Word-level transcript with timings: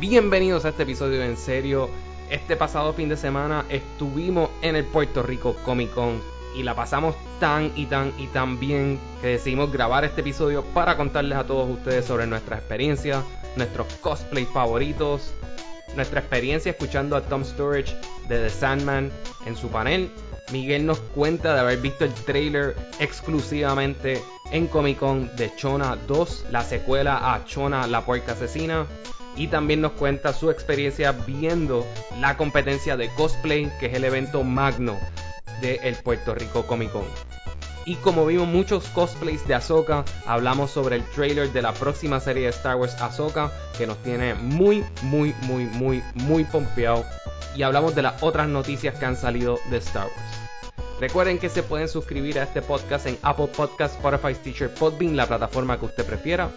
Bienvenidos 0.00 0.64
a 0.64 0.68
este 0.68 0.84
episodio 0.84 1.24
En 1.24 1.36
Serio. 1.36 1.90
Este 2.30 2.56
pasado 2.56 2.92
fin 2.92 3.08
de 3.08 3.16
semana 3.16 3.64
estuvimos 3.68 4.48
en 4.62 4.76
el 4.76 4.84
Puerto 4.84 5.24
Rico 5.24 5.56
Comic 5.64 5.92
Con 5.92 6.22
y 6.54 6.62
la 6.62 6.76
pasamos 6.76 7.16
tan 7.40 7.72
y 7.74 7.86
tan 7.86 8.12
y 8.16 8.28
tan 8.28 8.60
bien 8.60 9.00
que 9.20 9.26
decidimos 9.26 9.72
grabar 9.72 10.04
este 10.04 10.20
episodio 10.20 10.62
para 10.72 10.96
contarles 10.96 11.36
a 11.36 11.48
todos 11.48 11.68
ustedes 11.68 12.04
sobre 12.04 12.28
nuestra 12.28 12.58
experiencia, 12.58 13.24
nuestros 13.56 13.92
cosplay 13.94 14.44
favoritos, 14.44 15.32
nuestra 15.96 16.20
experiencia 16.20 16.70
escuchando 16.70 17.16
a 17.16 17.22
Tom 17.22 17.42
Storage 17.42 17.92
de 18.28 18.38
The 18.38 18.50
Sandman 18.50 19.10
en 19.46 19.56
su 19.56 19.66
panel. 19.66 20.12
Miguel 20.52 20.86
nos 20.86 21.00
cuenta 21.00 21.54
de 21.54 21.60
haber 21.60 21.78
visto 21.78 22.04
el 22.04 22.14
trailer 22.14 22.76
exclusivamente 23.00 24.22
en 24.52 24.68
Comic 24.68 25.00
Con 25.00 25.34
de 25.34 25.52
Chona 25.56 25.98
2, 26.06 26.46
la 26.52 26.62
secuela 26.62 27.34
a 27.34 27.44
Chona 27.46 27.88
la 27.88 28.06
puerca 28.06 28.32
asesina. 28.32 28.86
Y 29.38 29.46
también 29.46 29.80
nos 29.80 29.92
cuenta 29.92 30.32
su 30.32 30.50
experiencia 30.50 31.12
viendo 31.12 31.86
la 32.20 32.36
competencia 32.36 32.96
de 32.96 33.08
cosplay, 33.14 33.70
que 33.78 33.86
es 33.86 33.94
el 33.94 34.04
evento 34.04 34.42
magno 34.42 34.98
del 35.60 35.78
el 35.82 35.94
Puerto 35.96 36.34
Rico 36.34 36.66
Comic 36.66 36.90
Con. 36.90 37.04
Y 37.86 37.94
como 37.96 38.26
vimos 38.26 38.48
muchos 38.48 38.84
cosplays 38.88 39.48
de 39.48 39.54
Ahsoka, 39.54 40.04
hablamos 40.26 40.72
sobre 40.72 40.96
el 40.96 41.04
trailer 41.04 41.50
de 41.52 41.62
la 41.62 41.72
próxima 41.72 42.20
serie 42.20 42.42
de 42.42 42.50
Star 42.50 42.76
Wars 42.76 43.00
Ahsoka, 43.00 43.50
que 43.78 43.86
nos 43.86 43.96
tiene 44.02 44.34
muy, 44.34 44.84
muy, 45.02 45.34
muy, 45.42 45.64
muy, 45.64 46.02
muy 46.14 46.44
pompeado. 46.44 47.06
Y 47.56 47.62
hablamos 47.62 47.94
de 47.94 48.02
las 48.02 48.22
otras 48.22 48.46
noticias 48.46 48.98
que 48.98 49.06
han 49.06 49.16
salido 49.16 49.58
de 49.70 49.78
Star 49.78 50.04
Wars. 50.04 50.48
Recuerden 51.00 51.38
que 51.38 51.48
se 51.48 51.62
pueden 51.62 51.88
suscribir 51.88 52.40
a 52.40 52.42
este 52.42 52.60
podcast 52.60 53.06
en 53.06 53.16
Apple 53.22 53.48
Podcasts, 53.56 53.96
Spotify, 53.96 54.34
Teacher, 54.34 54.74
Podbean, 54.74 55.16
la 55.16 55.26
plataforma 55.26 55.78
que 55.78 55.86
usted 55.86 56.04
prefiera. 56.04 56.50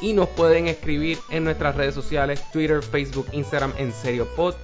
Y 0.00 0.12
nos 0.12 0.28
pueden 0.28 0.68
escribir 0.68 1.18
en 1.30 1.44
nuestras 1.44 1.76
redes 1.76 1.94
sociales, 1.94 2.42
Twitter, 2.52 2.82
Facebook, 2.82 3.26
Instagram, 3.32 3.72
en 3.78 3.92
serio 3.92 4.28
pod. 4.36 4.54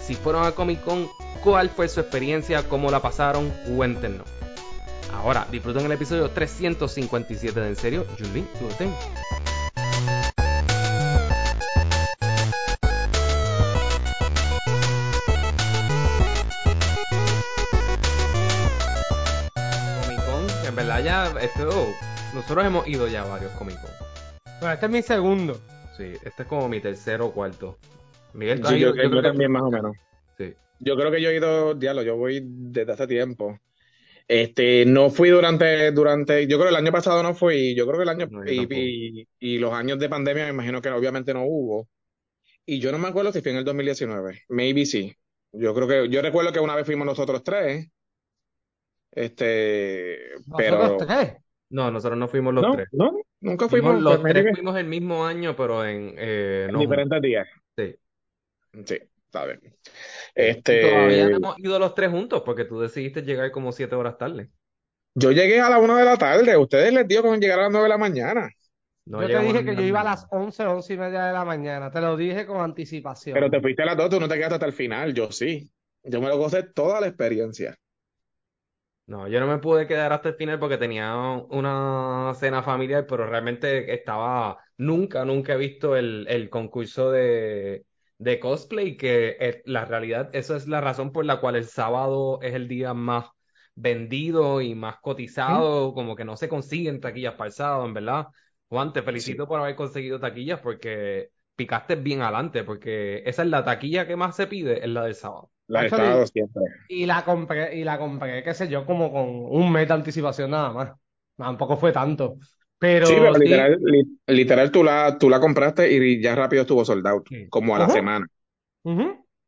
Si 0.00 0.14
fueron 0.14 0.44
a 0.44 0.52
Comic 0.52 0.82
Con, 0.82 1.08
¿cuál 1.42 1.70
fue 1.70 1.88
su 1.88 2.00
experiencia? 2.00 2.68
¿Cómo 2.68 2.90
la 2.90 3.00
pasaron? 3.00 3.50
Cuéntenos. 3.76 4.28
Ahora, 5.14 5.46
disfruten 5.50 5.86
el 5.86 5.92
episodio 5.92 6.30
357 6.30 7.58
de 7.58 7.68
En 7.68 7.76
Serio. 7.76 8.06
Julie, 8.18 8.44
tú 8.58 8.66
lo. 8.66 8.74
Comic 20.02 20.26
Con, 20.26 20.66
en 20.66 20.76
verdad 20.76 21.02
ya, 21.02 21.32
esto, 21.40 21.88
nosotros 22.34 22.66
hemos 22.66 22.86
ido 22.86 23.08
ya 23.08 23.22
a 23.22 23.26
varios 23.26 23.52
Comic 23.52 23.80
Con. 23.80 24.03
Bueno, 24.60 24.74
este 24.74 24.86
es 24.86 24.92
mi 24.92 25.02
segundo. 25.02 25.60
Sí, 25.96 26.12
este 26.24 26.42
es 26.42 26.48
como 26.48 26.68
mi 26.68 26.80
tercero 26.80 27.26
o 27.26 27.32
cuarto. 27.32 27.78
Miguel, 28.32 28.60
¿tú 28.60 28.66
has 28.68 28.72
Sí, 28.74 28.80
yo, 28.80 28.88
Yo 28.94 29.02
yo 29.02 29.10
creo 29.10 29.22
que- 29.22 29.28
también 29.28 29.52
más 29.52 29.62
o 29.62 29.70
menos. 29.70 29.96
Sí. 30.38 30.54
Yo 30.80 30.96
creo 30.96 31.10
que 31.10 31.20
yo 31.22 31.30
he 31.30 31.36
ido, 31.36 31.74
diablo, 31.74 32.02
yo 32.02 32.16
voy 32.16 32.40
desde 32.44 32.92
hace 32.92 33.06
tiempo. 33.06 33.58
Este, 34.26 34.86
no 34.86 35.10
fui 35.10 35.28
durante, 35.28 35.92
durante, 35.92 36.46
yo 36.46 36.56
creo 36.56 36.70
que 36.70 36.76
el 36.76 36.82
año 36.82 36.92
pasado 36.92 37.22
no 37.22 37.34
fui, 37.34 37.74
yo 37.74 37.86
creo 37.86 37.98
que 37.98 38.02
el 38.04 38.08
año, 38.08 38.26
No, 38.30 38.44
yo 38.44 38.52
y, 38.52 38.56
tampoco. 38.56 38.80
y, 38.80 39.28
y 39.38 39.58
los 39.58 39.72
años 39.74 39.98
de 39.98 40.08
pandemia 40.08 40.44
me 40.44 40.50
imagino 40.50 40.80
que 40.80 40.88
obviamente 40.88 41.34
no 41.34 41.44
hubo. 41.44 41.88
Y 42.66 42.80
yo 42.80 42.90
no 42.90 42.98
me 42.98 43.08
acuerdo 43.08 43.32
si 43.32 43.42
fue 43.42 43.52
en 43.52 43.58
el 43.58 43.64
2019, 43.64 44.42
maybe 44.48 44.86
sí. 44.86 45.14
Yo 45.52 45.74
creo 45.74 45.86
que, 45.86 46.08
yo 46.08 46.22
recuerdo 46.22 46.52
que 46.52 46.60
una 46.60 46.74
vez 46.74 46.86
fuimos 46.86 47.06
nosotros 47.06 47.44
tres, 47.44 47.86
este, 49.12 50.18
pero, 50.56 50.78
Nosotros 50.78 51.06
tres. 51.06 51.36
No, 51.70 51.90
nosotros 51.90 52.18
no 52.18 52.28
fuimos 52.28 52.54
los 52.54 52.62
no, 52.64 52.72
tres. 52.72 52.88
no, 52.92 53.12
nunca 53.44 53.68
Fuimos 53.68 53.94
fuimos, 53.94 54.02
los 54.02 54.20
pues, 54.20 54.26
tres 54.26 54.46
fuimos 54.50 54.76
el 54.76 54.86
mismo 54.86 55.26
año, 55.26 55.56
pero 55.56 55.84
en, 55.86 56.14
eh, 56.18 56.68
en 56.68 56.72
no 56.72 56.78
diferentes 56.78 57.20
días. 57.22 57.46
Sí. 57.76 57.96
Sí, 58.86 58.98
está 59.26 59.46
bien. 59.46 59.60
Y 60.66 60.78
todavía 60.78 61.28
Este, 61.28 61.30
no 61.30 61.36
hemos 61.36 61.58
ido 61.58 61.78
los 61.78 61.94
tres 61.94 62.10
juntos 62.10 62.42
porque 62.44 62.64
tú 62.64 62.80
decidiste 62.80 63.22
llegar 63.22 63.50
como 63.52 63.72
siete 63.72 63.94
horas 63.94 64.18
tarde. 64.18 64.50
yo 65.14 65.30
llegué 65.32 65.60
a 65.60 65.70
la 65.70 65.78
una 65.78 65.98
de 65.98 66.04
la 66.04 66.16
tarde, 66.16 66.56
ustedes 66.56 66.92
les 66.92 67.06
dio 67.06 67.22
con 67.22 67.40
llegar 67.40 67.58
a 67.60 67.62
las 67.64 67.70
nueve 67.72 67.84
de 67.84 67.88
la 67.90 67.98
mañana. 67.98 68.48
No 69.06 69.22
yo 69.22 69.28
te 69.30 69.38
dije 69.40 69.64
que 69.64 69.76
yo 69.76 69.82
iba 69.82 70.00
a 70.00 70.04
la- 70.04 70.10
las 70.10 70.26
11, 70.30 70.64
11 70.64 70.94
y 70.94 70.96
media 70.98 71.24
de 71.26 71.32
la 71.32 71.44
mañana. 71.44 71.90
Te 71.90 72.00
lo 72.00 72.16
dije 72.16 72.46
con 72.46 72.60
anticipación. 72.60 73.34
Pero 73.34 73.50
te 73.50 73.60
fuiste 73.60 73.82
a 73.82 73.86
las 73.86 73.96
dos, 73.96 74.10
tú 74.10 74.20
no 74.20 74.28
te 74.28 74.34
quedaste 74.36 74.54
hasta 74.54 74.66
el 74.66 74.72
final, 74.72 75.12
yo 75.14 75.30
sí. 75.30 75.70
Yo 76.02 76.20
me 76.20 76.28
lo 76.28 76.38
gocé 76.38 76.62
toda 76.62 77.00
la 77.00 77.08
experiencia. 77.08 77.76
No, 79.06 79.28
yo 79.28 79.38
no 79.38 79.46
me 79.46 79.58
pude 79.58 79.86
quedar 79.86 80.12
hasta 80.14 80.30
el 80.30 80.34
final 80.36 80.58
porque 80.58 80.78
tenía 80.78 81.14
una 81.50 82.32
cena 82.36 82.62
familiar, 82.62 83.06
pero 83.06 83.26
realmente 83.26 83.92
estaba, 83.92 84.58
nunca, 84.78 85.24
nunca 85.26 85.52
he 85.54 85.56
visto 85.58 85.94
el, 85.94 86.26
el 86.26 86.48
concurso 86.48 87.10
de, 87.10 87.84
de 88.16 88.40
cosplay, 88.40 88.96
que 88.96 89.36
es- 89.40 89.60
la 89.66 89.84
realidad, 89.84 90.30
eso 90.32 90.56
es 90.56 90.66
la 90.68 90.80
razón 90.80 91.12
por 91.12 91.26
la 91.26 91.38
cual 91.40 91.56
el 91.56 91.66
sábado 91.66 92.38
es 92.40 92.54
el 92.54 92.66
día 92.66 92.94
más 92.94 93.26
vendido 93.74 94.62
y 94.62 94.74
más 94.74 94.96
cotizado, 95.00 95.92
como 95.92 96.16
que 96.16 96.24
no 96.24 96.36
se 96.38 96.48
consiguen 96.48 97.00
taquillas 97.00 97.34
para 97.34 97.48
el 97.48 97.52
sábado, 97.52 97.84
en 97.84 97.92
verdad. 97.94 98.28
Juan, 98.70 98.92
te 98.94 99.02
felicito 99.02 99.46
por 99.46 99.60
haber 99.60 99.76
conseguido 99.76 100.18
taquillas 100.18 100.60
porque 100.60 101.28
picaste 101.56 101.96
bien 101.96 102.22
adelante, 102.22 102.64
porque 102.64 103.22
esa 103.26 103.42
es 103.42 103.48
la 103.50 103.64
taquilla 103.64 104.06
que 104.06 104.16
más 104.16 104.34
se 104.36 104.46
pide, 104.46 104.82
es 104.82 104.88
la 104.88 105.04
del 105.04 105.14
sábado. 105.14 105.50
La 105.68 105.82
he 105.82 105.86
Actually- 105.86 106.02
estado 106.04 106.26
siempre. 106.26 106.62
Y 106.88 107.06
la 107.06 107.24
compré, 107.24 107.76
y 107.76 107.84
la 107.84 107.98
compré, 107.98 108.42
qué 108.42 108.54
sé 108.54 108.68
yo, 108.68 108.84
como 108.86 109.10
con 109.12 109.26
un 109.28 109.72
mes 109.72 109.88
de 109.88 109.94
anticipación 109.94 110.50
nada 110.50 110.70
más. 110.72 110.92
Tampoco 111.36 111.76
fue 111.76 111.92
tanto. 111.92 112.36
Pero 112.78 113.06
Sí, 113.06 113.14
pero 113.18 113.34
sí, 113.34 113.40
literal, 113.40 113.78
li- 113.82 114.18
literal 114.26 114.70
tú 114.70 114.84
la, 114.84 115.16
tú 115.18 115.30
la 115.30 115.40
compraste 115.40 115.90
y 115.90 116.20
ya 116.22 116.34
rápido 116.34 116.62
estuvo 116.62 116.84
sold 116.84 117.06
out, 117.06 117.26
Sí. 117.28 117.48
como 117.48 117.74
a 117.74 117.78
la 117.78 117.88
semana. 117.88 118.26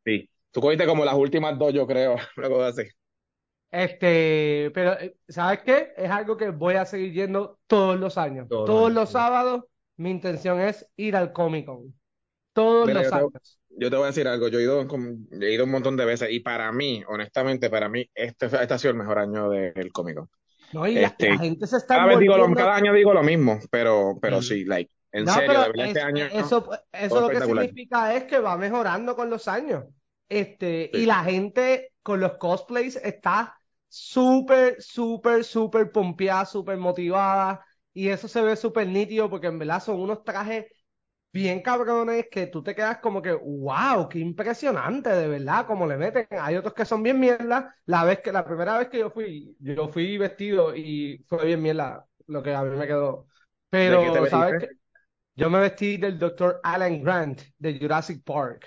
Sí. 0.05 0.31
Tú 0.51 0.61
cogiste 0.61 0.87
como 0.87 1.05
las 1.05 1.15
últimas 1.15 1.59
dos, 1.59 1.73
yo 1.75 1.87
creo, 1.87 2.17
luego 2.37 2.63
de 2.63 2.69
así. 2.69 2.83
Este, 3.71 4.71
pero 4.73 4.99
eh, 4.99 5.17
¿sabes 5.29 5.61
qué? 5.63 5.93
Es 5.97 6.11
algo 6.11 6.37
que 6.37 6.49
voy 6.51 6.77
a 6.77 6.87
seguir 6.87 7.13
yendo 7.13 7.59
todos 7.67 7.99
los 7.99 8.17
años. 8.17 8.49
Todos 8.49 8.69
los 8.93 8.95
Todos 8.95 9.11
sábados, 9.11 9.65
mi 9.97 10.11
intención 10.11 10.61
es 10.61 10.87
ir 10.97 11.17
al 11.17 11.33
Comic 11.33 11.67
Con. 11.67 11.95
Todos 12.53 12.87
Mira, 12.87 13.03
los 13.03 13.13
años. 13.13 13.59
Yo 13.79 13.91
te 13.91 13.97
voy 13.97 14.05
a 14.05 14.07
decir 14.09 14.27
algo, 14.27 14.49
yo 14.49 14.59
he 14.59 14.63
ido, 14.63 14.87
he 15.41 15.53
ido 15.53 15.65
un 15.65 15.71
montón 15.71 15.97
de 15.97 16.05
veces 16.05 16.31
y 16.31 16.41
para 16.41 16.73
mí, 16.73 17.03
honestamente, 17.09 17.69
para 17.71 17.89
mí, 17.89 18.09
este, 18.15 18.47
este 18.47 18.75
ha 18.75 18.79
sido 18.79 18.93
el 18.93 18.97
mejor 18.99 19.19
año 19.19 19.51
del 19.51 19.93
Comic 19.93 20.17
Con. 20.17 20.31
No, 20.73 20.87
y 20.87 20.95
la, 20.97 21.03
Este, 21.03 21.29
la 21.29 21.39
gente 21.39 21.67
se 21.67 21.77
está 21.77 21.95
Cada 21.95 22.07
vez 22.09 22.19
digo 22.21 22.37
lo, 22.37 22.55
cada 22.55 22.75
año 22.75 22.93
digo 22.93 23.13
lo 23.15 23.23
mismo, 23.23 23.59
pero, 23.71 24.19
pero 24.21 24.39
Mm. 24.39 24.43
sí, 24.43 24.65
like, 24.65 24.91
en 25.13 25.27
No, 25.27 25.35
serio, 25.35 25.53
de 25.61 25.67
verdad, 25.69 25.87
este 25.87 25.99
es- 26.01 26.05
año. 26.05 26.27
eso, 26.33 26.69
eso 26.93 27.09
todo 27.09 27.21
lo 27.23 27.29
que 27.29 27.41
significa 27.43 28.15
es 28.15 28.25
que 28.25 28.39
va 28.41 28.57
mejorando 28.57 29.15
con 29.17 29.31
los 29.31 29.49
años. 29.49 29.85
Este, 30.29 30.91
Sí. 30.93 30.99
y 30.99 31.07
la 31.07 31.23
gente 31.25 31.93
con 32.03 32.21
los 32.21 32.33
cosplays 32.39 32.97
está 32.97 33.59
súper, 33.89 34.81
súper, 34.83 35.45
súper 35.45 35.93
pompeada, 35.93 36.45
súper 36.47 36.77
motivada. 36.79 37.65
Y 37.95 38.09
eso 38.09 38.29
se 38.29 38.43
ve 38.43 38.57
súper 38.57 38.89
nítido 38.89 39.31
porque 39.31 39.47
en 39.47 39.59
verdad 39.59 39.83
son 39.83 40.01
unos 40.01 40.23
trajes 40.25 40.67
bien 41.37 41.61
cabrones 41.61 42.29
que 42.31 42.47
tú 42.47 42.63
te 42.63 42.75
quedas 42.75 42.99
como 42.99 43.21
que, 43.21 43.33
wow, 43.33 44.09
qué 44.09 44.19
impresionante, 44.19 45.11
de 45.11 45.29
verdad, 45.29 45.67
como 45.67 45.87
le 45.87 45.99
meten. 45.99 46.27
Hay 46.31 46.57
otros 46.57 46.73
que 46.73 46.87
son 46.87 47.03
bien 47.03 47.21
mierda. 47.21 47.77
La 47.85 48.05
vez 48.05 48.21
que, 48.21 48.33
la 48.33 48.45
primera 48.45 48.79
vez 48.79 48.89
que 48.89 48.99
yo 49.01 49.11
fui, 49.11 49.55
yo 49.61 49.89
fui 49.89 50.17
vestido 50.17 50.75
y 50.75 51.23
fue 51.29 51.45
bien 51.45 51.61
mierda 51.61 52.07
lo 52.27 52.43
que 52.43 52.55
a 52.55 52.63
mí 52.63 52.75
me 52.75 52.87
quedó. 52.87 53.27
¿De 53.71 53.99
qué 53.99 54.11
te 54.11 54.13
Pero, 54.13 54.27
¿sabes 54.27 54.65
qué? 54.65 54.69
Yo 55.35 55.51
me 55.51 55.61
vestí 55.61 55.99
del 55.99 56.19
Dr. 56.19 56.61
Alan 56.63 57.03
Grant 57.03 57.43
de 57.59 57.79
Jurassic 57.79 58.25
Park. 58.25 58.67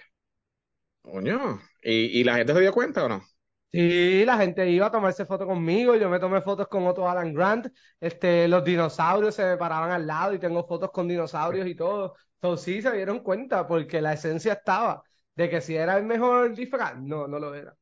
Coño, 1.01 1.59
¿y, 1.81 2.19
y 2.19 2.24
la 2.24 2.36
gente 2.36 2.53
se 2.53 2.62
dio 2.62 2.72
cuenta 2.72 3.06
o 3.06 3.09
no? 3.09 3.24
Sí, 3.72 4.25
la 4.25 4.38
gente 4.38 4.68
iba 4.68 4.88
a 4.88 4.91
tomarse 4.91 5.28
fotos 5.28 5.47
conmigo, 5.47 5.96
yo 5.96 6.09
me 6.09 6.19
tomé 6.19 6.41
fotos 6.41 6.68
con 6.68 6.88
otro 6.88 7.07
Alan 7.07 7.31
Grant, 7.36 7.68
este, 8.00 8.47
los 8.47 8.63
dinosaurios 8.63 9.36
se 9.36 9.46
me 9.46 9.57
paraban 9.57 9.91
al 9.91 10.07
lado 10.07 10.34
y 10.34 10.40
tengo 10.40 10.66
fotos 10.68 10.90
con 10.91 11.07
dinosaurios 11.07 11.68
y 11.68 11.75
todo. 11.75 12.16
Entonces 12.42 12.66
sí 12.66 12.82
se 12.82 12.92
dieron 12.96 13.20
cuenta 13.20 13.68
porque 13.68 14.02
la 14.02 14.14
esencia 14.14 14.54
estaba 14.54 15.04
de 15.36 15.50
que 15.50 15.62
si 15.62 15.75
era 15.75 15.98
el 15.98 16.06
mejor 16.06 16.56
disfraz, 16.56 16.98
no, 16.98 17.28
no 17.28 17.38
lo 17.40 17.54
era. 17.54 17.75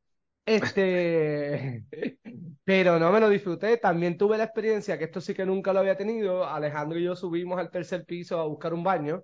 Este, 0.45 1.83
pero 2.63 2.97
no 2.97 3.11
me 3.11 3.19
lo 3.19 3.29
disfruté. 3.29 3.77
También 3.77 4.17
tuve 4.17 4.37
la 4.37 4.45
experiencia, 4.45 4.97
que 4.97 5.05
esto 5.05 5.21
sí 5.21 5.33
que 5.35 5.45
nunca 5.45 5.73
lo 5.73 5.79
había 5.79 5.95
tenido. 5.97 6.45
Alejandro 6.45 6.97
y 6.97 7.03
yo 7.03 7.15
subimos 7.15 7.59
al 7.59 7.69
tercer 7.69 8.05
piso 8.05 8.39
a 8.39 8.45
buscar 8.45 8.73
un 8.73 8.83
baño 8.83 9.23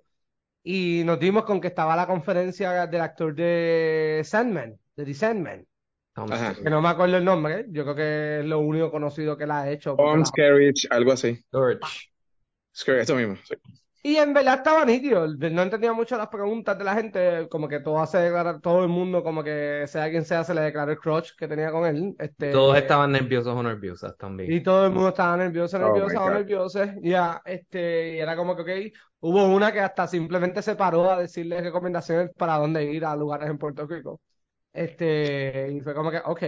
y 0.62 1.02
nos 1.04 1.18
dimos 1.20 1.44
con 1.44 1.60
que 1.60 1.68
estaba 1.68 1.96
la 1.96 2.06
conferencia 2.06 2.86
del 2.86 3.00
actor 3.00 3.34
de 3.34 4.22
Sandman, 4.24 4.78
de 4.96 5.04
The 5.04 5.14
Sandman. 5.14 5.66
Ajá. 6.14 6.54
Que 6.54 6.70
no 6.70 6.80
me 6.80 6.88
acuerdo 6.88 7.16
el 7.16 7.24
nombre, 7.24 7.66
yo 7.70 7.82
creo 7.82 7.94
que 7.96 8.40
es 8.40 8.46
lo 8.46 8.60
único 8.60 8.90
conocido 8.90 9.36
que 9.36 9.46
la 9.46 9.62
ha 9.62 9.70
hecho. 9.70 9.96
Tom 9.96 10.22
la- 10.22 10.96
algo 10.96 11.12
así. 11.12 11.44
George. 11.50 11.80
Skerritt, 12.76 13.02
eso 13.02 13.16
mismo, 13.16 13.36
sí. 13.44 13.54
Y 14.06 14.16
en 14.16 14.34
verdad 14.34 14.56
estaba 14.56 14.84
nítido, 14.84 15.26
no 15.26 15.62
entendía 15.62 15.94
mucho 15.94 16.18
las 16.18 16.28
preguntas 16.28 16.76
de 16.76 16.84
la 16.84 16.94
gente, 16.94 17.48
como 17.48 17.66
que 17.68 17.80
todo 17.80 17.98
hace 18.00 18.18
declarar, 18.18 18.60
todo 18.60 18.82
el 18.82 18.88
mundo, 18.88 19.22
como 19.22 19.42
que 19.42 19.86
sea 19.86 20.10
quien 20.10 20.26
sea, 20.26 20.44
se 20.44 20.52
le 20.52 20.60
declaró 20.60 20.92
el 20.92 20.98
crush 20.98 21.30
que 21.38 21.48
tenía 21.48 21.72
con 21.72 21.86
él. 21.86 22.14
Este, 22.18 22.52
Todos 22.52 22.76
estaban 22.76 23.12
nerviosos 23.12 23.56
o 23.56 23.62
nerviosas 23.62 24.14
también. 24.18 24.52
Y 24.52 24.62
todo 24.62 24.84
el 24.84 24.92
mundo 24.92 25.08
estaba 25.08 25.38
nervioso, 25.38 25.78
Oh, 25.78 25.94
nervioso 25.94 26.20
o 26.22 26.30
nervioso. 26.30 26.84
Ya, 27.00 27.40
este, 27.46 28.16
y 28.16 28.18
era 28.18 28.36
como 28.36 28.54
que, 28.54 28.60
ok, 28.62 28.94
hubo 29.20 29.46
una 29.46 29.72
que 29.72 29.80
hasta 29.80 30.06
simplemente 30.06 30.60
se 30.60 30.76
paró 30.76 31.10
a 31.10 31.20
decirle 31.20 31.62
recomendaciones 31.62 32.30
para 32.36 32.58
dónde 32.58 32.84
ir 32.84 33.06
a 33.06 33.16
lugares 33.16 33.48
en 33.48 33.56
Puerto 33.56 33.86
Rico. 33.86 34.20
Este, 34.72 35.72
y 35.72 35.80
fue 35.80 35.94
como 35.94 36.10
que, 36.10 36.18
ok, 36.24 36.42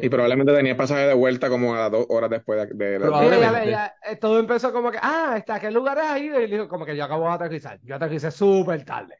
Y 0.00 0.08
probablemente 0.08 0.52
tenía 0.54 0.76
pasaje 0.76 1.06
de 1.06 1.14
vuelta 1.14 1.48
como 1.48 1.74
a 1.74 1.88
dos 1.90 2.06
horas 2.08 2.30
después 2.30 2.68
de, 2.70 2.98
de 2.98 2.98
Probablemente. 2.98 3.46
ella- 3.46 3.62
ella- 3.64 3.94
eh, 4.12 4.16
todo 4.16 4.38
empezó 4.38 4.72
como 4.72 4.90
que, 4.90 4.98
ah, 5.02 5.34
¿está 5.38 5.60
qué 5.60 5.70
lugares 5.70 6.04
has 6.04 6.20
ido? 6.20 6.40
Y 6.40 6.46
le 6.48 6.56
dijo, 6.56 6.68
como 6.68 6.86
que 6.86 6.96
yo 6.96 7.04
acabo 7.04 7.26
de 7.28 7.32
aterrizar. 7.34 7.78
Yo 7.82 7.96
aterricé 7.96 8.30
súper 8.30 8.84
tarde. 8.84 9.18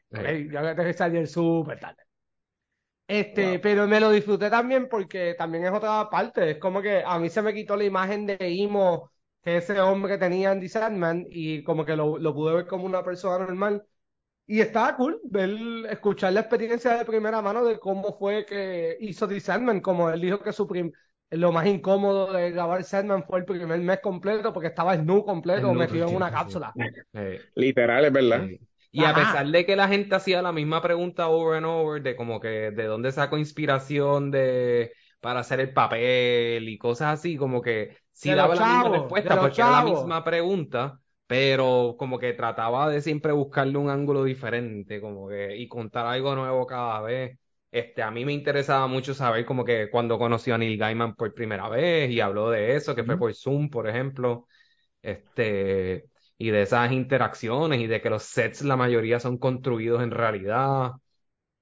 Yo 0.51 0.59
aterricé 0.59 1.03
ayer 1.03 1.27
súper 1.27 1.79
tarde. 1.79 2.03
Este, 3.07 3.41
Wow. 3.53 3.61
pero 3.61 3.85
me 3.87 3.99
lo 3.99 4.09
disfruté 4.11 4.49
también 4.49 4.87
porque 4.89 5.35
también 5.37 5.65
es 5.65 5.71
otra 5.71 6.09
parte. 6.09 6.51
Es 6.51 6.57
como 6.57 6.81
que 6.81 7.03
a 7.05 7.19
mí 7.19 7.29
se 7.29 7.41
me 7.41 7.53
quitó 7.53 7.75
la 7.77 7.83
imagen 7.83 8.25
de 8.25 8.37
Imo 8.49 9.11
que 9.43 9.57
ese 9.57 9.79
hombre 9.79 10.17
tenía 10.17 10.51
en 10.51 10.59
The 10.59 10.69
Sandman 10.69 11.25
y 11.29 11.63
como 11.63 11.85
que 11.85 11.95
lo, 11.95 12.17
lo 12.17 12.33
pude 12.33 12.55
ver 12.55 12.67
como 12.67 12.85
una 12.85 13.03
persona 13.03 13.45
normal. 13.45 13.85
Y 14.47 14.61
estaba 14.61 14.95
cool 14.95 15.19
ver, 15.23 15.49
escuchar 15.89 16.33
la 16.33 16.41
experiencia 16.41 16.93
de 16.97 17.05
primera 17.05 17.41
mano 17.41 17.65
de 17.65 17.79
cómo 17.79 18.17
fue 18.17 18.45
que 18.45 18.95
hizo 18.99 19.27
The 19.27 19.39
Sandman. 19.39 19.81
Como 19.81 20.09
él 20.09 20.21
dijo 20.21 20.39
que 20.39 20.53
su 20.53 20.67
prim- 20.67 20.91
lo 21.31 21.51
más 21.51 21.65
incómodo 21.65 22.31
de 22.31 22.51
grabar 22.51 22.83
Sandman 22.83 23.23
fue 23.25 23.39
el 23.39 23.45
primer 23.45 23.79
mes 23.79 23.99
completo 24.01 24.53
porque 24.53 24.67
estaba 24.67 24.95
snu 24.95 25.25
completo 25.25 25.73
metido 25.73 26.07
en 26.07 26.15
una 26.15 26.27
sí. 26.27 26.33
cápsula. 26.33 26.75
Eh, 27.13 27.41
Literal, 27.55 28.05
es 28.05 28.13
verdad. 28.13 28.47
Sí. 28.47 28.59
Y 28.91 29.03
a 29.03 29.13
pesar 29.13 29.47
de 29.47 29.65
que 29.65 29.75
la 29.75 29.87
gente 29.87 30.15
hacía 30.15 30.41
la 30.41 30.51
misma 30.51 30.81
pregunta 30.81 31.27
over 31.27 31.57
and 31.57 31.65
over, 31.65 32.01
de 32.01 32.15
como 32.15 32.39
que 32.39 32.71
de 32.71 32.83
dónde 32.85 33.11
sacó 33.11 33.37
inspiración 33.37 34.31
de 34.31 34.93
para 35.19 35.39
hacer 35.41 35.59
el 35.59 35.73
papel 35.73 36.69
y 36.69 36.77
cosas 36.77 37.19
así, 37.19 37.35
como 37.35 37.61
que 37.61 37.97
sí 38.13 38.33
daba 38.33 38.55
la 38.55 38.63
misma 38.63 38.89
respuesta 38.89 39.39
porque 39.39 39.61
era 39.61 39.71
la 39.71 39.81
misma 39.81 40.23
pregunta, 40.23 41.01
pero 41.27 41.95
como 41.97 42.19
que 42.19 42.33
trataba 42.33 42.89
de 42.89 43.01
siempre 43.01 43.31
buscarle 43.31 43.77
un 43.77 43.89
ángulo 43.89 44.23
diferente, 44.23 45.01
como 45.01 45.27
que 45.27 45.57
y 45.57 45.67
contar 45.67 46.05
algo 46.07 46.35
nuevo 46.35 46.65
cada 46.67 47.01
vez. 47.01 47.37
Este, 47.71 48.01
a 48.03 48.11
mí 48.11 48.23
me 48.25 48.31
interesaba 48.33 48.87
mucho 48.87 49.13
saber 49.13 49.45
como 49.45 49.65
que 49.65 49.89
cuando 49.89 50.17
conoció 50.17 50.55
a 50.55 50.57
Neil 50.57 50.77
Gaiman 50.77 51.15
por 51.15 51.33
primera 51.33 51.67
vez 51.69 52.09
y 52.09 52.21
habló 52.21 52.49
de 52.49 52.75
eso, 52.75 52.95
que 52.95 53.03
fue 53.03 53.17
por 53.17 53.33
Zoom, 53.35 53.69
por 53.69 53.87
ejemplo. 53.89 54.47
Este, 55.01 56.09
y 56.37 56.49
de 56.51 56.63
esas 56.63 56.91
interacciones 56.91 57.79
y 57.81 57.87
de 57.87 58.01
que 58.01 58.09
los 58.09 58.23
sets 58.23 58.63
la 58.63 58.75
mayoría 58.77 59.19
son 59.19 59.37
construidos 59.37 60.03
en 60.03 60.11
realidad. 60.11 60.91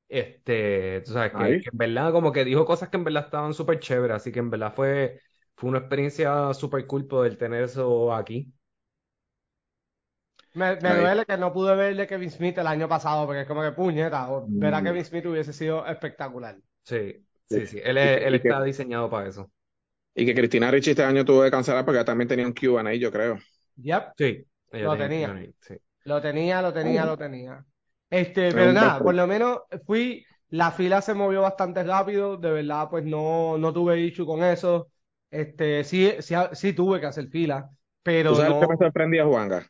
Este, 0.09 1.01
tú 1.05 1.11
sabes 1.13 1.33
que 1.33 1.43
en 1.71 1.77
verdad 1.77 2.11
como 2.11 2.31
que 2.31 2.45
dijo 2.45 2.65
cosas 2.65 2.89
que 2.89 2.97
en 2.97 3.03
verdad 3.03 3.25
estaban 3.25 3.53
súper 3.53 3.79
chéveres, 3.79 4.17
así 4.17 4.31
que 4.31 4.39
en 4.39 4.49
verdad 4.51 4.73
fue, 4.75 5.19
fue 5.55 5.69
una 5.69 5.79
experiencia 5.79 6.53
súper 6.53 6.85
cool 6.87 7.07
poder 7.07 7.37
tener 7.37 7.63
eso 7.63 8.13
aquí. 8.13 8.53
Me, 10.53 10.75
me 10.81 10.89
Ahí. 10.89 10.99
duele 10.99 11.25
que 11.25 11.37
no 11.37 11.51
pude 11.51 11.75
verle 11.75 12.05
Kevin 12.07 12.29
Smith 12.31 12.57
el 12.59 12.67
año 12.67 12.87
pasado 12.87 13.25
porque 13.25 13.41
es 13.41 13.47
como 13.47 13.61
que 13.63 13.71
puñeta, 13.71 14.29
o 14.31 14.45
ver 14.47 14.73
a 14.73 14.81
Mm. 14.81 14.83
Kevin 14.83 15.05
Smith 15.05 15.25
hubiese 15.25 15.53
sido 15.53 15.85
espectacular. 15.87 16.57
Sí, 16.83 17.25
sí, 17.49 17.67
sí. 17.67 17.79
Él, 17.83 17.97
es- 17.97 18.21
él 18.23 18.41
que- 18.41 18.47
está 18.49 18.63
diseñado 18.63 19.09
para 19.09 19.29
eso. 19.29 19.51
Y 20.15 20.25
que 20.25 20.35
Cristina 20.35 20.69
Ricci 20.69 20.91
este 20.91 21.03
año 21.03 21.25
tuvo 21.25 21.43
que 21.43 21.51
cancelar 21.51 21.85
porque 21.85 22.03
también 22.03 22.27
tenía 22.27 22.45
un 22.45 22.53
Q&A, 22.53 22.93
yo 22.93 23.11
creo. 23.11 23.39
Yep, 23.77 24.13
Sí, 24.17 24.45
Lo 24.71 24.97
tenía 24.97 25.33
tenía. 25.33 25.33
que- 25.33 25.53
sí. 25.59 25.75
lo 26.05 26.21
tenía, 26.21 26.61
lo 26.61 26.73
tenía, 26.73 27.03
Oh. 27.03 27.07
lo 27.07 27.17
tenía. 27.17 27.65
Este, 28.09 28.47
Es 28.49 28.53
pero 28.53 28.73
nada, 28.73 28.99
por 28.99 29.15
lo 29.15 29.25
menos 29.27 29.61
fui, 29.87 30.23
la 30.49 30.71
fila 30.71 31.01
se 31.01 31.13
movió 31.15 31.41
bastante 31.41 31.83
rápido, 31.83 32.37
de 32.37 32.51
verdad, 32.51 32.87
pues 32.89 33.03
no, 33.05 33.57
no 33.57 33.73
tuve 33.73 33.99
issue 34.01 34.25
con 34.25 34.43
eso. 34.43 34.89
Este, 35.31 35.83
sí, 35.83 36.11
sí, 36.19 36.35
sí 36.53 36.73
tuve 36.73 36.99
que 36.99 37.07
hacer 37.07 37.27
fila, 37.29 37.71
pero 38.03 38.31
¿Tú 38.31 38.35
sabes 38.35 38.51
lo 38.51 38.59
que 38.59 38.67
me 38.67 38.73
no. 38.73 38.77
sorprendía, 38.77 39.25
Juanga? 39.25 39.65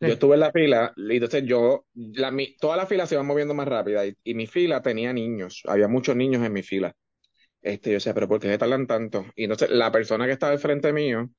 Yo 0.00 0.12
estuve 0.12 0.34
en 0.34 0.40
la 0.40 0.52
fila 0.52 0.92
y 0.96 1.14
entonces 1.14 1.44
yo, 1.46 1.86
la, 1.94 2.30
mi, 2.30 2.56
toda 2.58 2.76
la 2.76 2.86
fila 2.86 3.06
se 3.06 3.14
iba 3.14 3.22
moviendo 3.24 3.54
más 3.54 3.66
rápida 3.68 4.06
y, 4.06 4.14
y 4.24 4.34
mi 4.34 4.46
fila 4.46 4.82
tenía 4.82 5.12
niños, 5.12 5.62
había 5.66 5.88
muchos 5.88 6.14
niños 6.16 6.44
en 6.44 6.52
mi 6.52 6.62
fila. 6.62 6.94
Este, 7.62 7.90
yo 7.90 7.94
decía, 7.96 8.14
pero 8.14 8.28
¿por 8.28 8.40
qué 8.40 8.48
se 8.48 8.58
tardan 8.58 8.86
tanto? 8.86 9.26
Y 9.36 9.44
entonces 9.44 9.70
la 9.70 9.92
persona 9.92 10.26
que 10.26 10.32
estaba 10.32 10.52
al 10.52 10.58
frente 10.60 10.92
mío, 10.92 11.30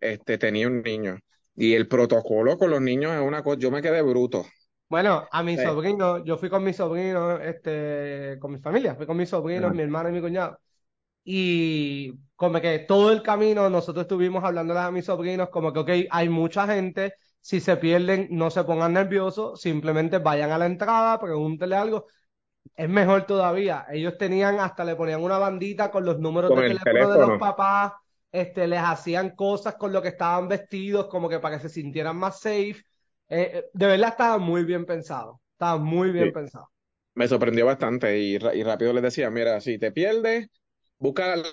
este, 0.00 0.38
tenía 0.38 0.68
un 0.68 0.82
niño. 0.82 1.18
Y 1.56 1.74
el 1.74 1.88
protocolo 1.88 2.58
con 2.58 2.70
los 2.70 2.82
niños 2.82 3.14
es 3.14 3.22
una 3.22 3.42
cosa, 3.44 3.58
yo 3.60 3.70
me 3.72 3.82
quedé 3.82 4.02
bruto. 4.02 4.46
Bueno, 4.88 5.28
a 5.30 5.42
mi 5.44 5.56
Sí. 5.56 5.58
sobrino, 5.58 6.24
yo 6.24 6.36
fui 6.36 6.50
con 6.50 6.64
mi 6.64 6.72
sobrino, 6.72 7.38
este, 7.38 8.38
con 8.40 8.52
mi 8.52 8.58
familia, 8.58 8.96
fui 8.96 9.06
con 9.06 9.16
mis 9.16 9.28
sobrinos, 9.28 9.72
mi 9.72 9.82
hermano 9.82 10.08
y 10.08 10.12
mi 10.12 10.20
cuñado. 10.20 10.58
Y 11.24 12.12
como 12.36 12.60
que 12.60 12.80
todo 12.80 13.12
el 13.12 13.22
camino 13.22 13.70
nosotros 13.70 14.04
estuvimos 14.04 14.44
hablándoles 14.44 14.82
a 14.84 14.90
mis 14.92 15.06
sobrinos 15.06 15.50
como 15.50 15.72
que, 15.72 15.80
ok, 15.80 15.90
hay 16.10 16.28
mucha 16.28 16.66
gente, 16.66 17.14
si 17.40 17.60
se 17.60 17.76
pierden, 17.76 18.28
no 18.30 18.50
se 18.50 18.64
pongan 18.64 18.92
nerviosos, 18.94 19.60
simplemente 19.60 20.18
vayan 20.18 20.50
a 20.52 20.58
la 20.58 20.66
entrada, 20.66 21.18
pregúntenle 21.20 21.76
algo. 21.76 22.06
Es 22.76 22.88
mejor 22.88 23.26
todavía, 23.26 23.86
ellos 23.92 24.16
tenían, 24.18 24.60
hasta 24.60 24.84
le 24.84 24.96
ponían 24.96 25.22
una 25.22 25.38
bandita 25.38 25.90
con 25.90 26.04
los 26.04 26.18
números 26.18 26.52
Con 26.52 26.56
de 26.56 26.62
el 26.64 26.78
teléfono 26.82 27.10
de 27.10 27.18
los 27.18 27.34
papás, 27.36 27.92
este, 28.32 28.66
les 28.68 28.80
hacían 28.80 29.34
cosas 29.36 29.76
con 29.76 29.92
lo 29.92 30.02
que 30.02 30.08
estaban 30.08 30.48
vestidos, 30.48 31.06
como 31.08 31.28
que 31.28 31.40
para 31.40 31.56
que 31.58 31.62
se 31.62 31.68
sintieran 31.68 32.16
más 32.16 32.40
safe. 32.40 32.76
Eh, 33.28 33.50
eh, 33.54 33.64
de 33.72 33.86
verdad 33.86 34.10
estaba 34.10 34.38
muy 34.38 34.64
bien 34.64 34.86
pensado, 34.86 35.40
estaba 35.52 35.78
muy 35.78 36.10
bien 36.12 36.32
Sí. 36.32 36.32
pensado. 36.32 36.70
Me 37.14 37.28
sorprendió 37.28 37.66
bastante 37.66 38.18
y, 38.18 38.38
rápido 38.38 38.92
les 38.94 39.02
decía, 39.04 39.30
mira, 39.30 39.60
si 39.60 39.78
te 39.78 39.92
pierdes, 39.92 40.48
busca 40.98 41.36
la, 41.36 41.44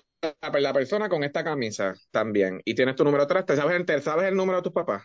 la- 0.41 0.59
la 0.61 0.73
persona 0.73 1.09
con 1.09 1.23
esta 1.23 1.43
camisa 1.43 1.95
también 2.11 2.61
y 2.65 2.75
tienes 2.75 2.95
tu 2.95 3.03
número 3.05 3.23
atrás, 3.23 3.45
¿te 3.45 3.55
sabes, 3.57 3.77
el- 3.77 3.85
te 3.85 4.01
sabes 4.01 4.27
el 4.29 4.35
número 4.37 4.59
de 4.59 4.63
tus 4.63 4.73
papás? 4.73 5.03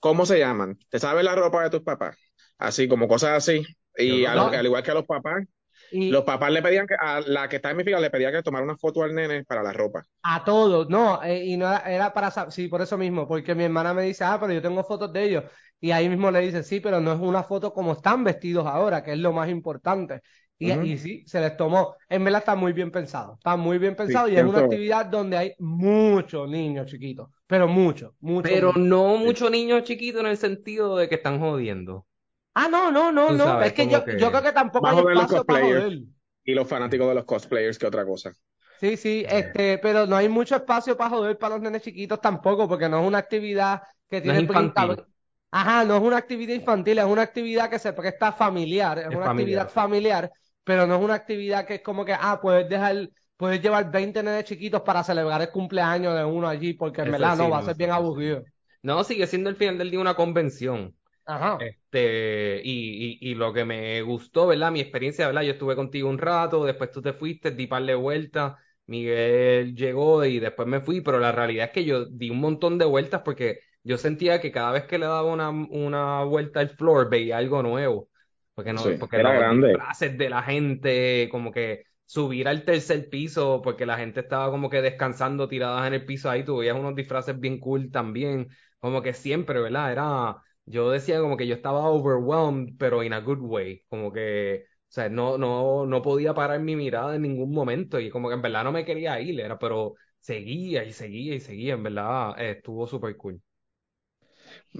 ¿Cómo 0.00 0.26
se 0.26 0.38
llaman? 0.38 0.78
¿Te 0.90 0.98
sabes 0.98 1.24
la 1.24 1.34
ropa 1.34 1.62
de 1.64 1.70
tus 1.70 1.82
papás? 1.82 2.16
Así 2.58 2.88
como 2.88 3.08
cosas 3.08 3.30
así. 3.32 3.62
Y 3.96 4.24
al, 4.24 4.38
no- 4.38 4.52
al 4.54 4.66
igual 4.66 4.82
que 4.82 4.90
a 4.90 4.94
los 4.94 5.06
papás, 5.06 5.44
Y 5.90 6.00
los 6.08 6.24
papás 6.24 6.52
le 6.52 6.62
pedían 6.62 6.86
que, 6.86 6.96
a 7.00 7.20
la 7.20 7.48
que 7.48 7.56
está 7.56 7.70
en 7.72 7.78
mi 7.78 7.84
fila 7.84 8.00
le 8.00 8.10
pedía 8.10 8.32
que 8.32 8.42
tomara 8.42 8.64
una 8.64 8.76
foto 8.78 9.02
al 9.02 9.14
nene 9.14 9.44
para 9.44 9.62
la 9.62 9.72
ropa. 9.72 10.04
a 10.22 10.44
todos, 10.44 10.88
no, 10.90 11.22
eh, 11.22 11.44
y 11.44 11.56
no 11.56 11.66
era, 11.72 12.12
para, 12.12 12.30
sa- 12.30 12.50
sí, 12.50 12.66
por 12.68 12.82
eso 12.82 12.98
mismo, 12.98 13.28
porque 13.28 13.54
mi 13.54 13.64
hermana 13.64 13.94
me 13.94 14.02
dice, 14.02 14.24
ah, 14.24 14.38
pero 14.40 14.52
yo 14.52 14.60
tengo 14.62 14.82
fotos 14.84 15.12
de 15.12 15.24
ellos, 15.24 15.44
y 15.80 15.92
ahí 15.92 16.08
mismo 16.08 16.30
le 16.32 16.40
dice, 16.40 16.62
sí, 16.64 16.80
pero 16.80 17.00
no 17.00 17.12
es 17.12 17.20
una 17.20 17.44
foto 17.44 17.72
como 17.72 17.92
están 17.92 18.24
vestidos 18.24 18.66
ahora, 18.66 19.04
que 19.04 19.12
es 19.12 19.18
lo 19.18 19.32
más 19.32 19.48
importante. 19.48 20.22
Y, 20.58 20.96
sí, 20.98 21.22
se 21.26 21.38
les 21.40 21.54
tomó. 21.56 21.96
En 22.08 22.24
verdad 22.24 22.38
está 22.40 22.54
muy 22.56 22.72
bien 22.72 22.90
pensado, 22.90 23.34
está 23.34 23.56
muy 23.56 23.76
bien 23.78 23.94
pensado, 23.94 24.26
Sí, 24.26 24.28
y 24.28 24.36
es 24.36 24.44
una 24.44 24.60
actividad 24.60 25.04
donde 25.06 25.36
hay 25.36 25.52
muchos 25.58 26.48
niños 26.48 26.86
chiquitos, 26.86 27.28
pero 27.46 27.68
muchos, 27.68 28.14
muchos. 28.20 28.60
Pero 28.60 28.72
no 28.76 29.16
muchos 29.16 29.50
niños 29.50 29.84
chiquitos 29.84 30.20
en 30.20 30.26
el 30.28 30.36
sentido 30.38 30.96
de 30.96 31.08
que 31.08 31.16
están 31.16 31.40
jodiendo. 31.40 32.06
Ah, 32.54 32.68
no, 32.68 32.90
no, 32.90 33.12
no, 33.12 33.34
no, 33.34 33.56
sabes, 33.56 33.60
es 33.60 33.72
que 33.74 33.88
yo, 33.88 34.00
que- 34.04 34.16
yo 34.16 34.30
creo 34.30 34.42
que 34.42 34.52
tampoco 34.52 34.88
hay 34.88 35.00
espacio 35.00 35.44
para 35.44 35.60
joder. 35.60 36.02
Y 36.44 36.54
los 36.54 36.68
fanáticos 36.68 37.08
de 37.08 37.14
los 37.14 37.24
cosplayers, 37.24 37.78
que 37.78 37.86
otra 37.86 38.04
cosa. 38.06 38.32
Sí, 38.78 38.96
sí, 38.98 39.24
este, 39.28 39.78
pero 39.78 40.06
no 40.06 40.16
hay 40.16 40.28
mucho 40.28 40.54
espacio 40.56 40.96
para 40.96 41.08
joder 41.10 41.38
para 41.38 41.54
los 41.54 41.62
nenes 41.62 41.82
chiquitos 41.82 42.20
tampoco, 42.20 42.68
porque 42.68 42.88
no 42.88 43.00
es 43.00 43.06
una 43.06 43.18
actividad 43.18 43.82
que 44.10 44.20
No 44.22 44.32
tiene 44.32 44.38
es 44.38 44.40
infantil. 44.40 45.02
Ajá, 45.50 45.84
no 45.84 45.96
es 45.96 46.02
una 46.02 46.18
actividad 46.18 46.54
infantil, 46.54 46.98
es 46.98 47.04
una 47.04 47.22
actividad 47.22 47.70
que 47.70 47.78
se 47.78 47.92
presta 47.94 48.32
familiar, 48.32 48.98
es 48.98 49.08
Es 49.08 49.10
una 49.10 49.24
familiar, 49.24 49.26
actividad 49.26 49.70
familiar, 49.70 50.30
pero 50.64 50.86
no 50.86 50.96
es 50.96 51.02
una 51.02 51.14
actividad 51.14 51.66
que 51.66 51.76
es 51.76 51.82
como 51.82 52.04
que, 52.04 52.12
ah, 52.12 52.38
puedes 52.42 52.68
dejar, 52.68 53.08
puedes 53.36 53.60
llevar 53.62 53.90
20 53.90 54.22
nenes 54.22 54.44
chiquitos 54.44 54.82
para 54.82 55.04
celebrar 55.04 55.40
el 55.42 55.50
cumpleaños 55.50 56.14
de 56.16 56.24
uno 56.24 56.48
allí, 56.48 56.74
porque 56.74 57.02
en 57.02 57.10
verdad 57.10 57.36
sí, 57.36 57.42
no, 57.42 57.50
va 57.50 57.58
a 57.58 57.62
ser 57.62 57.76
bien 57.76 57.90
aburrido. 57.90 58.44
No, 58.82 59.02
sigue 59.04 59.26
siendo 59.26 59.50
el 59.50 59.56
final 59.56 59.78
del 59.78 59.90
día 59.90 60.00
una 60.00 60.14
convención. 60.14 60.96
Ajá. 61.24 61.68
Este, 61.68 62.60
y, 62.64 63.18
y, 63.20 63.30
y 63.32 63.34
lo 63.36 63.52
que 63.52 63.64
me 63.64 64.02
gustó, 64.02 64.46
¿verdad? 64.48 64.72
Mi 64.72 64.80
experiencia, 64.80 65.26
¿verdad? 65.26 65.42
Yo 65.42 65.52
estuve 65.52 65.76
contigo 65.76 66.08
un 66.10 66.18
rato, 66.18 66.64
después 66.64 66.90
tú 66.92 67.02
te 67.02 67.12
fuiste, 67.14 67.52
di 67.52 67.66
par 67.66 67.84
de 67.84 67.94
vueltas, 67.94 68.54
Miguel 68.86 69.74
llegó 69.76 70.24
y 70.24 70.40
después 70.40 70.68
me 70.68 70.80
fui, 70.82 71.00
pero 71.02 71.18
la 71.20 71.32
realidad 71.32 71.66
es 71.66 71.72
que 71.72 71.84
yo 71.84 72.06
di 72.06 72.30
un 72.30 72.40
montón 72.40 72.78
de 72.78 72.84
vueltas 72.86 73.22
porque 73.24 73.60
yo 73.84 73.98
sentía 73.98 74.40
que 74.40 74.52
cada 74.52 74.72
vez 74.72 74.84
que 74.86 74.98
le 74.98 75.06
daba 75.06 75.24
una, 75.32 75.50
una 75.50 76.24
vuelta 76.24 76.60
al 76.60 76.70
floor 76.70 77.10
veía 77.10 77.38
algo 77.38 77.62
nuevo. 77.62 78.10
Porque 78.54 78.72
no, 78.72 78.82
Sí, 78.82 78.92
porque 78.98 79.16
era 79.18 79.32
grande. 79.32 79.76
disfraces 79.76 80.16
de 80.18 80.30
la 80.30 80.42
gente, 80.42 81.28
como 81.30 81.52
que 81.52 81.84
subir 82.06 82.48
al 82.48 82.64
tercer 82.64 83.08
piso, 83.10 83.60
porque 83.62 83.86
la 83.86 83.96
gente 83.98 84.20
estaba 84.20 84.50
como 84.50 84.70
que 84.70 84.82
descansando 84.82 85.48
tiradas 85.48 85.86
en 85.86 85.94
el 85.94 86.04
piso 86.06 86.30
ahí, 86.30 86.44
tú 86.44 86.58
veías 86.58 86.76
unos 86.78 86.94
disfraces 86.94 87.38
bien 87.38 87.58
cool 87.60 87.90
también, 87.90 88.48
como 88.78 89.02
que 89.02 89.12
siempre, 89.14 89.60
¿verdad? 89.60 89.92
Era, 89.92 90.36
yo 90.66 90.90
decía 90.90 91.20
como 91.20 91.36
que 91.36 91.46
yo 91.46 91.54
estaba 91.54 91.88
overwhelmed, 91.88 92.74
pero 92.78 93.02
in 93.02 93.12
a 93.12 93.20
good 93.20 93.38
way, 93.40 93.82
como 93.88 94.12
que, 94.12 94.64
o 94.68 94.92
sea, 94.92 95.08
no, 95.08 95.38
no, 95.38 95.86
no 95.86 96.02
podía 96.02 96.34
parar 96.34 96.60
mi 96.60 96.76
mirada 96.76 97.16
en 97.16 97.22
ningún 97.22 97.52
momento 97.52 97.98
y 98.00 98.10
como 98.10 98.28
que 98.28 98.34
en 98.34 98.42
verdad 98.42 98.64
no 98.64 98.72
me 98.72 98.84
quería 98.84 99.20
ir, 99.20 99.40
era, 99.40 99.58
pero 99.58 99.94
seguía 100.20 100.84
y 100.84 100.92
seguía 100.92 101.34
y 101.34 101.40
seguía, 101.40 101.74
en 101.74 101.82
verdad, 101.82 102.40
estuvo 102.40 102.86
súper 102.86 103.16
cool. 103.16 103.40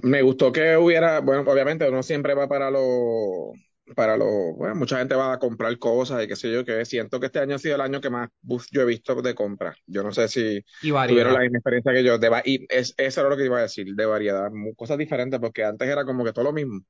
Me 0.03 0.21
gustó 0.21 0.51
que 0.51 0.77
hubiera, 0.77 1.19
bueno, 1.21 1.43
obviamente 1.51 1.87
uno 1.89 2.03
siempre 2.03 2.33
va 2.33 2.47
para 2.47 2.69
lo, 2.71 3.53
para 3.95 4.17
lo, 4.17 4.25
bueno, 4.55 4.75
mucha 4.75 4.97
gente 4.99 5.15
va 5.15 5.33
a 5.33 5.39
comprar 5.39 5.77
cosas 5.79 6.23
y 6.23 6.27
qué 6.27 6.35
sé 6.35 6.51
yo, 6.51 6.65
que 6.65 6.85
siento 6.85 7.19
que 7.19 7.27
este 7.27 7.39
año 7.39 7.55
ha 7.55 7.59
sido 7.59 7.75
el 7.75 7.81
año 7.81 8.01
que 8.01 8.09
más 8.09 8.29
bus 8.41 8.67
yo 8.71 8.81
he 8.81 8.85
visto 8.85 9.21
de 9.21 9.35
compra. 9.35 9.75
Yo 9.85 10.03
no 10.03 10.11
sé 10.11 10.27
si 10.27 10.63
tuvieron 11.05 11.33
la 11.33 11.39
misma 11.41 11.57
experiencia 11.59 11.93
que 11.93 12.03
yo, 12.03 12.17
de, 12.17 12.29
va- 12.29 12.41
y 12.45 12.65
es, 12.69 12.93
eso 12.97 13.21
era 13.21 13.29
lo 13.29 13.37
que 13.37 13.45
iba 13.45 13.59
a 13.59 13.61
decir, 13.61 13.87
de 13.95 14.05
variedad, 14.05 14.49
cosas 14.75 14.97
diferentes, 14.97 15.39
porque 15.39 15.63
antes 15.63 15.87
era 15.87 16.05
como 16.05 16.23
que 16.25 16.33
todo 16.33 16.45
lo 16.45 16.53
mismo. 16.53 16.81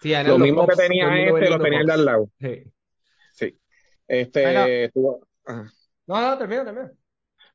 Sí, 0.00 0.12
Lo 0.24 0.38
los 0.38 0.38
mismo 0.38 0.60
que 0.66 0.72
pops, 0.72 0.76
tenía 0.76 1.28
este, 1.28 1.50
lo 1.50 1.58
tenía 1.60 1.80
el 1.80 1.86
de 1.86 1.92
al 1.92 2.04
lado. 2.04 2.30
Sí. 2.40 2.72
Sí. 3.32 3.58
Este, 4.06 4.90
tuvo, 4.92 5.26
no, 6.06 6.20
no, 6.20 6.38
termina, 6.38 6.64
termina. 6.64 6.92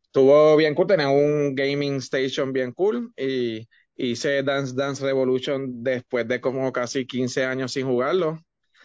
Estuvo 0.03 0.55
bien 0.57 0.73
cool, 0.75 0.87
tenía 0.87 1.09
un 1.09 1.53
gaming 1.55 1.97
station 1.97 2.51
bien 2.51 2.71
cool 2.73 3.13
y 3.15 3.67
hice 3.95 4.41
Dance 4.43 4.73
Dance 4.75 5.03
Revolution 5.05 5.83
después 5.83 6.27
de 6.27 6.41
como 6.41 6.71
casi 6.73 7.05
15 7.05 7.45
años 7.45 7.73
sin 7.73 7.85
jugarlo, 7.85 8.39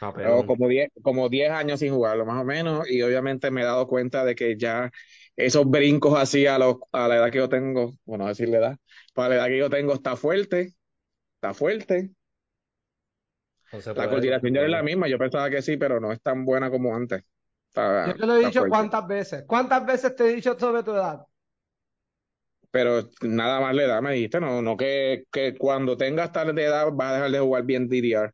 Ah, 0.06 0.12
pero 0.14 0.44
como 0.46 0.68
10, 0.68 0.88
como 1.02 1.28
10 1.28 1.50
años 1.50 1.80
sin 1.80 1.92
jugarlo 1.94 2.26
más 2.26 2.40
o 2.42 2.44
menos, 2.44 2.88
y 2.90 3.02
obviamente 3.02 3.50
me 3.50 3.62
he 3.62 3.64
dado 3.64 3.86
cuenta 3.88 4.24
de 4.24 4.34
que 4.34 4.56
ya 4.58 4.90
esos 5.36 5.68
brincos 5.70 6.18
así 6.18 6.46
a, 6.46 6.58
los, 6.58 6.76
a 6.92 7.08
la 7.08 7.16
edad 7.16 7.30
que 7.30 7.38
yo 7.38 7.48
tengo, 7.48 7.92
bueno, 8.04 8.26
a 8.26 8.28
decir 8.30 8.48
la 8.48 8.58
edad, 8.58 8.78
para 9.14 9.30
la 9.30 9.34
edad 9.36 9.46
que 9.48 9.58
yo 9.58 9.70
tengo 9.70 9.94
está 9.94 10.16
fuerte, 10.16 10.74
está 11.36 11.54
fuerte. 11.54 12.12
no 13.72 13.80
La 13.94 14.08
puede, 14.08 14.26
no 14.26 14.38
se 14.38 14.38
coordinación 14.38 14.54
ya 14.54 14.62
no 14.62 14.64
es 14.64 14.70
la 14.70 14.82
misma, 14.82 15.08
yo 15.08 15.18
pensaba 15.18 15.50
que 15.50 15.62
sí, 15.62 15.76
pero 15.76 16.00
no 16.00 16.12
es 16.12 16.20
tan 16.22 16.44
buena 16.44 16.70
como 16.70 16.94
antes. 16.94 17.22
Yo 18.02 18.14
Está, 18.14 18.16
te 18.16 18.24
lo 18.26 18.36
he 18.36 18.44
dicho 18.44 18.66
fuerte. 18.66 18.68
cuántas 18.68 19.04
veces. 19.06 19.44
¿Cuántas 19.48 19.84
veces 19.84 20.14
te 20.14 20.24
he 20.30 20.34
dicho 20.36 20.56
sobre 20.58 20.82
tu 20.84 20.92
edad? 20.92 21.26
Pero 22.70 23.08
nada 23.22 23.60
más 23.60 23.74
le 23.74 23.86
da, 23.86 24.00
me 24.00 24.12
dijiste, 24.14 24.40
no, 24.40 24.60
no 24.60 24.76
que, 24.76 25.24
que 25.30 25.56
cuando 25.56 25.96
tengas 25.96 26.32
tal 26.32 26.54
de 26.54 26.64
edad 26.64 26.90
vas 26.92 27.10
a 27.10 27.14
dejar 27.14 27.30
de 27.30 27.38
jugar 27.40 27.64
bien 27.64 27.88
DDR. 27.88 28.32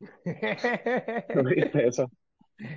¿No 1.34 1.44
viste 1.44 1.86
eso? 1.86 2.10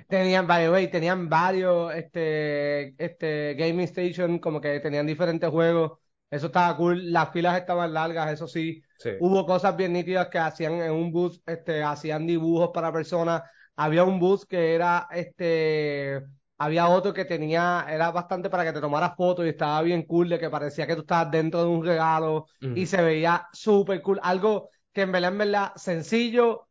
Tenían, 0.08 0.46
by 0.46 0.64
the 0.64 0.70
way, 0.70 0.88
tenían 0.88 1.28
varios 1.28 1.92
este, 1.94 2.94
este 3.02 3.54
gaming 3.54 3.84
station, 3.84 4.38
como 4.38 4.60
que 4.60 4.80
tenían 4.80 5.06
diferentes 5.06 5.50
juegos. 5.50 5.98
Eso 6.30 6.46
estaba 6.46 6.76
cool. 6.76 7.12
Las 7.12 7.30
filas 7.32 7.58
estaban 7.58 7.92
largas, 7.92 8.32
eso 8.32 8.46
sí. 8.46 8.82
Sí. 8.98 9.10
Hubo 9.20 9.44
cosas 9.44 9.76
bien 9.76 9.92
nítidas 9.92 10.28
que 10.28 10.38
hacían 10.38 10.74
en 10.74 10.92
un 10.92 11.10
bus, 11.12 11.42
este, 11.46 11.82
hacían 11.82 12.26
dibujos 12.26 12.70
para 12.72 12.92
personas. 12.92 13.42
Había 13.76 14.04
un 14.04 14.20
bus 14.20 14.46
que 14.46 14.74
era, 14.74 15.08
este, 15.10 16.22
había 16.58 16.88
otro 16.88 17.12
que 17.12 17.24
tenía, 17.24 17.84
era 17.88 18.12
bastante 18.12 18.48
para 18.48 18.64
que 18.64 18.72
te 18.72 18.80
tomaras 18.80 19.16
fotos 19.16 19.44
y 19.44 19.48
estaba 19.48 19.82
bien 19.82 20.04
cool, 20.04 20.28
de 20.28 20.38
que 20.38 20.48
parecía 20.48 20.86
que 20.86 20.94
tú 20.94 21.00
estabas 21.00 21.30
dentro 21.30 21.60
de 21.62 21.68
un 21.68 21.84
regalo 21.84 22.46
y 22.60 22.86
se 22.86 23.02
veía 23.02 23.48
súper 23.52 24.00
cool. 24.00 24.20
Algo 24.22 24.68
que 24.92 25.02
en 25.02 25.10
verdad, 25.12 25.32
en 25.32 25.38
verdad, 25.38 25.72
sencillo, 25.74 26.68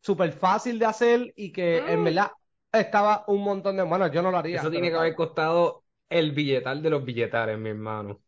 súper 0.00 0.32
fácil 0.32 0.78
de 0.78 0.86
hacer 0.86 1.32
y 1.36 1.52
que 1.52 1.84
en 1.86 2.02
Mm. 2.02 2.04
verdad 2.04 2.30
estaba 2.72 3.24
un 3.28 3.42
montón 3.42 3.76
de... 3.76 3.82
Bueno, 3.84 4.08
yo 4.12 4.22
no 4.22 4.30
lo 4.30 4.38
haría, 4.38 4.62
Eso 4.62 4.70
tiene 4.70 4.90
que 4.90 4.96
haber 4.96 5.14
costado 5.14 5.84
el 6.08 6.32
billetal 6.32 6.82
de 6.82 6.90
los 6.90 7.04
billetales, 7.04 7.58
mi 7.58 7.70
hermano. 7.70 8.20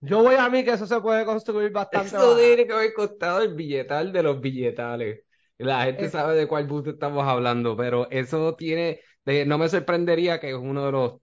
Yo 0.00 0.22
voy 0.22 0.34
a 0.36 0.48
mí 0.48 0.64
que 0.64 0.72
eso 0.72 0.86
se 0.86 1.00
puede 1.00 1.24
construir 1.24 1.70
bastante 1.72 2.16
Eso 2.16 2.36
tiene 2.36 2.66
que 2.66 2.72
haber 2.72 2.94
costado 2.94 3.42
el 3.42 3.54
billetal 3.54 4.12
de 4.12 4.22
los 4.22 4.40
billetales. 4.40 5.24
La 5.58 5.84
gente 5.84 6.08
Es- 6.08 6.10
sabe 6.10 6.36
de 6.36 6.46
cuál 6.48 6.66
bus 6.66 6.86
estamos 6.86 7.26
hablando, 7.26 7.76
pero 7.76 8.08
eso 8.10 8.54
tiene, 8.56 9.00
de- 9.24 9.44
no 9.46 9.58
me 9.58 9.68
sorprendería 9.68 10.38
que 10.40 10.50
es 10.50 10.56
uno 10.56 10.86
de 10.86 10.92
los 10.92 11.20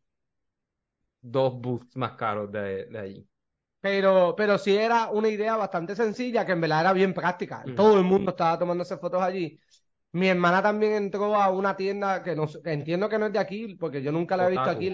dos 1.22 1.54
bus 1.62 1.96
más 1.96 2.14
caros 2.14 2.52
de, 2.52 2.86
de 2.88 3.00
allí. 3.00 3.30
Pero, 3.88 4.36
pero 4.36 4.58
sí 4.58 4.76
era 4.76 5.10
una 5.12 5.30
idea 5.30 5.56
bastante 5.56 5.96
sencilla 5.96 6.46
que 6.46 6.52
en 6.52 6.60
verdad 6.62 6.82
era 6.82 6.94
bien 6.94 7.14
práctica. 7.14 7.64
Todo 7.74 7.98
el 7.98 8.04
mundo 8.04 8.32
estaba 8.32 8.60
tomándose 8.60 8.98
fotos 8.98 9.22
allí. 9.22 9.58
Mi 10.12 10.28
hermana 10.28 10.62
también 10.62 10.94
entró 10.94 11.36
a 11.36 11.50
una 11.52 11.76
tienda 11.76 12.22
que, 12.22 12.36
no, 12.36 12.48
que 12.48 12.74
entiendo 12.74 13.08
que 13.08 13.18
no 13.18 13.28
es 13.28 13.34
de 13.34 13.40
aquí, 13.40 13.76
porque 13.76 14.02
yo 14.02 14.12
nunca 14.12 14.36
la 14.36 14.48
he 14.48 14.52
visto 14.52 14.70
aquí, 14.70 14.94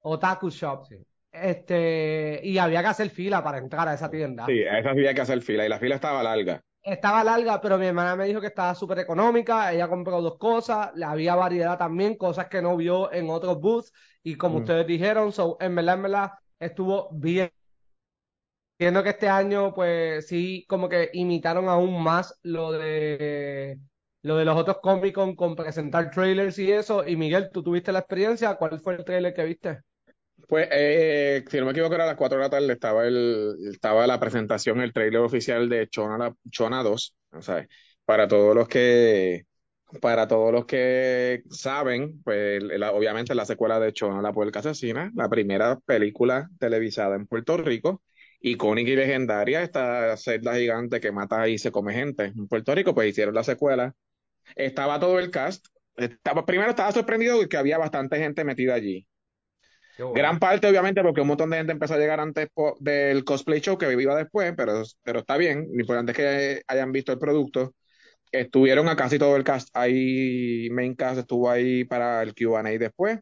Otaku 0.00 0.48
Shop. 0.48 0.86
Sí. 0.86 0.96
Este, 1.30 2.40
y 2.42 2.56
había 2.56 2.80
que 2.80 2.88
hacer 2.88 3.10
fila 3.10 3.44
para 3.44 3.58
entrar 3.58 3.86
a 3.88 3.94
esa 3.94 4.10
tienda. 4.10 4.46
Sí, 4.46 4.62
a 4.64 4.78
esa 4.78 4.90
había 4.90 5.12
que 5.12 5.20
hacer 5.20 5.42
fila 5.42 5.66
y 5.66 5.68
la 5.68 5.78
fila 5.78 5.96
estaba 5.96 6.22
larga. 6.22 6.60
Estaba 6.82 7.22
larga, 7.22 7.60
pero 7.60 7.76
mi 7.76 7.86
hermana 7.86 8.16
me 8.16 8.24
dijo 8.24 8.40
que 8.40 8.46
estaba 8.46 8.74
súper 8.74 9.00
económica. 9.00 9.70
Ella 9.70 9.86
compró 9.86 10.22
dos 10.22 10.38
cosas. 10.38 10.90
Le 10.94 11.04
había 11.04 11.34
variedad 11.34 11.76
también, 11.76 12.16
cosas 12.16 12.48
que 12.48 12.62
no 12.62 12.74
vio 12.76 13.12
en 13.12 13.28
otros 13.28 13.60
booths. 13.60 13.92
Y 14.22 14.36
como 14.36 14.56
Mm. 14.56 14.58
ustedes 14.60 14.86
dijeron, 14.86 15.30
so, 15.32 15.58
en 15.60 15.74
verdad, 15.74 15.96
en 15.96 16.02
verdad, 16.02 16.30
estuvo 16.58 17.10
bien. 17.12 17.50
Entiendo 18.80 19.02
que 19.02 19.10
este 19.10 19.28
año, 19.28 19.74
pues 19.74 20.26
sí, 20.26 20.64
como 20.66 20.88
que 20.88 21.10
imitaron 21.12 21.68
aún 21.68 22.02
más 22.02 22.40
lo 22.42 22.72
de 22.72 23.78
lo 24.22 24.38
de 24.38 24.46
los 24.46 24.56
otros 24.56 24.78
Comic 24.80 25.14
Con 25.36 25.54
presentar 25.54 26.10
trailers 26.10 26.58
y 26.58 26.72
eso. 26.72 27.06
Y 27.06 27.14
Miguel, 27.14 27.50
¿tú 27.52 27.62
tuviste 27.62 27.92
la 27.92 27.98
experiencia? 27.98 28.54
¿Cuál 28.54 28.80
fue 28.80 28.94
el 28.94 29.04
trailer 29.04 29.34
que 29.34 29.44
viste? 29.44 29.80
Pues, 30.48 30.66
eh, 30.72 31.44
si 31.46 31.58
no 31.58 31.66
me 31.66 31.72
equivoco, 31.72 31.94
era 31.94 32.04
a 32.04 32.06
las 32.06 32.16
4 32.16 32.38
de 32.38 32.44
la 32.44 32.48
tarde, 32.48 32.72
estaba, 32.72 33.06
el, 33.06 33.54
estaba 33.70 34.06
la 34.06 34.18
presentación, 34.18 34.80
el 34.80 34.94
trailer 34.94 35.20
oficial 35.20 35.68
de 35.68 35.86
Chona, 35.86 36.34
Chona 36.50 36.82
2, 36.82 37.14
o 37.32 37.38
para 38.06 38.28
todos 38.28 38.54
los 38.54 38.66
que, 38.66 39.44
para 40.00 40.26
todos 40.26 40.52
los 40.52 40.64
que 40.64 41.42
saben, 41.50 42.22
pues 42.22 42.62
obviamente 42.94 43.34
la 43.34 43.44
secuela 43.44 43.78
de 43.78 43.92
Chona, 43.92 44.22
la 44.22 44.32
puerca 44.32 44.60
asesina, 44.60 45.12
la 45.14 45.28
primera 45.28 45.78
película 45.80 46.48
televisada 46.58 47.16
en 47.16 47.26
Puerto 47.26 47.58
Rico, 47.58 48.00
icónica 48.40 48.90
y 48.90 48.96
legendaria, 48.96 49.62
esta 49.62 50.16
celda 50.16 50.54
gigante 50.54 51.00
que 51.00 51.12
mata 51.12 51.48
y 51.48 51.58
se 51.58 51.70
come 51.70 51.92
gente. 51.92 52.24
En 52.24 52.48
Puerto 52.48 52.74
Rico, 52.74 52.94
pues 52.94 53.10
hicieron 53.10 53.34
la 53.34 53.44
secuela, 53.44 53.94
estaba 54.56 54.98
todo 54.98 55.18
el 55.18 55.30
cast, 55.30 55.66
estaba, 55.96 56.46
primero 56.46 56.70
estaba 56.70 56.92
sorprendido 56.92 57.40
de 57.40 57.48
que 57.48 57.56
había 57.56 57.78
bastante 57.78 58.18
gente 58.18 58.44
metida 58.44 58.74
allí. 58.74 59.06
Bueno. 59.98 60.14
Gran 60.14 60.38
parte, 60.38 60.66
obviamente, 60.66 61.02
porque 61.02 61.20
un 61.20 61.26
montón 61.26 61.50
de 61.50 61.58
gente 61.58 61.72
empezó 61.72 61.94
a 61.94 61.98
llegar 61.98 62.20
antes 62.20 62.48
del 62.78 63.24
cosplay 63.24 63.60
show 63.60 63.76
que 63.76 63.92
iba 63.92 64.16
después, 64.16 64.54
pero, 64.56 64.82
pero 65.02 65.20
está 65.20 65.36
bien. 65.36 65.66
Lo 65.72 65.80
importante 65.80 66.12
es 66.12 66.16
que 66.16 66.62
hayan 66.68 66.90
visto 66.90 67.12
el 67.12 67.18
producto. 67.18 67.74
Estuvieron 68.32 68.88
a 68.88 68.96
casi 68.96 69.18
todo 69.18 69.36
el 69.36 69.44
cast. 69.44 69.68
Ahí, 69.74 70.68
main 70.70 70.94
cast 70.94 71.18
estuvo 71.18 71.50
ahí 71.50 71.84
para 71.84 72.22
el 72.22 72.34
QA 72.34 72.62
después. 72.62 73.18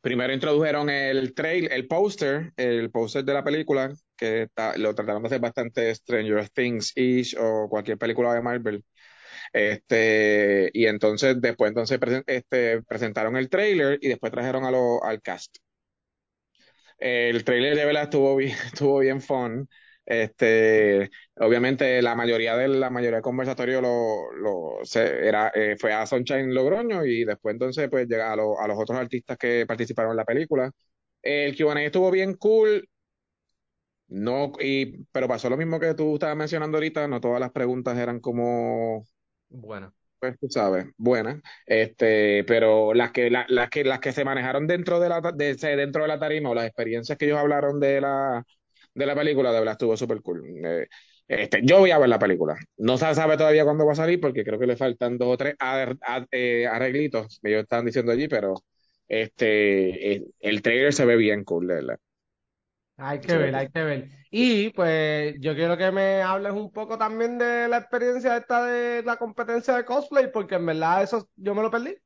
Primero 0.00 0.32
introdujeron 0.32 0.90
el 0.90 1.34
trail, 1.34 1.68
el 1.72 1.86
póster, 1.88 2.52
el 2.56 2.90
póster 2.90 3.24
de 3.24 3.34
la 3.34 3.44
película, 3.44 3.92
que 4.16 4.48
lo 4.76 4.94
trataron 4.94 5.22
de 5.22 5.28
hacer 5.28 5.40
bastante 5.40 5.94
Stranger 5.94 6.48
Things-ish 6.50 7.36
o 7.38 7.68
cualquier 7.68 7.98
película 7.98 8.34
de 8.34 8.42
Marvel. 8.42 8.84
Este, 9.52 10.70
y 10.74 10.86
entonces, 10.86 11.40
después 11.40 11.70
entonces 11.70 12.00
este, 12.26 12.82
presentaron 12.84 13.36
el 13.36 13.48
trailer 13.50 13.98
y 14.02 14.08
después 14.08 14.32
trajeron 14.32 14.64
al 14.66 15.22
cast. 15.22 15.56
El 16.98 17.44
trailer 17.44 17.76
de 17.76 17.84
verdad 17.84 18.04
estuvo 18.04 18.36
bien, 18.36 18.56
estuvo 18.66 18.98
bien 19.00 19.20
fun. 19.20 19.68
Este, 20.04 21.10
obviamente 21.36 22.02
la 22.02 22.14
mayoría 22.16 22.56
de 22.56 22.68
la 22.68 22.90
mayoría 22.90 23.16
del 23.16 23.22
conversatorio 23.22 23.80
lo, 23.80 24.32
lo 24.32 24.84
se- 24.84 25.26
era, 25.28 25.50
eh, 25.54 25.76
fue 25.78 25.92
a 25.92 26.06
Sunshine 26.06 26.52
Logroño 26.54 27.04
y 27.04 27.24
después 27.24 27.52
entonces 27.54 27.88
pues 27.88 28.08
llega 28.08 28.32
a, 28.32 28.36
lo- 28.36 28.58
a 28.60 28.66
los 28.68 28.78
otros 28.78 28.98
artistas 28.98 29.38
que 29.38 29.64
participaron 29.66 30.10
en 30.12 30.16
la 30.18 30.24
película. 30.24 30.70
El 31.22 31.56
Q&A 31.56 31.84
estuvo 31.84 32.10
bien 32.10 32.34
cool. 32.34 32.88
No, 34.08 34.52
y, 34.60 35.04
pero 35.12 35.26
pasó 35.28 35.48
lo 35.48 35.56
mismo 35.56 35.80
que 35.80 35.94
tú 35.94 36.14
estabas 36.14 36.36
mencionando 36.36 36.76
ahorita, 36.76 37.08
no 37.08 37.20
todas 37.20 37.40
las 37.40 37.50
preguntas 37.50 37.96
eran 37.98 38.20
como 38.20 39.04
Bueno. 39.50 39.94
pues 40.18 40.38
tú 40.38 40.48
sabes, 40.48 40.86
buenas, 40.96 41.40
este, 41.66 42.44
pero 42.44 42.94
las 42.94 43.10
que, 43.12 43.28
la- 43.30 43.44
las 43.48 43.70
que, 43.70 43.82
las 43.84 43.98
que 44.00 44.12
se 44.12 44.24
manejaron 44.24 44.66
dentro 44.68 45.00
de 45.00 45.08
la, 45.08 45.20
de 45.20 45.54
dentro 45.76 46.02
de 46.02 46.08
la 46.08 46.18
tarima 46.20 46.50
o 46.50 46.54
las 46.54 46.66
experiencias 46.66 47.18
que 47.18 47.24
ellos 47.26 47.38
hablaron 47.38 47.80
de 47.80 48.00
la, 48.00 48.44
de 48.94 49.06
la 49.06 49.14
película, 49.14 49.52
de 49.52 49.58
verdad 49.58 49.72
estuvo 49.72 49.96
súper 49.96 50.20
cool. 50.22 50.42
Eh, 50.64 50.86
este, 51.28 51.60
yo 51.64 51.78
voy 51.78 51.90
a 51.90 51.98
ver 51.98 52.08
la 52.08 52.18
película. 52.18 52.56
No 52.76 52.98
se 52.98 53.14
sabe 53.14 53.36
todavía 53.36 53.64
cuándo 53.64 53.86
va 53.86 53.92
a 53.92 53.96
salir 53.96 54.20
porque 54.20 54.44
creo 54.44 54.58
que 54.58 54.66
le 54.66 54.76
faltan 54.76 55.18
dos 55.18 55.28
o 55.28 55.36
tres 55.36 55.54
eh, 56.30 56.66
arreglitos 56.66 57.38
que 57.42 57.50
ellos 57.50 57.62
estaban 57.62 57.86
diciendo 57.86 58.12
allí, 58.12 58.28
pero 58.28 58.54
este, 59.08 60.14
eh, 60.14 60.24
el 60.40 60.62
trailer 60.62 60.92
se 60.92 61.06
ve 61.06 61.16
bien 61.16 61.44
cool, 61.44 61.66
de 61.68 61.74
verdad. 61.74 61.98
Hay 62.96 63.20
que 63.20 63.36
ver, 63.36 63.54
hay 63.56 63.68
que 63.68 63.82
ver. 63.82 64.08
Y 64.30 64.70
pues 64.70 65.34
yo 65.40 65.54
quiero 65.54 65.76
que 65.76 65.90
me 65.90 66.22
hables 66.22 66.52
un 66.52 66.70
poco 66.70 66.98
también 66.98 67.38
de 67.38 67.66
la 67.68 67.78
experiencia 67.78 68.36
esta 68.36 68.64
de 68.64 69.02
la 69.02 69.16
competencia 69.16 69.74
de 69.74 69.84
cosplay, 69.84 70.30
porque 70.30 70.56
en 70.56 70.66
verdad 70.66 71.02
eso 71.02 71.28
yo 71.36 71.54
me 71.54 71.62
lo 71.62 71.70
perdí. 71.70 71.96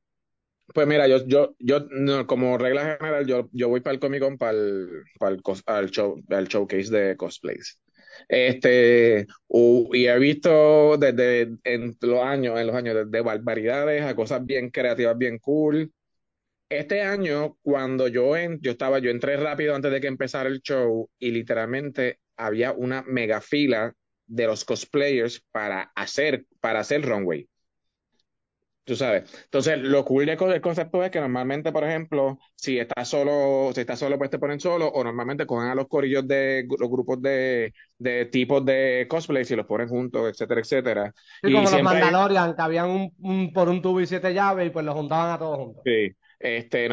Pues 0.74 0.86
mira, 0.86 1.06
yo, 1.06 1.24
yo, 1.26 1.54
yo 1.58 1.86
no, 1.90 2.26
como 2.26 2.58
regla 2.58 2.96
general, 2.98 3.26
yo, 3.26 3.48
yo 3.52 3.68
voy 3.68 3.80
para 3.80 3.94
el 3.94 4.00
Comic 4.00 4.20
Con, 4.20 4.36
para 4.36 4.52
el, 4.52 4.88
para 5.18 5.34
el 5.34 5.42
al 5.66 5.90
show, 5.90 6.20
al 6.28 6.48
showcase 6.48 6.90
de 6.90 7.16
cosplays. 7.16 7.80
Este, 8.28 9.26
y 9.92 10.06
he 10.06 10.18
visto 10.18 10.96
desde 10.96 11.50
en 11.64 11.96
los 12.00 12.22
años, 12.22 12.58
en 12.58 12.66
los 12.66 12.76
años, 12.76 12.94
desde 12.94 13.20
barbaridades 13.22 14.02
a 14.02 14.16
cosas 14.16 14.44
bien 14.44 14.70
creativas, 14.70 15.16
bien 15.16 15.38
cool. 15.38 15.92
Este 16.68 17.02
año, 17.02 17.56
cuando 17.62 18.08
yo, 18.08 18.36
en, 18.36 18.60
yo 18.60 18.72
estaba, 18.72 18.98
yo 18.98 19.10
entré 19.10 19.36
rápido 19.36 19.74
antes 19.74 19.92
de 19.92 20.00
que 20.00 20.08
empezara 20.08 20.48
el 20.48 20.62
show 20.62 21.08
y 21.18 21.30
literalmente 21.30 22.18
había 22.36 22.72
una 22.72 23.02
mega 23.02 23.40
fila 23.40 23.94
de 24.26 24.46
los 24.46 24.64
cosplayers 24.64 25.44
para 25.52 25.92
hacer, 25.94 26.46
para 26.60 26.80
hacer 26.80 27.02
runway. 27.02 27.48
Tú 28.86 28.94
sabes. 28.94 29.24
Entonces, 29.44 29.78
lo 29.80 30.04
cool 30.04 30.26
del 30.26 30.60
concepto 30.60 31.02
es 31.02 31.10
que 31.10 31.18
normalmente, 31.20 31.72
por 31.72 31.82
ejemplo, 31.82 32.38
si 32.54 32.78
estás 32.78 33.08
solo, 33.08 33.72
si 33.74 33.80
estás 33.80 33.98
solo, 33.98 34.16
pues 34.16 34.30
te 34.30 34.38
ponen 34.38 34.60
solo, 34.60 34.86
o 34.86 35.02
normalmente 35.02 35.44
cogen 35.44 35.70
a 35.70 35.74
los 35.74 35.88
corillos 35.88 36.26
de 36.28 36.64
los 36.78 36.88
grupos 36.88 37.20
de, 37.20 37.74
de 37.98 38.26
tipos 38.26 38.64
de 38.64 39.06
cosplay 39.10 39.44
y 39.48 39.56
los 39.56 39.66
ponen 39.66 39.88
juntos, 39.88 40.30
etcétera, 40.30 40.60
etcétera. 40.60 41.14
y 41.42 41.52
como 41.52 41.68
los 41.68 41.82
Mandalorian, 41.82 42.54
que 42.54 42.62
habían 42.62 43.12
un, 43.18 43.52
por 43.52 43.68
un 43.68 43.82
tubo 43.82 44.00
y 44.00 44.06
siete 44.06 44.32
llaves 44.32 44.68
y 44.68 44.70
pues 44.70 44.84
los 44.84 44.94
juntaban 44.94 45.32
a 45.32 45.38
todos 45.38 45.56
juntos. 45.58 45.84
Sí. 45.84 46.14
Este, 46.38 46.88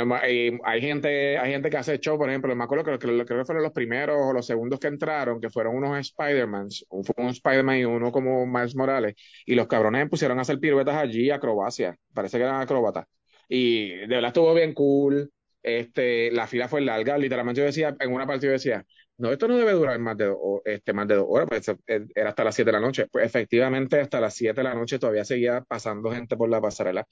hay 0.63 0.81
gente, 0.81 1.37
hay 1.37 1.51
gente 1.51 1.69
que 1.69 1.77
hace 1.77 1.99
show, 1.99 2.17
por 2.17 2.29
ejemplo, 2.29 2.55
me 2.55 2.63
acuerdo 2.63 2.83
que 2.85 2.97
creo 2.97 3.25
que 3.25 3.45
fueron 3.45 3.63
los 3.63 3.73
primeros 3.73 4.17
o 4.19 4.33
los 4.33 4.45
segundos 4.45 4.79
que 4.79 4.87
entraron, 4.87 5.41
que 5.41 5.49
fueron 5.49 5.75
unos 5.75 5.99
Spider-Man, 5.99 6.69
un 6.89 7.29
Spider-Man 7.29 7.77
y 7.77 7.85
uno 7.85 8.11
como 8.11 8.45
Miles 8.45 8.75
Morales, 8.75 9.15
y 9.45 9.55
los 9.55 9.67
cabrones 9.67 10.09
pusieron 10.09 10.39
a 10.39 10.43
hacer 10.43 10.59
piruetas 10.59 10.95
allí, 10.95 11.29
acrobacia, 11.29 11.95
parece 12.13 12.37
que 12.37 12.43
eran 12.43 12.61
acróbatas. 12.61 13.05
Y 13.49 13.89
de 13.89 14.07
verdad 14.07 14.29
estuvo 14.29 14.53
bien 14.53 14.73
cool, 14.73 15.29
este, 15.61 16.31
la 16.31 16.47
fila 16.47 16.67
fue 16.69 16.81
larga, 16.81 17.17
literalmente 17.17 17.59
yo 17.61 17.65
decía, 17.65 17.95
en 17.99 18.13
una 18.13 18.25
parte 18.25 18.45
yo 18.47 18.51
decía, 18.53 18.85
no, 19.17 19.31
esto 19.31 19.47
no 19.47 19.57
debe 19.57 19.73
durar 19.73 19.99
más 19.99 20.17
de, 20.17 20.25
dos, 20.25 20.61
este, 20.65 20.91
más 20.93 21.07
de 21.07 21.15
dos 21.15 21.25
horas, 21.29 21.47
pues 21.47 21.67
eh, 21.87 22.05
era 22.15 22.29
hasta 22.29 22.43
las 22.43 22.55
7 22.55 22.69
de 22.69 22.73
la 22.73 22.79
noche. 22.79 23.07
Pues 23.11 23.25
efectivamente 23.25 23.99
hasta 23.99 24.19
las 24.19 24.33
7 24.33 24.55
de 24.61 24.63
la 24.63 24.73
noche 24.73 24.97
todavía 24.99 25.23
seguía 25.23 25.61
pasando 25.61 26.11
gente 26.11 26.35
por 26.35 26.49
la 26.49 26.59
pasarela. 26.59 27.07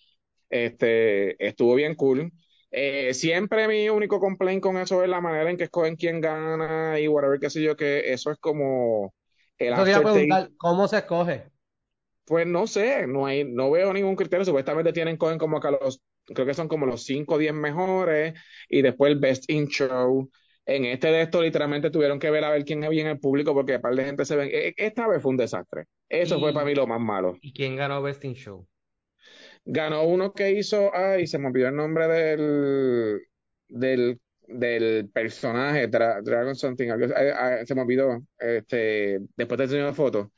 Este, 0.52 1.44
estuvo 1.46 1.76
bien 1.76 1.96
cool. 1.96 2.32
Eh, 2.70 3.14
siempre 3.14 3.68
mi 3.68 3.90
único 3.90 4.20
complaint 4.20 4.62
con 4.62 4.78
eso 4.78 5.04
es 5.04 5.10
la 5.10 5.22
manera 5.22 5.50
en 5.50 5.58
que 5.58 5.66
escogen 5.66 5.96
quién 5.96 6.22
gana 6.22 7.00
y 7.00 7.08
whatever, 7.08 7.40
qué 7.40 7.50
sé 7.50 7.62
yo, 7.62 7.76
que 7.76 8.14
eso 8.14 8.32
es 8.32 8.38
como 8.38 9.14
el 9.58 9.74
preguntar, 10.02 10.50
¿cómo 10.58 10.88
se 10.88 10.98
escoge? 11.00 11.52
Pues 12.26 12.48
no 12.48 12.66
sé, 12.68 13.08
no 13.08 13.26
hay, 13.26 13.44
no 13.44 13.72
veo 13.72 13.94
ningún 13.94 14.16
criterio. 14.16 14.46
Supuestamente 14.46 14.94
tienen 14.94 15.18
cogen 15.18 15.38
como 15.38 15.58
acá 15.58 15.72
los, 15.72 16.02
creo 16.26 16.46
que 16.46 16.54
son 16.54 16.68
como 16.68 16.86
los 16.86 17.04
5 17.04 17.36
o 17.36 17.38
10 17.38 17.54
mejores 17.54 18.34
y 18.70 18.82
después 18.82 19.12
el 19.12 19.20
Best 19.20 19.50
in 19.50 19.68
Show. 19.68 20.30
En 20.66 20.86
este 20.86 21.08
de 21.08 21.24
esto 21.24 21.42
literalmente 21.42 21.90
tuvieron 21.90 22.20
que 22.20 22.30
ver 22.30 22.44
a 22.44 22.52
ver 22.52 22.64
quién 22.64 22.84
había 22.84 23.02
en 23.02 23.08
el 23.08 23.20
público 23.20 23.54
porque 23.54 23.76
un 23.76 23.82
par 23.82 23.96
de 23.96 24.06
gente 24.06 24.26
se 24.26 24.36
ven. 24.36 24.50
E, 24.52 24.74
esta 24.78 25.08
vez 25.08 25.22
fue 25.22 25.32
un 25.32 25.38
desastre. 25.38 25.86
Eso 26.08 26.40
fue 26.40 26.54
para 26.54 26.66
mí 26.66 26.74
lo 26.74 26.88
más 26.88 27.02
malo. 27.02 27.36
¿Y 27.42 27.54
quién 27.54 27.76
ganó 27.76 28.02
Best 28.02 28.24
in 28.24 28.34
Show? 28.34 28.68
Ganó 29.66 30.04
uno 30.06 30.34
que 30.34 30.52
hizo, 30.52 30.92
ay, 30.96 31.28
se 31.28 31.38
me 31.38 31.48
olvidó 31.48 31.68
el 31.70 31.76
nombre 31.76 32.08
del, 32.08 33.22
del, 33.68 34.20
del 34.48 35.10
personaje, 35.10 35.88
Dragon 35.88 36.56
Something, 36.56 36.90
se 37.66 37.76
me 37.76 37.82
olvidó, 37.82 38.22
este, 38.40 39.20
después 39.38 39.58
te 39.58 39.64
enseño 39.66 39.86
la 39.86 39.94
foto. 39.94 40.32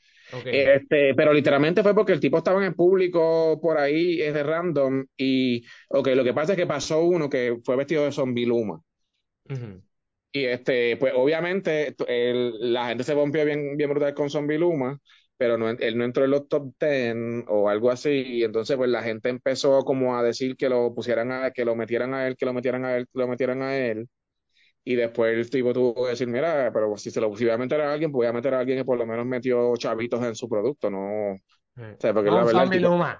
Este, 0.50 1.14
pero 1.14 1.32
literalmente 1.32 1.82
fue 1.82 1.94
porque 1.94 2.12
el 2.12 2.20
tipo 2.20 2.38
estaba 2.38 2.60
en 2.60 2.66
el 2.66 2.74
público 2.76 3.58
por 3.62 3.78
ahí, 3.78 4.20
es 4.22 4.34
de 4.34 4.42
random, 4.42 5.06
y 5.16 5.64
ok, 5.88 6.08
lo 6.14 6.24
que 6.24 6.34
pasa 6.34 6.52
es 6.52 6.58
que 6.58 6.66
pasó 6.66 7.02
uno 7.04 7.28
que 7.30 7.58
fue 7.64 7.76
vestido 7.76 8.04
de 8.04 8.12
zombie 8.12 8.46
Luma. 8.46 8.80
Y 10.32 10.46
este, 10.46 10.96
pues 10.96 11.12
obviamente 11.16 11.94
la 12.08 12.88
gente 12.88 13.04
se 13.04 13.14
rompió 13.14 13.44
bien, 13.44 13.76
bien 13.76 13.90
brutal 13.90 14.14
con 14.14 14.30
Zombie 14.30 14.58
Luma 14.58 14.98
pero 15.36 15.58
no, 15.58 15.68
él 15.68 15.98
no 15.98 16.04
entró 16.04 16.24
en 16.24 16.30
los 16.30 16.48
top 16.48 16.72
10 16.78 17.44
o 17.48 17.68
algo 17.68 17.90
así, 17.90 18.10
y 18.10 18.44
entonces 18.44 18.76
pues 18.76 18.90
la 18.90 19.02
gente 19.02 19.28
empezó 19.28 19.84
como 19.84 20.16
a 20.16 20.22
decir 20.22 20.56
que 20.56 20.68
lo 20.68 20.94
pusieran 20.94 21.32
a, 21.32 21.50
que 21.50 21.64
lo 21.64 21.74
metieran 21.74 22.14
a 22.14 22.26
él, 22.26 22.36
que 22.36 22.46
lo 22.46 22.52
metieran 22.52 22.84
a 22.84 22.96
él, 22.96 23.06
que 23.12 23.18
lo 23.18 23.28
metieran 23.28 23.62
a 23.62 23.76
él, 23.76 24.08
y 24.84 24.96
después 24.96 25.34
el 25.36 25.50
tipo 25.50 25.72
tuvo 25.72 26.04
que 26.04 26.10
decir, 26.10 26.28
mira, 26.28 26.70
pero 26.72 26.96
si 26.96 27.10
se 27.10 27.20
lo 27.20 27.34
si 27.36 27.44
voy 27.44 27.54
a 27.54 27.58
meter 27.58 27.80
a 27.80 27.92
alguien, 27.92 28.12
pues 28.12 28.18
voy 28.18 28.26
a 28.26 28.32
meter 28.32 28.54
a 28.54 28.60
alguien 28.60 28.78
que 28.78 28.84
por 28.84 28.98
lo 28.98 29.06
menos 29.06 29.26
metió 29.26 29.76
chavitos 29.76 30.22
en 30.24 30.34
su 30.34 30.48
producto, 30.48 30.90
no, 30.90 31.32
o 31.32 31.38
sea, 31.98 32.14
porque 32.14 32.30
la 32.30 32.44
verdad... 32.44 33.18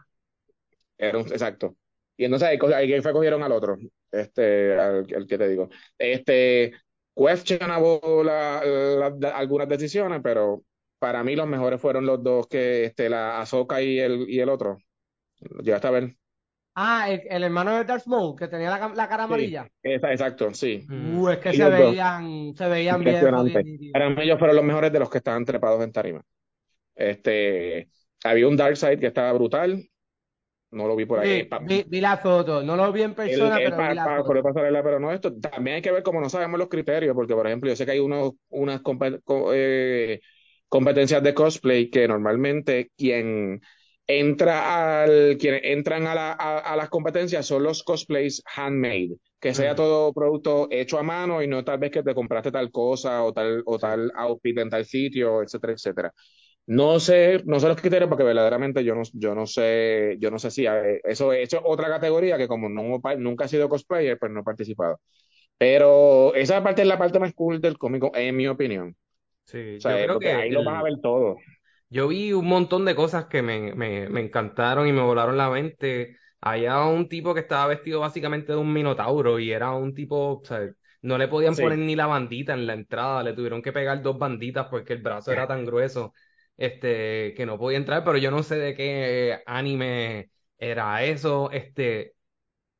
Era 0.96 1.18
un, 1.18 1.26
exacto. 1.26 1.76
Y 2.16 2.24
entonces 2.24 2.48
ahí, 2.48 2.58
ahí 2.72 3.00
fue 3.00 3.12
cogieron 3.12 3.42
al 3.42 3.52
otro, 3.52 3.76
este, 4.10 4.78
al, 4.78 5.06
que 5.06 5.38
te 5.38 5.48
digo. 5.48 5.68
Este, 5.98 6.72
questionable 7.16 8.00
algunas 9.34 9.68
decisiones, 9.68 10.20
pero 10.22 10.62
para 11.04 11.22
mí 11.22 11.36
los 11.36 11.46
mejores 11.46 11.78
fueron 11.82 12.06
los 12.06 12.22
dos 12.22 12.46
que 12.46 12.86
este, 12.86 13.10
la 13.10 13.38
Azoka 13.38 13.82
y 13.82 13.98
el, 13.98 14.24
y 14.26 14.40
el 14.40 14.48
otro. 14.48 14.78
Llegaste 15.62 15.86
a 15.86 15.90
ver. 15.90 16.16
Ah, 16.74 17.10
el, 17.10 17.42
hermano 17.42 17.76
de 17.76 17.84
Darth 17.84 18.06
Maul, 18.06 18.34
que 18.34 18.48
tenía 18.48 18.70
la, 18.70 19.06
cara 19.06 19.24
amarilla. 19.24 19.68
exacto, 19.82 20.54
sí. 20.54 20.86
Uh, 20.88 21.28
es 21.28 21.38
que 21.40 21.52
se 21.52 21.68
veían, 21.68 22.54
se 22.56 22.68
veían 22.70 23.04
bien. 23.04 23.20
Para 23.92 24.08
mí 24.08 24.22
ellos 24.22 24.38
fueron 24.38 24.56
los 24.56 24.64
mejores 24.64 24.90
de 24.90 24.98
los 24.98 25.10
que 25.10 25.18
estaban 25.18 25.44
trepados 25.44 25.84
en 25.84 25.92
tarima. 25.92 26.22
Este, 26.94 27.90
había 28.24 28.48
un 28.48 28.56
Dark 28.56 28.78
Side 28.78 28.98
que 28.98 29.08
estaba 29.08 29.30
brutal. 29.34 29.86
No 30.70 30.88
lo 30.88 30.96
vi 30.96 31.04
por 31.04 31.18
ahí. 31.18 31.46
vi, 31.86 32.00
la 32.00 32.16
foto, 32.16 32.62
no 32.62 32.76
lo 32.76 32.90
vi 32.92 33.02
en 33.02 33.14
persona, 33.14 33.56
pero 33.56 33.76
vi 33.76 33.94
la 33.94 34.22
foto. 34.24 34.42
pero 34.54 34.98
no 34.98 35.12
esto. 35.12 35.38
También 35.38 35.76
hay 35.76 35.82
que 35.82 35.92
ver 35.92 36.02
cómo 36.02 36.22
no 36.22 36.30
sabemos 36.30 36.58
los 36.58 36.70
criterios, 36.70 37.14
porque 37.14 37.34
por 37.34 37.46
ejemplo, 37.46 37.68
yo 37.68 37.76
sé 37.76 37.84
que 37.84 37.92
hay 37.92 38.00
unos, 38.00 38.32
unas 38.48 38.80
eh, 39.52 40.20
competencias 40.74 41.22
de 41.22 41.34
cosplay 41.34 41.88
que 41.88 42.08
normalmente 42.08 42.90
quien 42.96 43.60
entra 44.08 45.04
al, 45.04 45.36
quienes 45.38 45.60
entran 45.62 46.08
a, 46.08 46.16
la, 46.16 46.32
a, 46.32 46.74
las 46.74 46.88
competencias 46.88 47.46
son 47.46 47.62
los 47.62 47.84
cosplays 47.84 48.42
handmade, 48.56 49.16
que 49.38 49.54
sea 49.54 49.76
todo 49.76 50.12
producto 50.12 50.66
hecho 50.72 50.98
a 50.98 51.04
mano 51.04 51.40
y 51.44 51.46
no 51.46 51.62
tal 51.62 51.78
vez 51.78 51.92
que 51.92 52.02
te 52.02 52.12
compraste 52.12 52.50
tal 52.50 52.72
cosa 52.72 53.22
o 53.22 53.32
tal, 53.32 53.62
o 53.66 53.78
tal 53.78 54.10
outfit 54.16 54.58
en 54.58 54.68
tal 54.68 54.84
sitio, 54.84 55.44
etcétera, 55.44 55.74
etcétera. 55.74 56.12
No 56.66 56.98
sé, 56.98 57.40
no 57.44 57.60
sé 57.60 57.68
los 57.68 57.80
criterios 57.80 58.08
porque 58.08 58.24
verdaderamente 58.24 58.82
yo 58.82 58.96
no, 58.96 59.02
yo 59.12 59.32
no 59.36 59.46
sé, 59.46 60.16
yo 60.18 60.32
no 60.32 60.40
sé 60.40 60.50
si 60.50 60.66
eso 61.04 61.32
he 61.32 61.42
hecho 61.44 61.60
otra 61.64 61.86
categoría 61.88 62.36
que 62.36 62.48
como 62.48 62.68
no, 62.68 63.00
nunca 63.18 63.44
he 63.44 63.48
sido 63.48 63.68
cosplayer, 63.68 64.18
pues 64.18 64.32
no 64.32 64.40
he 64.40 64.42
participado. 64.42 65.00
Pero 65.56 66.34
esa 66.34 66.62
parte 66.64 66.82
es 66.82 66.88
la 66.88 66.98
parte 66.98 67.20
más 67.20 67.34
cool 67.34 67.60
del 67.60 67.78
cómico, 67.78 68.10
en 68.16 68.36
mi 68.36 68.48
opinión. 68.48 68.96
Sí, 69.44 69.82
yo 69.84 69.98
creo 70.00 70.18
que 70.18 70.32
ahí 70.34 70.50
lo 70.50 70.64
van 70.64 70.76
a 70.76 70.82
ver 70.82 71.00
todo. 71.00 71.46
Yo 71.88 72.08
vi 72.08 72.32
un 72.32 72.46
montón 72.46 72.84
de 72.84 72.94
cosas 72.96 73.26
que 73.26 73.42
me, 73.42 73.74
me, 73.74 74.08
me 74.08 74.20
encantaron 74.20 74.88
y 74.88 74.92
me 74.92 75.02
volaron 75.02 75.36
la 75.36 75.50
mente. 75.50 76.18
Había 76.40 76.82
un 76.84 77.08
tipo 77.08 77.34
que 77.34 77.40
estaba 77.40 77.68
vestido 77.68 78.00
básicamente 78.00 78.52
de 78.52 78.58
un 78.58 78.72
minotauro 78.72 79.38
y 79.38 79.52
era 79.52 79.72
un 79.72 79.94
tipo, 79.94 80.40
o 80.40 80.44
sea, 80.44 80.68
no 81.02 81.18
le 81.18 81.28
podían 81.28 81.58
poner 81.58 81.78
ni 81.78 81.94
la 81.96 82.06
bandita 82.06 82.54
en 82.54 82.66
la 82.66 82.74
entrada, 82.74 83.22
le 83.22 83.32
tuvieron 83.34 83.62
que 83.62 83.72
pegar 83.72 84.02
dos 84.02 84.18
banditas 84.18 84.66
porque 84.68 84.92
el 84.94 85.02
brazo 85.02 85.32
era 85.32 85.46
tan 85.46 85.64
grueso, 85.64 86.12
este, 86.56 87.32
que 87.36 87.46
no 87.46 87.58
podía 87.58 87.78
entrar, 87.78 88.04
pero 88.04 88.18
yo 88.18 88.30
no 88.30 88.42
sé 88.42 88.56
de 88.56 88.74
qué 88.74 89.42
anime 89.46 90.30
era 90.58 91.04
eso, 91.04 91.50
este, 91.52 92.14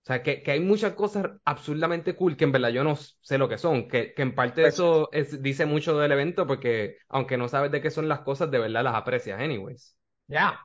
o 0.05 0.07
sea, 0.07 0.23
que, 0.23 0.43
que, 0.43 0.51
hay 0.51 0.61
muchas 0.61 0.93
cosas 0.93 1.31
absurdamente 1.47 2.15
cool 2.15 2.37
que 2.37 2.45
en 2.45 2.53
verdad 2.53 2.69
yo 2.69 2.85
no 2.85 2.95
sé 2.95 3.39
lo 3.39 3.49
que 3.49 3.57
son, 3.57 3.89
que, 3.89 4.13
que 4.13 4.21
en 4.21 4.35
parte 4.35 4.61
pues 4.61 4.75
eso 4.75 5.09
es, 5.13 5.43
dice 5.43 5.65
mucho 5.65 5.99
del 5.99 6.13
evento 6.13 6.47
porque 6.47 6.99
aunque 7.09 7.39
no 7.39 7.49
sabes 7.49 7.73
de 7.73 7.81
qué 7.81 7.91
son 7.91 8.07
las 8.07 8.21
cosas, 8.21 8.51
de 8.51 8.59
verdad 8.59 8.85
las 8.85 8.97
aprecias 8.97 9.41
anyways. 9.41 9.97
Ya. 10.27 10.61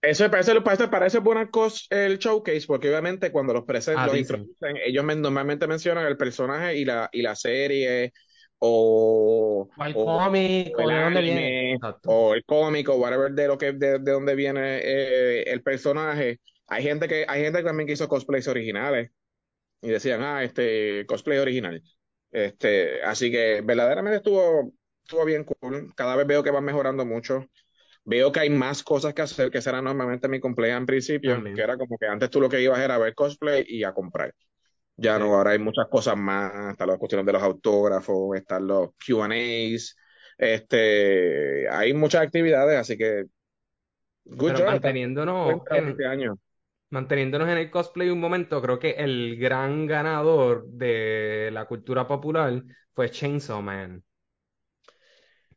Eso 0.00 0.30
parece, 0.30 0.60
parece, 0.60 0.86
parece 0.86 1.18
buena 1.18 1.50
cosa 1.50 1.82
el 1.90 2.18
showcase, 2.18 2.64
porque 2.64 2.88
obviamente 2.88 3.32
cuando 3.32 3.54
los 3.54 3.64
presentan, 3.64 4.04
ah, 4.04 4.06
los 4.06 4.18
introducen, 4.18 4.76
ellos 4.84 5.04
normalmente 5.04 5.66
mencionan 5.66 6.06
el 6.06 6.16
personaje 6.16 6.76
y 6.76 6.84
la, 6.84 7.08
y 7.10 7.22
la 7.22 7.34
serie, 7.34 8.12
o, 8.58 9.68
o 9.76 9.84
el 9.84 9.94
cómic, 9.94 10.78
o, 10.78 10.88
de 10.88 11.00
dónde 11.00 11.20
viene. 11.22 11.78
O 12.04 12.34
el 12.34 12.44
cómic, 12.44 12.88
o 12.88 12.96
whatever 12.96 13.32
de 13.32 13.48
lo 13.48 13.58
que 13.58 13.72
de, 13.72 13.98
de 13.98 14.12
dónde 14.12 14.36
viene 14.36 14.78
eh, 14.78 15.42
el 15.50 15.62
personaje. 15.62 16.38
Hay 16.68 16.82
gente 16.82 17.08
que, 17.08 17.24
hay 17.28 17.42
gente 17.42 17.58
que 17.58 17.64
también 17.64 17.86
que 17.86 17.92
hizo 17.92 18.08
cosplays 18.08 18.48
originales 18.48 19.10
y 19.80 19.88
decían, 19.88 20.22
ah, 20.22 20.42
este 20.42 21.06
cosplay 21.06 21.38
original. 21.38 21.82
Este, 22.30 23.02
así 23.02 23.30
que 23.30 23.62
verdaderamente 23.62 24.16
estuvo, 24.16 24.72
estuvo 25.02 25.24
bien 25.24 25.44
cool. 25.44 25.92
Cada 25.94 26.16
vez 26.16 26.26
veo 26.26 26.42
que 26.42 26.50
van 26.50 26.64
mejorando 26.64 27.04
mucho. 27.04 27.46
Veo 28.04 28.30
que 28.30 28.40
hay 28.40 28.50
más 28.50 28.82
cosas 28.82 29.14
que 29.14 29.22
hacer 29.22 29.50
que 29.50 29.60
será 29.60 29.82
normalmente 29.82 30.28
mi 30.28 30.38
cumpleaños 30.38 30.80
en 30.80 30.86
principio, 30.86 31.42
que 31.42 31.60
era 31.60 31.76
como 31.76 31.98
que 31.98 32.06
antes 32.06 32.30
tú 32.30 32.40
lo 32.40 32.48
que 32.48 32.60
ibas 32.60 32.78
era 32.78 32.94
a 32.94 32.98
ver 32.98 33.14
cosplay 33.14 33.64
y 33.66 33.82
a 33.82 33.92
comprar. 33.92 34.32
Ya 34.96 35.18
no, 35.18 35.34
ahora 35.34 35.50
hay 35.50 35.58
muchas 35.58 35.88
cosas 35.90 36.16
más, 36.16 36.70
están 36.70 36.88
las 36.88 36.98
cuestiones 36.98 37.26
de 37.26 37.32
los 37.32 37.42
autógrafos, 37.42 38.36
están 38.36 38.66
los 38.66 38.90
Q&As, 39.04 39.96
este, 40.38 41.68
hay 41.68 41.92
muchas 41.94 42.22
actividades, 42.22 42.78
así 42.78 42.96
que 42.96 43.24
good 44.24 44.52
job. 44.52 44.66
Manteniéndonos 44.66 45.62
este 45.70 46.06
año 46.06 46.38
manteniéndonos 46.90 47.48
en 47.48 47.58
el 47.58 47.70
cosplay 47.70 48.10
un 48.10 48.20
momento, 48.20 48.62
creo 48.62 48.78
que 48.78 48.90
el 48.90 49.36
gran 49.36 49.86
ganador 49.86 50.66
de 50.68 51.50
la 51.52 51.66
cultura 51.66 52.06
popular 52.06 52.62
fue 52.92 53.10
Chainsaw 53.10 53.62
Man. 53.62 54.02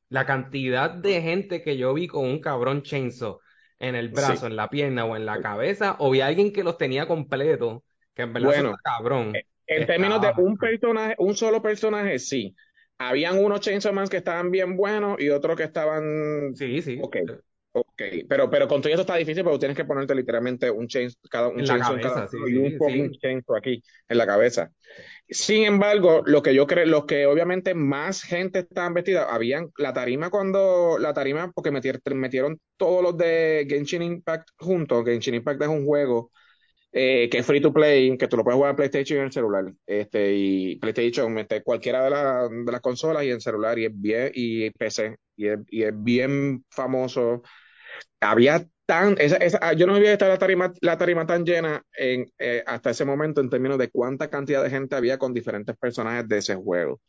La 0.09 0.25
cantidad 0.25 0.89
de 0.89 1.21
gente 1.21 1.61
que 1.61 1.77
yo 1.77 1.93
vi 1.93 2.07
con 2.07 2.25
un 2.25 2.39
cabrón 2.39 2.81
chainsaw 2.81 3.39
en 3.77 3.93
el 3.93 4.09
brazo, 4.09 4.47
en 4.47 4.55
la 4.55 4.67
pierna 4.67 5.05
o 5.05 5.15
en 5.15 5.25
la 5.25 5.39
cabeza, 5.39 5.95
o 5.99 6.09
vi 6.09 6.21
a 6.21 6.27
alguien 6.27 6.51
que 6.51 6.63
los 6.63 6.77
tenía 6.77 7.07
completo, 7.07 7.83
que 8.15 8.23
en 8.23 8.33
verdad 8.33 8.49
bueno, 8.49 8.75
cabrón. 8.83 9.33
En 9.67 9.85
términos 9.85 10.19
de 10.19 10.33
un 10.37 10.57
personaje, 10.57 11.15
un 11.19 11.35
solo 11.35 11.61
personaje, 11.61 12.17
sí. 12.17 12.55
habían 12.97 13.37
unos 13.37 13.61
Chainsaw 13.61 13.93
Man 13.93 14.07
que 14.07 14.17
estaban 14.17 14.49
bien 14.49 14.75
buenos 14.75 15.21
y 15.21 15.29
otros 15.29 15.55
que 15.55 15.63
estaban... 15.63 16.55
Sí, 16.55 16.81
sí. 16.81 16.99
Pero, 18.27 18.49
pero 18.49 18.67
con 18.67 18.81
todo 18.81 18.91
eso 18.93 19.01
está 19.01 19.15
difícil 19.15 19.43
porque 19.43 19.59
tienes 19.59 19.77
que 19.77 19.85
ponerte 19.85 20.15
literalmente 20.15 20.71
un 20.71 20.87
chainsaw, 20.87 21.19
cada, 21.29 21.47
un 21.49 21.61
En 21.61 21.67
cada 21.67 22.27
sí, 22.27 22.37
y 22.47 22.55
un 22.55 22.73
sí, 22.79 23.19
chainsaw 23.21 23.55
aquí 23.57 23.83
en 24.07 24.17
la 24.17 24.25
cabeza. 24.25 24.71
Sin 25.29 25.63
embargo, 25.65 26.23
lo 26.25 26.41
que 26.43 26.53
yo 26.55 26.67
creo, 26.67 26.85
lo 26.85 27.05
que 27.05 27.25
obviamente 27.27 27.75
más 27.75 28.23
gente 28.23 28.59
estaban 28.59 28.93
vestida, 28.95 29.25
habían 29.33 29.69
la 29.77 29.93
tarima 29.93 30.29
cuando, 30.29 30.97
la 30.99 31.13
tarima, 31.13 31.51
porque 31.53 31.71
metieron, 31.71 32.01
metieron 32.15 32.59
todos 32.77 33.03
los 33.03 33.17
de 33.17 33.65
Genshin 33.69 34.01
Impact 34.03 34.49
juntos. 34.57 35.05
Genshin 35.05 35.35
Impact 35.35 35.61
es 35.63 35.67
un 35.69 35.85
juego 35.85 36.31
eh, 36.91 37.29
que 37.29 37.39
es 37.39 37.45
free 37.45 37.61
to 37.61 37.71
play, 37.73 38.17
que 38.17 38.27
tú 38.27 38.37
lo 38.37 38.43
puedes 38.43 38.55
jugar 38.57 38.71
en 38.71 38.75
PlayStation 38.77 39.17
y 39.17 39.19
en 39.21 39.25
el 39.27 39.31
celular. 39.31 39.65
Este, 39.85 40.33
y 40.35 40.75
PlayStation, 40.77 41.31
mete 41.33 41.61
cualquiera 41.63 42.03
de, 42.03 42.09
la- 42.09 42.47
de 42.49 42.71
las 42.71 42.81
consolas 42.81 43.23
y 43.23 43.31
en 43.31 43.41
celular, 43.41 43.77
y 43.79 43.85
es 43.85 43.91
bien, 43.93 44.31
y 44.33 44.69
PC, 44.71 45.15
y 45.35 45.47
es, 45.47 45.59
y 45.69 45.83
es 45.83 45.93
bien 46.03 46.65
famoso. 46.69 47.43
Había 48.21 48.65
tan, 48.85 49.15
esa, 49.19 49.37
esa- 49.37 49.59
ah, 49.61 49.73
yo 49.73 49.85
no 49.87 49.95
había 49.95 50.13
estado 50.13 50.31
la 50.31 50.37
tarima, 50.39 50.73
la 50.81 50.97
tarima 50.97 51.25
tan 51.27 51.45
llena 51.45 51.83
en, 51.97 52.25
eh, 52.39 52.63
hasta 52.65 52.89
ese 52.91 53.05
momento 53.05 53.41
en 53.41 53.49
términos 53.49 53.77
de 53.77 53.89
cuánta 53.89 54.29
cantidad 54.29 54.63
de 54.63 54.69
gente 54.69 54.95
había 54.95 55.17
con 55.17 55.33
diferentes 55.33 55.75
personajes 55.77 56.27
de 56.27 56.37
ese 56.39 56.55
juego. 56.55 56.99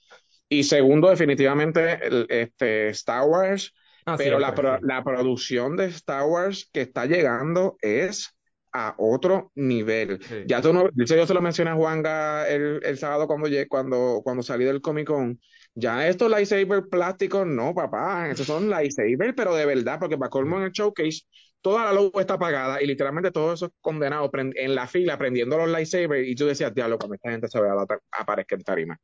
Y 0.48 0.64
segundo, 0.64 1.08
definitivamente, 1.10 2.06
el- 2.06 2.26
este, 2.28 2.88
Star 2.90 3.24
Wars, 3.28 3.72
Ah, 4.06 4.16
pero 4.16 4.38
la, 4.38 4.54
pro- 4.54 4.78
la 4.82 5.04
producción 5.04 5.76
de 5.76 5.86
Star 5.86 6.24
Wars 6.26 6.68
que 6.72 6.80
está 6.80 7.06
llegando 7.06 7.76
es 7.82 8.30
a 8.72 8.94
otro 8.98 9.52
nivel. 9.54 10.18
Sí. 10.22 10.44
Ya 10.46 10.62
tú 10.62 10.72
no, 10.72 10.88
yo 10.94 11.26
se 11.26 11.34
lo 11.34 11.42
mencioné 11.42 11.70
a 11.70 11.74
Juanga 11.74 12.48
el, 12.48 12.80
el 12.82 12.98
sábado 12.98 13.26
cuando, 13.26 13.48
cuando, 13.68 14.20
cuando 14.24 14.42
salí 14.42 14.64
del 14.64 14.80
Comic 14.80 15.06
Con. 15.08 15.40
Ya 15.74 16.08
estos 16.08 16.30
lightsabers 16.30 16.88
plásticos, 16.90 17.46
no, 17.46 17.74
papá, 17.74 18.28
estos 18.28 18.46
son 18.46 18.68
lightsabers, 18.68 19.32
pero 19.36 19.54
de 19.54 19.64
verdad, 19.66 19.98
porque 20.00 20.18
para 20.18 20.28
colmo 20.28 20.58
en 20.58 20.64
el 20.64 20.72
showcase, 20.72 21.22
toda 21.60 21.84
la 21.84 21.92
luz 21.92 22.10
está 22.18 22.34
apagada 22.34 22.82
y 22.82 22.86
literalmente 22.86 23.30
todos 23.30 23.54
esos 23.60 23.70
condenados 23.80 24.30
en 24.34 24.74
la 24.74 24.86
fila 24.88 25.16
prendiendo 25.16 25.56
los 25.56 25.68
lightsabers 25.70 26.26
y 26.28 26.34
tú 26.34 26.46
decías, 26.46 26.74
diablo, 26.74 26.98
cuando 26.98 27.14
esta 27.14 27.30
gente 27.30 27.48
se 27.48 27.60
vea 27.60 27.72
aparezca 28.12 28.56
en 28.56 28.62
tarima. 28.62 28.98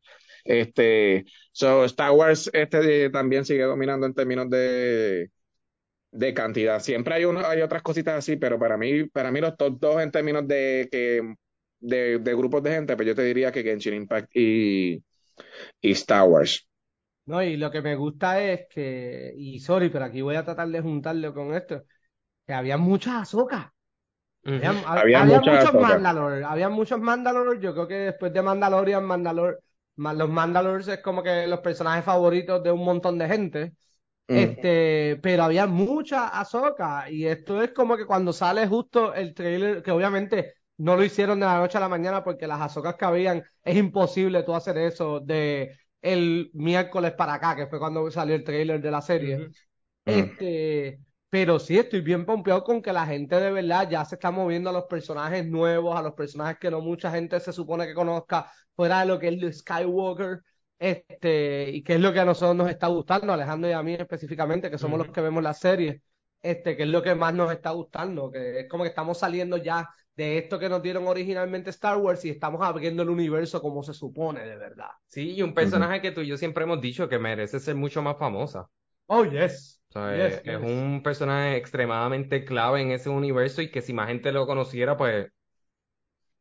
Este, 0.44 1.24
so 1.52 1.84
Star 1.84 2.10
Wars 2.12 2.50
este 2.52 3.10
también 3.10 3.44
sigue 3.44 3.62
dominando 3.62 4.06
en 4.06 4.14
términos 4.14 4.50
de, 4.50 5.30
de 6.10 6.34
cantidad. 6.34 6.80
Siempre 6.80 7.14
hay 7.14 7.24
uno, 7.24 7.40
hay 7.46 7.60
otras 7.62 7.82
cositas 7.82 8.14
así, 8.18 8.36
pero 8.36 8.58
para 8.58 8.76
mí, 8.76 9.04
para 9.08 9.30
mí 9.30 9.40
los 9.40 9.56
top 9.56 9.78
dos 9.80 10.00
en 10.02 10.10
términos 10.10 10.46
de 10.48 10.88
que 10.90 11.34
de, 11.80 12.18
de 12.18 12.34
grupos 12.34 12.62
de 12.62 12.70
gente, 12.72 12.96
pues 12.96 13.06
yo 13.08 13.14
te 13.14 13.22
diría 13.22 13.52
que 13.52 13.62
Genshin 13.62 13.94
Impact 13.94 14.30
y 14.34 15.02
Star 15.94 16.28
Wars. 16.28 16.66
No, 17.26 17.42
y 17.42 17.56
lo 17.56 17.70
que 17.72 17.82
me 17.82 17.96
gusta 17.96 18.40
es 18.40 18.68
que, 18.70 19.34
y 19.36 19.58
sorry, 19.58 19.88
pero 19.90 20.04
aquí 20.04 20.22
voy 20.22 20.36
a 20.36 20.44
tratar 20.44 20.68
de 20.68 20.80
juntarlo 20.80 21.34
con 21.34 21.54
esto, 21.54 21.82
que 22.46 22.54
había 22.54 22.78
muchas 22.78 23.22
azocas. 23.22 23.68
Había, 24.56 24.72
hab- 24.72 25.02
Había 25.02 25.20
había 25.20 25.40
muchas 25.40 25.54
muchos 25.54 25.74
Ahsoka. 25.74 25.82
Mandalore, 25.82 26.44
había 26.44 26.68
muchos 26.70 27.00
Mandalore. 27.00 27.60
Yo 27.60 27.74
creo 27.74 27.88
que 27.88 27.94
después 27.96 28.32
de 28.32 28.42
Mandalorian, 28.42 29.04
Mandalore, 29.04 29.58
ma- 29.96 30.14
los 30.14 30.30
Mandalores 30.30 30.88
es 30.88 31.00
como 31.02 31.22
que 31.22 31.46
los 31.48 31.60
personajes 31.60 32.04
favoritos 32.04 32.62
de 32.62 32.72
un 32.72 32.84
montón 32.84 33.18
de 33.18 33.28
gente. 33.28 33.74
Mm. 34.28 34.34
Este, 34.34 35.18
pero 35.22 35.44
había 35.44 35.66
mucha 35.66 36.28
Ahsoka 36.28 37.10
y 37.10 37.26
esto 37.26 37.62
es 37.62 37.72
como 37.72 37.96
que 37.96 38.06
cuando 38.06 38.32
sale 38.32 38.66
justo 38.68 39.14
el 39.14 39.34
trailer, 39.34 39.82
que 39.82 39.90
obviamente 39.92 40.54
no 40.78 40.96
lo 40.96 41.04
hicieron 41.04 41.40
de 41.40 41.46
la 41.46 41.58
noche 41.58 41.78
a 41.78 41.80
la 41.80 41.88
mañana 41.88 42.22
porque 42.22 42.46
las 42.46 42.60
Ahsokas 42.60 42.96
que 42.96 43.04
habían, 43.04 43.44
es 43.64 43.76
imposible 43.76 44.42
tú 44.42 44.54
hacer 44.54 44.78
eso 44.78 45.20
de 45.20 45.76
el 46.02 46.50
miércoles 46.54 47.12
para 47.12 47.34
acá, 47.34 47.56
que 47.56 47.66
fue 47.66 47.78
cuando 47.78 48.10
salió 48.10 48.34
el 48.34 48.44
trailer 48.44 48.80
de 48.80 48.90
la 48.90 49.02
serie. 49.02 49.48
Este, 50.04 51.00
pero 51.28 51.58
sí 51.58 51.78
estoy 51.78 52.00
bien 52.00 52.24
pompeado 52.24 52.62
con 52.62 52.80
que 52.80 52.92
la 52.92 53.06
gente 53.06 53.40
de 53.40 53.50
verdad 53.50 53.88
ya 53.90 54.04
se 54.04 54.14
está 54.14 54.30
moviendo 54.30 54.70
a 54.70 54.72
los 54.72 54.84
personajes 54.84 55.44
nuevos, 55.46 55.96
a 55.98 56.02
los 56.02 56.12
personajes 56.12 56.58
que 56.58 56.70
no 56.70 56.80
mucha 56.80 57.10
gente 57.10 57.40
se 57.40 57.52
supone 57.52 57.86
que 57.86 57.94
conozca 57.94 58.50
fuera 58.74 59.00
de 59.00 59.06
lo 59.06 59.18
que 59.18 59.28
es 59.28 59.40
Luke 59.40 59.52
Skywalker. 59.52 60.40
Este, 60.78 61.70
y 61.70 61.82
que 61.82 61.94
es 61.94 62.00
lo 62.00 62.12
que 62.12 62.20
a 62.20 62.24
nosotros 62.26 62.54
nos 62.54 62.68
está 62.68 62.88
gustando, 62.88 63.32
Alejandro 63.32 63.70
y 63.70 63.72
a 63.72 63.82
mí 63.82 63.94
específicamente, 63.94 64.70
que 64.70 64.78
somos 64.78 64.98
los 64.98 65.10
que 65.10 65.22
vemos 65.22 65.42
la 65.42 65.54
serie, 65.54 66.02
este, 66.42 66.76
que 66.76 66.82
es 66.82 66.88
lo 66.88 67.02
que 67.02 67.14
más 67.14 67.32
nos 67.34 67.50
está 67.50 67.70
gustando, 67.70 68.30
que 68.30 68.60
es 68.60 68.68
como 68.68 68.84
que 68.84 68.90
estamos 68.90 69.18
saliendo 69.18 69.56
ya 69.56 69.88
de 70.16 70.38
esto 70.38 70.58
que 70.58 70.68
nos 70.68 70.82
dieron 70.82 71.06
originalmente 71.06 71.70
Star 71.70 71.98
Wars 71.98 72.24
y 72.24 72.30
estamos 72.30 72.62
abriendo 72.62 73.02
el 73.02 73.10
universo 73.10 73.60
como 73.62 73.82
se 73.82 73.94
supone 73.94 74.44
de 74.46 74.56
verdad. 74.56 74.90
Sí, 75.06 75.32
y 75.34 75.42
un 75.42 75.52
personaje 75.54 76.00
que 76.00 76.12
tú 76.12 76.20
y 76.20 76.26
yo 76.28 76.36
siempre 76.36 76.64
hemos 76.64 76.80
dicho 76.80 77.08
que 77.08 77.18
merece 77.18 77.58
ser 77.60 77.74
mucho 77.76 78.02
más 78.02 78.16
famosa. 78.18 78.68
Oh, 79.08 79.24
yes. 79.24 79.80
O 79.90 79.92
sea, 79.92 80.16
Yes, 80.16 80.40
es, 80.44 80.44
yes. 80.44 80.60
un 80.62 81.02
personaje 81.02 81.56
extremadamente 81.56 82.44
clave 82.44 82.82
en 82.82 82.90
ese 82.92 83.08
universo 83.08 83.62
y 83.62 83.70
que 83.70 83.82
si 83.82 83.92
más 83.92 84.08
gente 84.08 84.30
lo 84.32 84.46
conociera, 84.46 84.96
pues, 84.96 85.28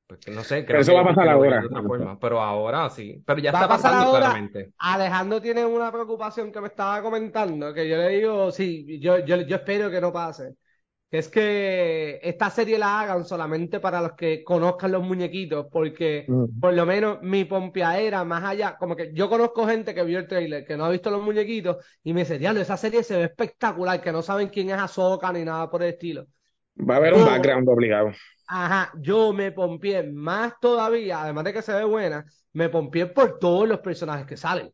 pues 0.08 0.20
que 0.20 0.32
no 0.32 0.44
sé, 0.44 0.64
Pero 0.68 0.80
creo 0.80 0.82
eso 0.82 0.92
que 0.92 0.94
va 0.94 1.02
a 1.02 1.06
pasar 1.06 1.30
ahora. 1.30 1.62
de 1.62 1.68
otra 1.68 1.82
forma. 1.84 2.20
Pero 2.20 2.42
ahora 2.42 2.90
sí. 2.90 3.22
Pero 3.26 3.40
ya 3.40 3.52
Va 3.52 3.64
está 3.64 3.68
pasar 3.68 3.92
pasando 3.92 4.06
ahora. 4.06 4.20
claramente. 4.28 4.74
Alejandro 4.80 5.42
tiene 5.42 5.66
una 5.66 5.92
preocupación 5.92 6.52
que 6.52 6.62
me 6.62 6.68
estaba 6.68 7.02
comentando, 7.02 7.74
que 7.74 7.88
yo 7.90 7.98
le 7.98 8.10
digo, 8.10 8.52
sí, 8.52 9.00
yo, 9.00 9.20
yo, 9.20 9.42
yo 9.42 9.56
espero 9.58 9.90
que 9.90 10.02
no 10.02 10.12
pase. 10.14 10.56
Que 11.16 11.20
es 11.20 11.30
que 11.30 12.20
esta 12.24 12.50
serie 12.50 12.78
la 12.78 13.00
hagan 13.00 13.24
solamente 13.24 13.80
para 13.80 14.02
los 14.02 14.14
que 14.18 14.44
conozcan 14.44 14.92
los 14.92 15.02
muñequitos, 15.02 15.68
porque 15.72 16.26
Mm. 16.28 16.60
por 16.60 16.74
lo 16.74 16.86
menos 16.86 17.20
mi 17.22 17.46
pompeadera, 17.46 18.26
más 18.26 18.44
allá, 18.44 18.76
como 18.78 18.98
que 18.98 19.14
yo 19.14 19.30
conozco 19.30 19.66
gente 19.66 19.96
que 19.96 20.04
vio 20.04 20.20
el 20.20 20.28
trailer, 20.28 20.66
que 20.66 20.76
no 20.76 20.84
ha 20.84 20.90
visto 20.90 21.10
los 21.10 21.24
muñequitos, 21.24 21.78
y 22.04 22.12
me 22.12 22.22
dice, 22.22 22.38
diablo, 22.38 22.60
esa 22.60 22.76
serie 22.76 23.02
se 23.02 23.16
ve 23.16 23.24
espectacular, 23.24 24.02
que 24.02 24.12
no 24.12 24.22
saben 24.22 24.50
quién 24.50 24.72
es 24.72 24.78
Ahsoka 24.78 25.32
ni 25.32 25.46
nada 25.46 25.70
por 25.70 25.84
el 25.84 25.94
estilo. 25.94 26.26
Va 26.78 26.96
a 26.96 26.98
haber 26.98 27.14
un 27.14 27.24
background 27.26 27.70
obligado. 27.70 28.12
Ajá, 28.48 28.92
yo 29.00 29.32
me 29.32 29.54
pompié 29.54 30.04
más 30.04 30.60
todavía, 30.60 31.22
además 31.22 31.46
de 31.46 31.54
que 31.54 31.62
se 31.62 31.74
ve 31.74 31.86
buena, 31.86 32.26
me 32.52 32.68
pompié 32.68 33.06
por 33.06 33.40
todos 33.40 33.70
los 33.70 33.80
personajes 33.80 34.26
que 34.26 34.36
salen. 34.36 34.70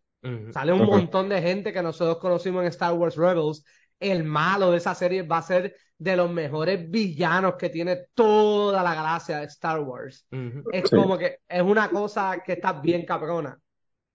Sale 0.52 0.74
un 0.74 0.86
montón 0.86 1.30
de 1.30 1.40
gente 1.42 1.72
que 1.72 1.84
nosotros 1.84 2.18
conocimos 2.18 2.62
en 2.64 2.70
Star 2.70 2.94
Wars 2.94 3.16
Rebels. 3.16 3.64
El 4.02 4.24
malo 4.26 4.72
de 4.72 4.78
esa 4.80 4.96
serie 4.96 5.24
va 5.24 5.38
a 5.40 5.42
ser 5.44 5.76
de 5.98 6.16
los 6.18 6.30
mejores 6.32 6.90
villanos 6.90 7.56
que 7.56 7.70
tiene 7.70 8.08
toda 8.16 8.84
la 8.84 8.96
galaxia 8.96 9.40
de 9.40 9.46
Star 9.46 9.80
Wars. 9.82 10.28
Es 10.72 10.90
Sí. 10.90 10.96
como 10.96 11.18
que 11.18 11.40
es 11.48 11.62
una 11.62 11.90
cosa 11.90 12.42
que 12.46 12.54
está 12.54 12.74
bien 12.74 13.06
cabrona. 13.06 13.60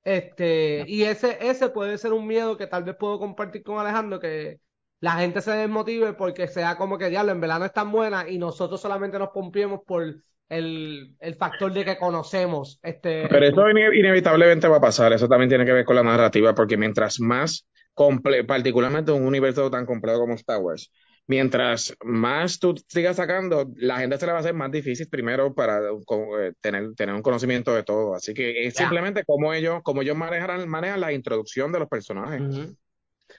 Este, 0.05 0.85
y 0.87 1.03
ese, 1.05 1.38
ese 1.40 1.68
puede 1.70 1.99
ser 1.99 2.12
un 2.12 2.27
miedo 2.27 2.57
que 2.57 2.66
tal 2.68 2.85
vez 2.85 2.96
puedo 2.96 3.18
compartir 3.18 3.62
con 3.64 3.79
Alejandro, 3.79 4.20
que 4.20 4.61
la 5.01 5.12
gente 5.18 5.40
se 5.40 5.51
desmotive 5.53 6.12
porque 6.14 6.46
sea 6.49 6.77
como 6.77 6.96
que 6.99 7.11
diablo, 7.11 7.33
en 7.33 7.40
verdad 7.40 7.59
no 7.59 7.64
es 7.64 7.72
tan 7.72 7.90
buena 7.92 8.29
y 8.29 8.38
nosotros 8.38 8.81
solamente 8.81 9.18
nos 9.18 9.31
pompiemos 9.31 9.81
por 9.87 10.05
el, 10.49 11.17
el 11.21 11.35
factor 11.37 11.73
de 11.73 11.85
que 11.85 11.99
conocemos 11.99 12.79
este. 12.83 13.29
Pero 13.29 13.47
eso 13.47 13.69
ine- 13.69 13.97
inevitablemente 13.99 14.69
va 14.69 14.77
a 14.77 14.81
pasar. 14.81 15.13
Eso 15.13 15.29
también 15.29 15.49
tiene 15.49 15.65
que 15.65 15.73
ver 15.73 15.85
con 15.85 15.97
la 15.97 16.03
narrativa, 16.03 16.55
porque 16.55 16.77
mientras 16.77 17.21
más, 17.21 17.67
comple 17.95 18.45
particularmente 18.45 19.13
un 19.13 19.23
universo 19.25 19.71
tan 19.71 19.87
complejo 19.87 20.21
como 20.21 20.35
Star 20.35 20.61
Wars, 20.61 20.91
mientras 21.27 21.97
más 22.05 22.59
tú 22.59 22.75
sigas 22.89 23.17
sacando, 23.17 23.71
la 23.77 23.99
gente 23.99 24.19
se 24.19 24.27
le 24.27 24.33
va 24.33 24.39
a 24.39 24.41
hacer 24.43 24.55
más 24.55 24.71
difícil 24.71 25.09
primero 25.09 25.55
para 25.55 25.79
eh, 25.79 26.53
tener, 26.61 26.95
tener 26.95 27.15
un 27.15 27.23
conocimiento 27.23 27.75
de 27.75 27.83
todo. 27.83 28.15
Así 28.15 28.35
que 28.35 28.67
es 28.67 28.75
simplemente 28.75 29.25
cómo 29.27 29.53
ellos, 29.55 29.81
cómo 29.83 30.03
ellos 30.03 30.17
manejan, 30.17 30.69
manejan 30.69 31.01
la 31.01 31.13
introducción 31.13 31.73
de 31.73 31.81
los 31.81 31.89
personajes. 31.89 32.41
Ujú. 32.43 32.77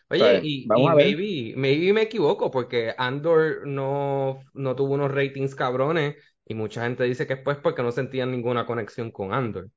O 0.10 0.16
sea, 0.16 0.28
Oye, 0.28 0.42
y, 0.44 0.66
y 0.74 0.90
maybe, 0.90 1.54
maybe 1.58 1.94
me 1.94 2.02
equivoco 2.04 2.52
porque 2.52 2.94
Andor 2.98 3.66
no, 3.66 4.42
no 4.54 4.76
tuvo 4.76 4.94
unos 4.96 5.12
ratings 5.12 5.56
cabrones 5.56 6.16
y 6.48 6.56
mucha 6.56 6.84
gente 6.84 7.04
dice 7.04 7.28
que 7.28 7.34
es 7.34 7.42
pues 7.44 7.58
porque 7.58 7.84
no 7.84 7.92
sentían 7.92 8.32
ninguna 8.32 8.66
conexión 8.66 9.12
con 9.12 9.34
Andor. 9.34 9.70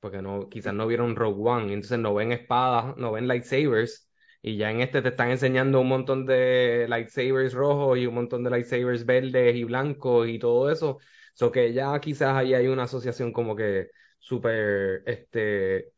Porque 0.00 0.22
no, 0.22 0.48
quizás 0.48 0.74
no 0.74 0.86
vieron 0.86 1.16
Rogue 1.16 1.42
One, 1.50 1.70
y 1.70 1.74
entonces 1.74 1.98
no 1.98 2.14
ven 2.14 2.32
espadas, 2.32 2.96
no 2.96 3.12
ven 3.12 3.26
lightsabers, 3.28 4.10
y 4.42 4.56
ya 4.56 4.70
en 4.70 4.80
este 4.80 5.02
te 5.02 5.08
están 5.08 5.30
enseñando 5.30 5.80
un 5.80 5.88
montón 5.88 6.26
de 6.26 6.86
lightsabers 6.88 7.54
rojos 7.54 7.98
y 7.98 8.06
un 8.06 8.14
montón 8.14 8.44
de 8.44 8.50
lightsabers 8.50 9.04
verdes 9.06 9.56
y 9.56 9.64
blancos 9.64 10.28
y 10.28 10.38
todo 10.38 10.70
eso. 10.70 10.98
So 11.34 11.50
que 11.50 11.72
ya 11.72 11.98
quizás 12.00 12.36
ahí 12.36 12.54
hay 12.54 12.68
una 12.68 12.84
asociación 12.84 13.32
como 13.32 13.56
que 13.56 13.88
súper 14.18 15.02
este, 15.06 15.92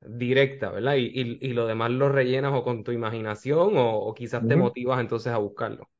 directa, 0.00 0.70
¿verdad? 0.70 0.94
Y, 0.96 1.06
y, 1.06 1.38
y 1.40 1.52
lo 1.54 1.66
demás 1.66 1.90
lo 1.90 2.08
rellenas 2.08 2.52
o 2.54 2.64
con 2.64 2.84
tu 2.84 2.92
imaginación 2.92 3.76
o, 3.76 3.96
o 4.00 4.14
quizás 4.14 4.46
te 4.46 4.56
motivas 4.56 5.00
entonces 5.00 5.32
a 5.32 5.38
buscarlo. 5.38 5.90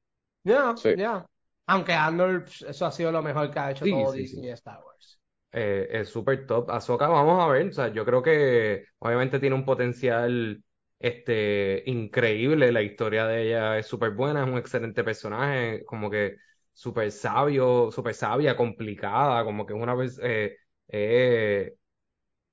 Ya, 0.44 0.82
Sí. 0.82 0.94
ya. 0.94 1.28
Aunque 1.68 1.92
Andor, 1.92 2.44
pf, 2.46 2.68
eso 2.70 2.84
ha 2.86 2.90
sido 2.92 3.12
lo 3.12 3.22
mejor 3.22 3.50
que 3.52 3.58
ha 3.60 3.70
hecho 3.70 3.86
Sí, 3.86 3.88
todo 3.88 4.10
sí, 4.12 4.24
Disney 4.24 4.26
sí. 4.26 4.48
y 4.48 4.52
Star 4.52 4.82
Wars. 4.84 5.20
Eh, 5.52 5.88
es 5.90 6.08
súper 6.10 6.46
top. 6.46 6.70
Ahsoka, 6.70 7.08
vamos 7.08 7.40
a 7.42 7.48
ver. 7.48 7.68
O 7.68 7.72
sea, 7.72 7.88
yo 7.88 8.04
creo 8.04 8.22
que 8.22 8.84
obviamente 8.98 9.38
tiene 9.40 9.54
un 9.56 9.64
potencial 9.64 10.62
este, 10.98 11.82
increíble. 11.86 12.70
La 12.72 12.82
historia 12.82 13.26
de 13.26 13.42
ella 13.46 13.78
es 13.78 13.86
súper 13.86 14.10
buena, 14.12 14.42
es 14.44 14.48
un 14.50 14.58
excelente 14.58 15.04
personaje, 15.04 15.84
como 15.86 16.10
que 16.10 16.36
súper 16.72 17.10
sabio, 17.12 17.90
súper 17.90 18.14
sabia, 18.14 18.56
complicada, 18.56 19.42
como 19.44 19.64
que 19.66 19.72
es 19.74 19.80
una 19.80 19.94
vez 19.94 20.20
eh, 20.22 20.56
eh, 20.88 21.74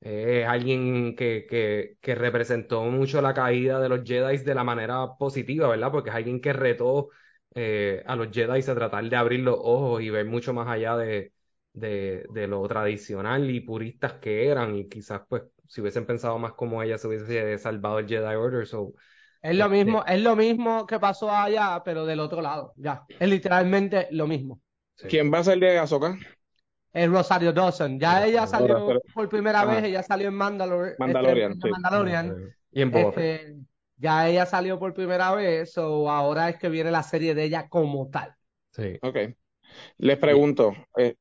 Es 0.02 0.46
alguien 0.48 1.16
que, 1.16 1.48
que, 1.50 1.98
que 2.02 2.16
representó 2.16 2.84
mucho 2.86 3.22
la 3.22 3.34
caída 3.34 3.80
de 3.80 3.90
los 3.90 4.04
Jedi 4.04 4.38
de 4.40 4.54
la 4.56 4.64
manera 4.64 5.16
positiva, 5.18 5.68
¿verdad? 5.68 5.92
Porque 5.92 6.10
es 6.12 6.16
alguien 6.16 6.42
que 6.42 6.54
retó 6.54 7.10
eh, 7.56 8.04
a 8.06 8.16
los 8.16 8.30
Jedi 8.32 8.60
a 8.62 8.76
tratar 8.76 9.10
de 9.10 9.16
abrir 9.16 9.40
los 9.42 9.56
ojos 9.60 10.02
y 10.02 10.10
ver 10.10 10.26
mucho 10.26 10.54
más 10.54 10.68
allá 10.68 10.98
de, 10.98 11.34
de, 11.74 12.26
de 12.32 12.48
lo 12.48 12.68
tradicional 12.68 13.50
y 13.50 13.62
puristas 13.62 14.14
que 14.14 14.48
eran. 14.50 14.76
Y 14.76 14.90
quizás, 14.90 15.22
pues, 15.30 15.44
si 15.68 15.82
hubiesen 15.82 16.06
pensado 16.06 16.38
más 16.40 16.54
como 16.54 16.84
ella, 16.84 16.98
se 16.98 17.08
hubiese 17.08 17.58
salvado 17.58 18.00
el 18.00 18.08
Jedi 18.08 18.36
Order. 18.36 18.68
So, 18.68 18.94
Es 19.42 19.56
lo 19.56 19.70
este, 19.70 19.70
mismo, 19.70 20.04
es 20.06 20.22
lo 20.22 20.36
mismo 20.36 20.86
que 20.88 21.00
pasó 21.00 21.30
allá, 21.32 21.82
pero 21.86 22.06
del 22.06 22.20
otro 22.20 22.42
lado, 22.42 22.74
ya. 22.78 23.06
Es 23.20 23.30
literalmente 23.30 24.08
lo 24.12 24.28
mismo. 24.28 24.62
sí. 24.96 25.08
¿Quién 25.08 25.32
va 25.34 25.40
a 25.40 25.44
ser 25.44 25.60
de 25.60 25.78
Ahsoka? 25.80 26.18
Es 26.94 27.10
Rosario 27.10 27.52
Dawson. 27.54 28.00
Ya 28.00 28.26
ella 28.26 28.48
salió 28.48 29.04
por 29.14 29.28
primera 29.30 29.62
Ajá. 29.62 29.66
vez, 29.66 29.84
ella 29.84 30.02
salió 30.04 30.30
en 30.30 30.36
Mandalor- 30.36 30.96
Mandalorian, 30.98 31.52
este, 31.52 31.58
sí. 31.62 31.70
Mandalorian. 31.70 32.38
Y 32.72 32.82
en 32.82 32.92
Boba 32.92 33.12
Fett. 33.14 33.32
Ya 33.98 34.28
ella 34.28 34.46
salió 34.46 34.78
por 34.80 34.94
primera 34.94 35.34
vez, 35.34 35.74
so 35.74 36.10
ahora 36.10 36.50
es 36.50 36.58
que 36.58 36.70
viene 36.70 36.92
la 36.92 37.04
serie 37.04 37.34
de 37.34 37.46
ella 37.46 37.70
como 37.70 38.10
tal. 38.10 38.36
Sí. 38.72 38.98
Ok. 39.02 39.18
Les 39.98 40.18
pregunto, 40.18 40.76
eh, 40.98 41.16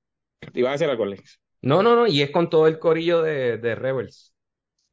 iba 0.55 0.71
a 0.71 0.73
decir 0.73 0.89
algo, 0.89 1.07
Lex. 1.07 1.41
No, 1.63 1.83
no, 1.83 1.97
no, 1.97 2.07
y 2.07 2.23
es 2.23 2.31
con 2.31 2.51
todo 2.51 2.67
el 2.67 2.79
corillo 2.79 3.23
de, 3.23 3.59
de 3.59 3.75
Rebels. 3.75 4.35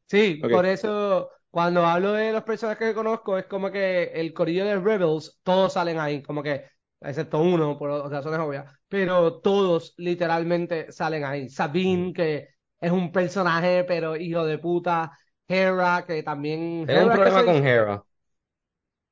Sí, 0.08 0.48
por 0.50 0.65
eso 0.65 1.30
cuando 1.50 1.86
hablo 1.86 2.13
de 2.13 2.32
los 2.32 2.44
personajes 2.44 2.89
que 2.89 2.94
conozco, 2.94 3.38
es 3.38 3.46
como 3.46 3.72
que 3.72 4.04
el 4.13 4.34
corillo 4.34 4.65
de 4.65 4.80
Rebels, 4.80 5.39
todos 5.44 5.74
salen 5.74 6.00
ahí, 6.00 6.22
como 6.22 6.44
que, 6.44 6.65
excepto 7.00 7.39
uno, 7.41 7.78
por 7.78 8.10
razones 8.10 8.39
obvias, 8.39 8.74
pero 8.88 9.39
todos 9.41 9.94
literalmente 9.98 10.91
salen 10.91 11.24
ahí. 11.24 11.50
Sabine, 11.50 12.13
que 12.13 12.50
es 12.80 12.91
un 12.91 13.12
personaje, 13.12 13.84
pero 13.86 14.15
hijo 14.15 14.46
de 14.46 14.58
puta. 14.60 15.12
Hera, 15.52 16.06
que 16.08 16.24
también. 16.24 16.86
Tengo 16.86 17.08
un 17.08 17.12
problema 17.14 17.44
con 17.46 17.56
Hera. 17.66 18.04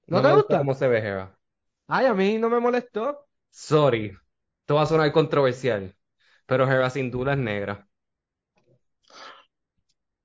¿No 0.08 0.22
te 0.22 0.32
gusta? 0.32 0.58
cómo 0.60 0.74
se 0.74 0.88
ve 0.88 1.00
Hera. 1.00 1.38
Ay, 1.88 2.06
a 2.06 2.14
mí 2.14 2.38
no 2.38 2.50
me 2.50 2.60
molestó. 2.60 3.28
Sorry, 3.52 4.06
esto 4.62 4.76
va 4.76 4.82
a 4.84 4.86
sonar 4.88 5.12
controversial, 5.12 5.96
pero 6.48 6.66
Hera 6.72 6.90
sin 6.90 7.12
duda 7.12 7.34
es 7.34 7.40
negra. 7.40 7.88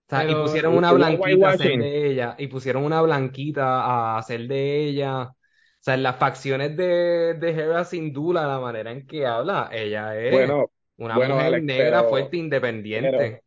O 0.07 0.17
sea, 0.17 0.29
y 0.29 0.35
pusieron 0.35 0.77
una 0.77 0.93
blanquita 0.93 1.47
a 1.49 1.51
hacer 1.53 1.77
de 1.77 2.07
ella, 2.11 2.37
y 2.39 2.47
pusieron 2.49 2.85
una 2.85 3.01
blanquita 3.03 3.65
a 3.85 4.19
hacer 4.19 4.47
de 4.47 4.85
ella. 4.89 5.23
O 5.31 5.37
sea, 5.81 5.95
en 5.95 6.03
las 6.03 6.17
facciones 6.17 6.77
de, 6.77 7.35
de 7.35 7.51
Hera 7.51 7.85
sin 7.85 8.13
duda, 8.13 8.47
la 8.47 8.59
manera 8.61 8.91
en 8.93 9.07
que 9.07 9.27
habla, 9.27 9.71
ella 9.73 10.17
es 10.19 10.33
Bueno, 10.33 10.71
una 10.97 11.15
bueno, 11.17 11.35
mujer 11.35 11.47
Alex, 11.47 11.65
negra, 11.65 12.01
pero- 12.01 12.11
fuerte, 12.11 12.37
independiente. 12.37 13.11
pero 13.19 13.44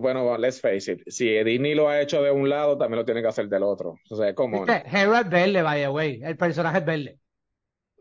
bueno, 0.00 0.36
let's 0.38 0.60
face 0.60 0.92
it. 0.92 1.02
Si 1.06 1.28
Disney 1.44 1.74
lo 1.74 1.88
ha 1.88 2.00
hecho 2.00 2.22
de 2.22 2.30
un 2.30 2.48
lado, 2.48 2.76
también 2.76 2.98
lo 2.98 3.04
tiene 3.04 3.22
que 3.22 3.28
hacer 3.28 3.48
del 3.48 3.62
otro. 3.62 3.96
O 4.10 4.16
sea, 4.16 4.34
¿cómo? 4.34 4.64
Viste, 4.64 4.82
Hera 4.86 5.20
es 5.20 5.28
verde, 5.28 5.62
by 5.62 5.80
the 5.82 5.88
way. 5.88 6.20
El 6.22 6.36
personaje 6.36 6.78
es 6.78 6.84
verde. 6.84 7.18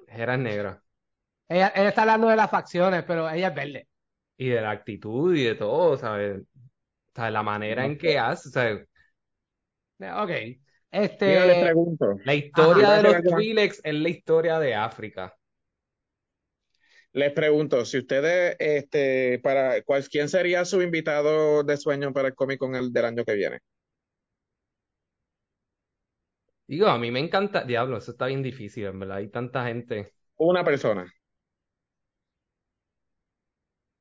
Hera 0.08 0.34
es 0.34 0.40
negra. 0.40 0.84
Ella, 1.48 1.72
ella 1.76 1.90
está 1.90 2.02
hablando 2.02 2.28
de 2.28 2.36
las 2.36 2.50
facciones, 2.50 3.04
pero 3.04 3.30
ella 3.30 3.48
es 3.50 3.56
verde. 3.56 3.88
Y 4.38 4.50
de 4.50 4.62
la 4.62 4.72
actitud 4.72 5.36
y 5.36 5.44
de 5.44 5.56
todo, 5.56 5.98
¿sabes? 5.98 6.42
O 6.42 7.12
sea, 7.16 7.32
la 7.32 7.44
manera 7.44 7.86
en 7.86 7.98
que 7.98 8.18
hace, 8.18 8.50
o 8.50 8.52
sea, 8.52 8.80
Ok. 10.24 10.30
Mira, 10.32 11.46
les 11.46 11.58
Este. 11.58 11.62
pregunto. 11.66 12.16
La 12.24 12.34
historia 12.34 12.88
Ajá. 12.94 12.98
de 12.98 13.04
los 13.04 13.24
Twi'leks 13.24 13.82
es 13.84 13.94
la 13.94 14.10
historia 14.10 14.60
de 14.60 14.76
África. 14.76 15.36
Les 17.14 17.32
pregunto, 17.34 17.86
si 17.86 18.00
ustedes, 18.00 18.56
este, 18.60 19.40
para, 19.44 19.82
cuál, 19.84 20.08
¿quién 20.10 20.28
sería 20.30 20.66
su 20.66 20.82
invitado 20.82 21.64
de 21.64 21.78
sueño 21.78 22.14
para 22.14 22.30
el 22.30 22.36
Comic 22.36 22.60
Con 22.60 22.76
el 22.76 22.92
del 22.94 23.06
año 23.06 23.26
que 23.26 23.36
viene? 23.36 23.60
Digo, 26.68 26.88
a 26.88 26.98
mí 26.98 27.12
me 27.12 27.20
encanta, 27.20 27.64
diablo, 27.66 27.98
eso 27.98 28.12
está 28.12 28.28
bien 28.28 28.42
difícil, 28.44 28.86
en 28.86 29.00
verdad. 29.00 29.18
Hay 29.18 29.30
tanta 29.30 29.66
gente. 29.66 30.14
Una 30.38 30.64
persona. 30.64 31.12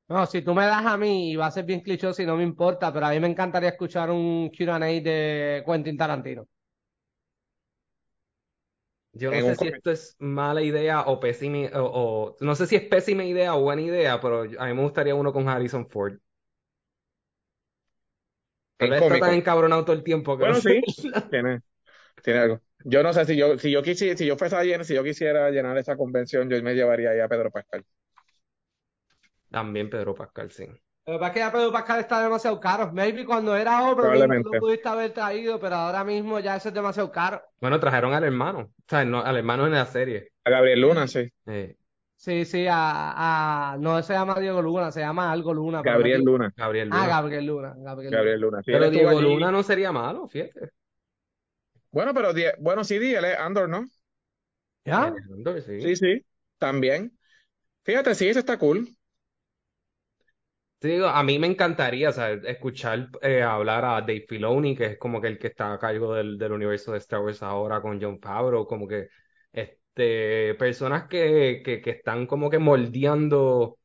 No, 0.09 0.25
si 0.27 0.41
tú 0.43 0.55
me 0.55 0.65
das 0.67 0.85
a 0.87 0.97
mí, 0.97 1.37
va 1.37 1.47
a 1.47 1.51
ser 1.51 1.65
bien 1.65 1.81
clichoso 1.81 2.23
y 2.23 2.27
no 2.27 2.37
me 2.37 2.43
importa, 2.43 2.93
pero 2.93 3.07
a 3.07 3.11
mí 3.11 3.21
me 3.21 3.29
encantaría 3.29 3.71
escuchar 3.71 4.11
un 4.11 4.51
Q&A 4.51 4.79
de 4.79 5.63
Quentin 5.67 5.97
Tarantino. 5.99 6.47
Yo 9.13 9.33
no 9.33 9.41
sé 9.43 9.57
si 9.57 9.67
esto 9.69 9.91
es 9.91 10.17
mala 10.21 10.63
idea 10.63 11.03
o 11.03 11.19
pésima, 11.21 11.69
o, 11.81 12.33
o- 12.33 12.37
no 12.41 12.55
sé 12.55 12.67
si 12.67 12.77
es 12.77 12.83
pésima 12.85 13.25
idea 13.25 13.55
o 13.57 13.63
buena 13.63 13.83
idea, 13.83 14.21
pero 14.21 14.43
a 14.43 14.67
mí 14.67 14.75
me 14.75 14.83
gustaría 14.83 15.15
uno 15.15 15.33
con 15.33 15.49
Harrison 15.49 15.89
Ford. 15.89 16.19
Pero 18.77 18.95
él 18.95 19.01
está 19.01 19.19
tan 19.19 19.33
encabronado 19.35 19.85
todo 19.85 19.97
el 19.97 20.05
tiempo 20.05 20.37
que 20.39 20.45
Bueno, 20.45 20.55
no 20.55 20.61
sé. 20.61 20.79
sí, 20.87 21.13
tiene, 21.31 21.63
tiene 22.23 22.41
algo. 22.41 22.63
Yo 22.85 23.03
no 23.03 23.13
sé 23.13 23.25
si 23.27 23.37
yo, 23.37 23.59
si 23.59 23.71
yo 23.73 23.83
quisiera, 23.83 24.17
si 24.17 24.27
yo 24.27 24.37
fuese 24.37 24.57
a 24.57 24.65
llenar, 24.65 24.85
si 24.87 24.95
yo 24.95 25.05
quisiera 25.05 25.51
llenar 25.51 25.79
esa 25.79 25.97
convención, 25.97 26.49
yo 26.51 26.63
me 26.63 26.75
llevaría 26.75 27.11
ahí 27.11 27.21
a 27.21 27.29
Pedro 27.29 27.51
Pascal. 27.51 27.85
También 29.51 29.91
Pedro 29.91 30.15
Pascal, 30.15 30.51
sí. 30.51 30.65
Lo 31.09 31.15
que 31.15 31.19
pasa 31.21 31.29
es 31.29 31.33
que 31.33 31.41
ya 31.41 31.53
Pedro 31.53 31.73
Pascal 31.73 32.01
está 32.01 32.23
demasiado 32.23 32.61
caro. 32.61 32.93
Maybe 32.93 33.25
cuando 33.25 33.57
era 33.57 33.81
Probablemente. 33.97 34.51
lo 34.53 34.61
pudiste 34.61 34.91
haber 34.91 35.11
traído, 35.15 35.59
pero 35.59 35.77
ahora 35.77 36.05
mismo 36.05 36.39
ya 36.39 36.57
eso 36.57 36.69
es 36.69 36.75
demasiado 36.75 37.11
caro. 37.11 37.43
Bueno, 37.63 37.81
trajeron 37.81 38.13
al 38.13 38.25
hermano, 38.25 38.59
o 38.61 38.71
sea, 38.87 39.07
no, 39.07 39.23
al 39.23 39.39
hermano 39.39 39.65
en 39.65 39.73
la 39.73 39.87
serie. 39.87 40.33
A 40.45 40.51
Gabriel 40.51 40.83
Luna, 40.83 41.09
sí. 41.09 41.33
Sí, 42.17 42.45
sí, 42.45 42.67
a, 42.69 43.73
a- 43.73 43.77
no 43.79 44.03
se 44.03 44.13
llama 44.13 44.39
Diego 44.39 44.61
Luna, 44.61 44.93
se 44.93 45.01
llama 45.01 45.33
algo 45.33 45.55
Luna. 45.55 45.81
pero 45.83 45.95
no 45.95 45.99
Gabriel 45.99 46.23
Luna. 46.25 46.53
Gabriel 46.55 46.89
Ah, 46.93 46.97
Luna. 46.97 47.09
Gabriel 47.09 47.47
Luna. 47.47 47.75
Gabriel 47.79 48.11
Luna. 48.11 48.17
Gabriel 48.19 48.41
Luna. 48.41 48.59
Sí, 48.59 48.73
Pero 48.73 48.91
Diego 48.91 49.09
allí. 49.09 49.23
Luna 49.23 49.51
no 49.51 49.63
sería 49.63 49.93
malo, 49.93 50.29
fíjate. 50.29 50.73
Bueno, 51.91 52.13
pero 52.13 52.35
Die- 52.35 52.53
bueno, 52.59 52.85
sí, 52.85 52.99
di, 52.99 53.15
él 53.15 53.25
es 53.25 53.39
Andor, 53.39 53.71
¿no? 53.71 53.87
¿Ya? 54.85 55.15
Sí. 55.65 55.81
Sí, 55.81 55.97
sí, 55.97 56.27
también. 56.59 57.17
Fíjate, 57.85 58.15
sí, 58.15 58.29
eso 58.29 58.41
está 58.41 58.59
cool. 58.59 58.95
Te 60.79 60.89
digo, 60.89 61.07
a 61.09 61.23
mí 61.25 61.39
me 61.41 61.49
encantaría, 61.49 62.11
escuchar 62.45 63.09
eh, 63.23 63.43
hablar 63.43 63.85
a 63.85 64.01
Dave 64.01 64.25
Filoni, 64.29 64.77
que 64.77 64.87
es 64.87 64.99
como 64.99 65.21
que 65.21 65.27
el 65.27 65.39
que 65.39 65.49
está 65.49 65.73
a 65.73 65.79
cargo 65.79 66.15
del, 66.15 66.39
del 66.39 66.53
universo 66.53 66.93
de 66.93 66.99
Star 66.99 67.21
Wars 67.21 67.43
ahora 67.43 67.81
con 67.83 68.01
Jon 68.01 68.21
Favreau, 68.21 68.65
como 68.65 68.87
que 68.87 69.09
este, 69.53 70.55
personas 70.55 71.09
que, 71.09 71.63
que, 71.65 71.83
que 71.83 71.91
están 71.91 72.27
como 72.29 72.49
que 72.49 72.61
moldeando 72.61 73.78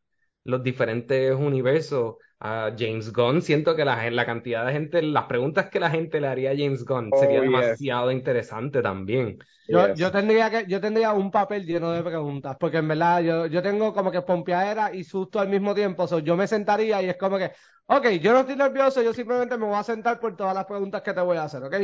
los 0.44 0.64
diferentes 0.64 1.34
universos. 1.36 2.16
A 2.46 2.74
James 2.78 3.14
Gunn, 3.14 3.42
siento 3.42 3.74
que 3.76 3.86
la, 3.86 4.10
la 4.12 4.26
cantidad 4.26 4.66
de 4.66 4.74
gente, 4.74 5.02
las 5.02 5.26
preguntas 5.26 5.70
que 5.70 5.80
la 5.80 5.90
gente 5.90 6.20
le 6.20 6.28
haría 6.28 6.52
a 6.52 6.56
James 6.58 6.84
Gunn 6.84 7.14
Oh, 7.14 7.16
sería 7.16 7.42
yes. 7.46 7.80
demasiado 7.82 8.12
interesante 8.12 8.82
también. 8.82 9.40
Yo, 9.66 9.94
Yes. 9.94 9.96
yo 9.96 10.12
tendría 10.12 10.50
que, 10.52 10.66
yo 10.68 10.80
tendría 10.82 11.14
un 11.14 11.32
papel 11.32 11.66
lleno 11.66 11.92
de 11.92 12.04
preguntas, 12.04 12.58
porque 12.60 12.78
en 12.78 12.88
verdad 12.90 13.22
yo, 13.22 13.46
yo 13.48 13.62
tengo 13.64 13.94
como 13.94 14.12
que 14.12 14.22
pompeadera 14.22 14.94
y 14.94 15.04
susto 15.04 15.40
al 15.40 15.50
mismo 15.50 15.74
tiempo. 15.74 16.08
So, 16.08 16.20
yo 16.20 16.36
me 16.36 16.48
sentaría 16.48 17.02
y 17.02 17.10
es 17.10 17.18
como 17.18 17.38
que, 17.38 17.52
ok, 17.88 18.08
yo 18.22 18.34
no 18.34 18.42
estoy 18.42 18.56
nervioso, 18.58 19.02
yo 19.02 19.14
simplemente 19.14 19.58
me 19.58 19.66
voy 19.66 19.76
a 19.76 19.84
sentar 19.84 20.20
por 20.20 20.36
todas 20.36 20.54
las 20.54 20.66
preguntas 20.66 21.02
que 21.02 21.14
te 21.14 21.22
voy 21.22 21.38
a 21.38 21.44
hacer, 21.46 21.64
¿ok? 21.64 21.76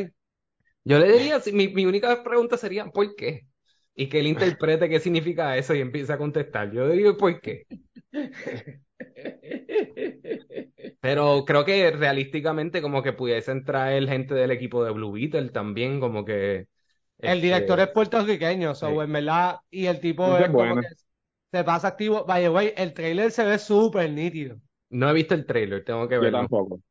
Yo 0.84 1.00
le 1.00 1.12
diría, 1.12 1.40
si- 1.40 1.52
mi, 1.54 1.68
mi 1.70 1.86
única 1.86 2.22
pregunta 2.24 2.58
sería, 2.58 2.86
¿por 2.88 3.16
qué? 3.16 3.48
Y 4.00 4.08
que 4.10 4.20
él 4.22 4.28
interprete 4.28 4.88
qué 4.90 5.00
significa 5.00 5.58
eso 5.58 5.76
y 5.76 5.82
empiece 5.82 6.14
a 6.14 6.18
contestar. 6.18 6.72
Yo 6.72 6.88
digo, 6.90 7.18
¿por 7.18 7.42
qué? 7.42 7.68
Pero 11.02 11.46
creo 11.46 11.66
que 11.66 11.92
realísticamente 11.92 12.82
como 12.82 13.02
que 13.04 13.14
pudiesen 13.14 13.64
traer 13.66 14.08
gente 14.08 14.34
del 14.34 14.52
equipo 14.52 14.84
de 14.84 14.92
Blue 14.92 15.12
Beetle 15.14 15.50
también, 15.50 16.00
como 16.00 16.26
que... 16.26 16.68
El 17.22 17.40
este, 17.40 17.42
director 17.42 17.80
es 17.80 17.88
puertorriqueño, 17.90 18.76
so, 18.76 18.90
Sí. 18.90 19.02
en 19.02 19.12
verdad, 19.14 19.60
y 19.70 19.86
el 19.86 20.00
tipo 20.02 20.38
es 20.38 20.52
como 20.52 20.76
bueno. 20.76 20.82
que 20.82 20.88
se 21.52 21.64
pasa 21.64 21.90
activo. 21.90 22.26
By 22.26 22.42
the 22.44 22.50
way, 22.50 22.74
el 22.78 22.94
trailer 22.94 23.32
se 23.32 23.44
ve 23.46 23.60
súper 23.60 24.10
nítido, 24.12 24.60
No 24.90 25.10
he 25.10 25.14
visto 25.14 25.34
el 25.36 25.46
trailer, 25.48 25.84
tengo 25.84 26.08
que 26.08 26.20
Yo 26.20 26.22
verlo. 26.22 26.32
tampoco. 26.32 26.82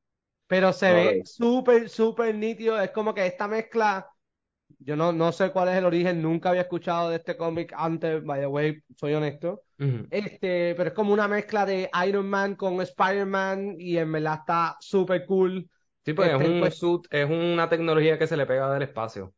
pero 0.47 0.73
se 0.73 0.93
No 0.93 0.95
ve 0.95 1.23
súper, 1.25 1.89
súper 1.91 2.35
nítido. 2.35 2.81
Es 2.81 2.91
como 2.93 3.15
que 3.15 3.27
esta 3.27 3.49
mezcla, 3.49 4.09
yo 4.79 4.97
no, 4.97 5.13
no 5.13 5.33
sé 5.33 5.51
cuál 5.51 5.69
es 5.69 5.77
el 5.77 5.85
origen, 5.85 6.23
nunca 6.23 6.51
había 6.51 6.63
escuchado 6.63 7.11
de 7.11 7.17
este 7.17 7.37
cómic 7.37 7.73
antes, 7.77 8.23
by 8.25 8.41
the 8.41 8.47
way, 8.47 8.83
soy 8.97 9.15
honesto. 9.15 9.63
Este, 10.11 10.75
pero 10.77 10.89
es 10.89 10.95
como 10.95 11.13
una 11.13 11.29
mezcla 11.29 11.65
de 11.67 11.89
Iron 12.07 12.29
Man 12.29 12.57
con 12.57 12.81
Spider-Man 12.81 13.77
y 13.79 13.97
en 13.99 14.11
verdad 14.11 14.39
está 14.41 14.77
súper 14.81 15.25
cool. 15.27 15.69
Sí, 16.05 16.13
pues 16.15 16.31
Este, 16.33 16.45
es 16.45 16.51
un 16.51 16.61
pues- 16.61 16.75
suit, 16.77 17.03
es 17.11 17.29
una 17.29 17.69
tecnología 17.69 18.19
que 18.19 18.27
se 18.27 18.37
le 18.37 18.47
pega 18.47 18.73
del 18.73 18.83
espacio. 18.83 19.35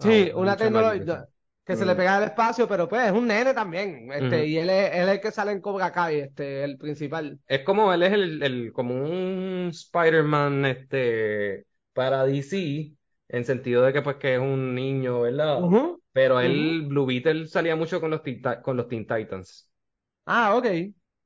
Sí, 0.00 0.30
Ah, 0.32 0.36
una 0.36 0.56
tecnología 0.56 1.26
que 1.64 1.76
se 1.76 1.84
le 1.84 1.94
Mm. 1.94 1.96
pega 1.96 2.16
al 2.16 2.24
espacio, 2.24 2.66
pero 2.66 2.88
pues 2.88 3.06
es 3.06 3.12
un 3.12 3.26
nene 3.26 3.52
también. 3.54 4.10
Este, 4.12 4.46
y 4.46 4.56
él 4.58 4.70
es, 4.70 4.94
él 4.94 5.08
es 5.08 5.14
el 5.16 5.20
que 5.20 5.30
sale 5.30 5.52
en 5.52 5.60
Cobra 5.60 5.92
Kai, 5.92 6.20
este, 6.20 6.64
el 6.64 6.78
principal. 6.78 7.38
Es 7.46 7.60
como 7.62 7.92
él 7.92 8.02
es 8.02 8.12
el, 8.12 8.42
el- 8.42 8.72
como 8.72 8.94
un 8.94 9.68
Spider-Man 9.70 10.64
este 10.66 11.66
para 11.92 12.24
DC 12.24 12.92
en 13.28 13.44
sentido 13.44 13.82
de 13.82 13.92
que 13.92 14.02
pues 14.02 14.16
que 14.16 14.34
es 14.36 14.40
un 14.40 14.74
niño, 14.74 15.20
¿verdad? 15.22 15.70
Pero 16.12 16.40
él 16.40 16.84
Blue 16.88 17.06
Beetle 17.06 17.46
salía 17.46 17.76
mucho 17.76 18.00
con 18.00 18.10
los 18.10 18.22
con 18.62 18.76
los 18.76 18.88
Teen 18.88 19.06
Titans. 19.06 19.70
Ah, 20.26 20.54
ok. 20.56 20.66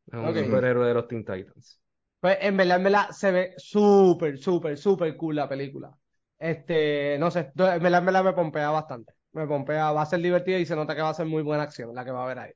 Es 0.06 0.14
un 0.14 0.32
Ok. 0.32 0.36
superhéroe 0.36 0.86
de 0.86 0.94
los 0.94 1.08
Teen 1.08 1.24
Titans. 1.24 1.80
Pues 2.20 2.38
en 2.40 2.56
verdad, 2.56 2.76
en 2.78 2.84
verdad, 2.84 3.10
se 3.10 3.32
ve 3.32 3.54
súper, 3.58 4.38
súper, 4.38 4.78
súper 4.78 5.16
cool 5.16 5.34
la 5.36 5.48
película. 5.48 5.90
Este, 6.38 7.16
no 7.18 7.30
sé, 7.30 7.40
en 7.40 7.52
verdad, 7.56 7.98
en 8.00 8.06
verdad 8.06 8.24
me 8.24 8.32
pompea 8.32 8.70
bastante. 8.70 9.12
Me 9.32 9.46
pompea, 9.46 9.90
va 9.92 10.02
a 10.02 10.06
ser 10.06 10.20
divertida 10.20 10.58
y 10.58 10.66
se 10.66 10.76
nota 10.76 10.94
que 10.94 11.02
va 11.02 11.08
a 11.10 11.14
ser 11.14 11.26
muy 11.26 11.42
buena 11.42 11.64
acción 11.64 11.94
la 11.94 12.04
que 12.04 12.10
va 12.12 12.20
a 12.20 12.24
haber 12.24 12.38
ahí. 12.38 12.52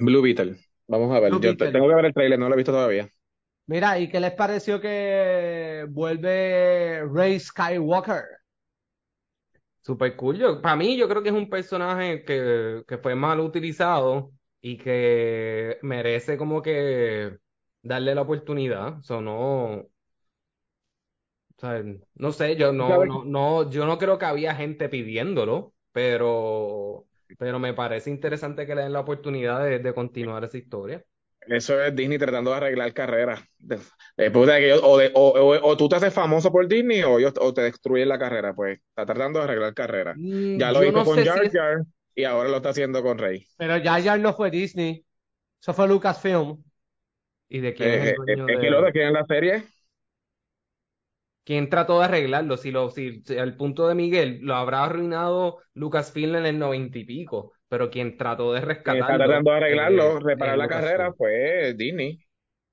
Blue 0.00 0.22
Beetle. 0.22 0.56
Vamos 0.86 1.14
a 1.14 1.20
ver. 1.20 1.38
Blue 1.38 1.40
Yo 1.40 1.56
Beetle. 1.56 1.72
tengo 1.72 1.88
que 1.88 1.94
ver 1.94 2.04
el 2.06 2.14
trailer, 2.14 2.38
no 2.38 2.48
lo 2.48 2.54
he 2.54 2.56
visto 2.56 2.72
todavía. 2.72 3.08
Mira, 3.68 3.98
¿y 3.98 4.08
qué 4.08 4.20
les 4.20 4.32
pareció 4.32 4.80
que 4.80 5.86
vuelve 5.90 7.02
Rey 7.12 7.38
Skywalker? 7.40 8.22
Super 9.86 10.16
cool. 10.16 10.36
Yo, 10.38 10.60
para 10.60 10.74
mí, 10.76 10.96
yo 10.96 11.08
creo 11.08 11.22
que 11.22 11.28
es 11.28 11.34
un 11.34 11.48
personaje 11.48 12.24
que, 12.24 12.82
que 12.88 12.98
fue 12.98 13.14
mal 13.14 13.38
utilizado 13.40 14.32
y 14.60 14.78
que 14.78 15.78
merece 15.82 16.36
como 16.36 16.60
que 16.62 17.38
darle 17.82 18.14
la 18.14 18.22
oportunidad. 18.22 18.98
O 18.98 19.02
sea, 19.02 19.20
no. 19.20 19.86
O 21.58 21.60
sea, 21.60 21.82
no 22.16 22.32
sé, 22.32 22.56
yo 22.56 22.72
no, 22.72 22.98
¿Sabes? 22.98 23.06
no, 23.06 23.24
no, 23.24 23.70
yo 23.70 23.86
no 23.86 23.96
creo 23.98 24.18
que 24.18 24.26
había 24.26 24.54
gente 24.54 24.88
pidiéndolo, 24.90 25.74
pero, 25.92 27.06
pero 27.38 27.58
me 27.58 27.72
parece 27.74 28.10
interesante 28.10 28.66
que 28.66 28.74
le 28.74 28.82
den 28.82 28.92
la 28.92 29.00
oportunidad 29.00 29.64
de, 29.64 29.78
de 29.78 29.94
continuar 29.94 30.44
esa 30.44 30.58
historia. 30.58 31.02
Eso 31.48 31.80
es 31.82 31.94
Disney 31.94 32.18
tratando 32.18 32.50
de 32.50 32.56
arreglar 32.56 32.92
carreras. 32.92 33.40
De- 33.58 33.78
Después 34.16 34.46
de 34.48 34.58
que 34.58 34.66
ellos- 34.66 34.80
o, 34.82 34.98
de- 34.98 35.12
o, 35.14 35.28
o- 35.30 35.68
o 35.68 35.76
tú 35.76 35.88
te 35.88 35.96
haces 35.96 36.12
famoso 36.12 36.50
por 36.50 36.66
Disney 36.68 37.02
o, 37.02 37.18
ellos, 37.18 37.34
o 37.40 37.52
te 37.54 37.62
destruyen 37.62 38.08
la 38.08 38.18
carrera. 38.18 38.54
Pues 38.54 38.78
está 38.88 39.06
tratando 39.06 39.38
de 39.38 39.44
arreglar 39.44 39.74
carreras. 39.74 40.18
Mm, 40.18 40.58
Ya 40.58 40.72
lo 40.72 40.82
yo 40.82 40.84
hizo 40.84 40.92
no 40.92 41.04
con 41.04 41.16
sé 41.16 41.24
Jar 41.24 41.38
si 41.40 41.46
es- 41.46 41.52
Jar 41.52 41.82
y 42.14 42.24
ahora 42.24 42.48
lo 42.48 42.56
está 42.56 42.70
haciendo 42.70 43.02
con 43.02 43.18
Rey. 43.18 43.46
Pero 43.56 43.76
ya 43.78 43.98
ya 43.98 44.16
no 44.18 44.34
fue 44.34 44.50
Disney, 44.50 45.04
eso 45.60 45.74
fue 45.74 45.88
Lucasfilm. 45.88 46.64
¿Y 47.48 47.60
de 47.60 47.74
quién 47.74 47.94
es 47.94 48.02
Eh, 48.02 48.10
el 48.10 48.14
eh, 48.28 48.36
dueño 48.36 48.46
es 48.46 48.58
que 48.60 48.70
de- 48.70 48.70
lo 48.70 48.82
de 48.82 48.92
que 48.92 49.02
en 49.04 49.12
la 49.12 49.24
serie, 49.26 49.64
¿Quién 51.44 51.70
trató 51.70 51.98
de 52.00 52.06
arreglarlo? 52.06 52.56
Si 52.56 52.70
lo, 52.72 52.90
si, 52.90 53.22
si 53.22 53.38
al 53.38 53.56
punto 53.56 53.86
de 53.88 53.94
Miguel 53.94 54.40
lo 54.42 54.54
habrá 54.56 54.84
arruinado 54.84 55.58
Lucasfilm 55.74 56.36
en 56.36 56.46
el 56.46 56.58
noventa 56.58 56.98
y 56.98 57.04
pico, 57.04 57.52
pero 57.68 57.90
quien 57.90 58.16
trató 58.18 58.52
de 58.52 58.60
que 58.84 58.98
rescatarlo. 59.00 59.00
está 59.00 59.16
tratando 59.16 59.50
de 59.50 59.56
arreglarlo, 59.58 60.18
eh, 60.18 60.20
reparar 60.20 60.58
la 60.58 60.68
carrera, 60.68 61.12
fue 61.12 61.74
Disney. 61.76 62.18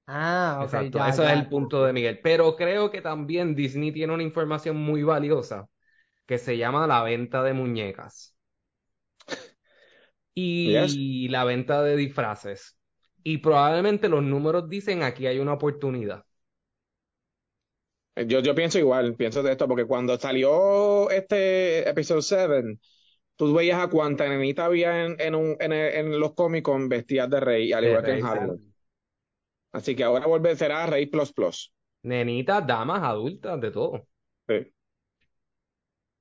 Ah, 0.08 0.62
ok, 0.66 0.76
Exacto, 0.76 1.00
ya, 1.00 1.06
eso 1.08 1.24
ya. 1.24 1.28
es 1.28 1.32
el 1.34 1.48
punto 1.50 1.84
de 1.86 1.94
Miguel. 1.94 2.20
Pero 2.24 2.56
creo 2.56 2.90
que 2.92 3.02
también 3.02 3.56
Disney 3.56 3.92
tiene 3.92 4.14
una 4.14 4.24
información 4.24 4.78
muy 4.78 5.04
valiosa 5.04 5.68
que 6.28 6.38
se 6.40 6.58
llama 6.58 6.88
la 6.88 7.04
venta 7.04 7.44
de 7.44 7.54
muñecas 7.54 8.36
y 10.36 11.28
la 11.30 11.44
venta 11.46 11.82
de 11.84 11.96
disfraces. 11.96 12.78
Y 13.24 13.38
probablemente 13.40 14.10
los 14.10 14.24
números 14.24 14.70
dicen 14.70 15.04
aquí 15.04 15.28
hay 15.28 15.40
una 15.40 15.54
oportunidad. 15.54 16.26
Yo, 18.16 18.40
yo 18.42 18.54
pienso 18.54 18.78
igual, 18.78 19.16
pienso 19.16 19.42
de 19.42 19.52
esto, 19.54 19.68
porque 19.68 19.86
cuando 19.86 20.18
salió 20.20 21.10
este 21.10 21.90
episodio 21.90 22.22
7, 22.22 22.78
tú 23.36 23.54
veías 23.54 23.80
a 23.82 23.88
cuánta 23.90 24.28
nenita 24.28 24.66
había 24.66 25.06
en, 25.06 25.16
en, 25.20 25.36
un, 25.36 25.56
en, 25.60 25.72
el- 25.74 25.94
en 25.96 26.20
los 26.20 26.34
Comic 26.34 26.64
Con 26.66 26.90
vestidas 26.90 27.30
de 27.30 27.40
Rey, 27.40 27.74
al 27.74 27.84
De 27.84 27.86
igual 27.86 28.04
que 28.04 28.12
Rey, 28.12 28.20
en 28.20 28.26
sí. 28.26 28.38
Hollywood. 28.38 28.60
Así 29.72 29.96
que 29.96 30.04
ahora 30.06 30.26
vuelve, 30.28 30.56
será 30.56 30.86
Rey 30.88 31.06
Plus 31.08 31.32
Plus. 31.34 31.72
Nenitas, 32.04 32.66
damas, 32.66 33.04
adultas, 33.04 33.60
de 33.60 33.70
todo. 33.72 34.08
Sí. 34.48 34.74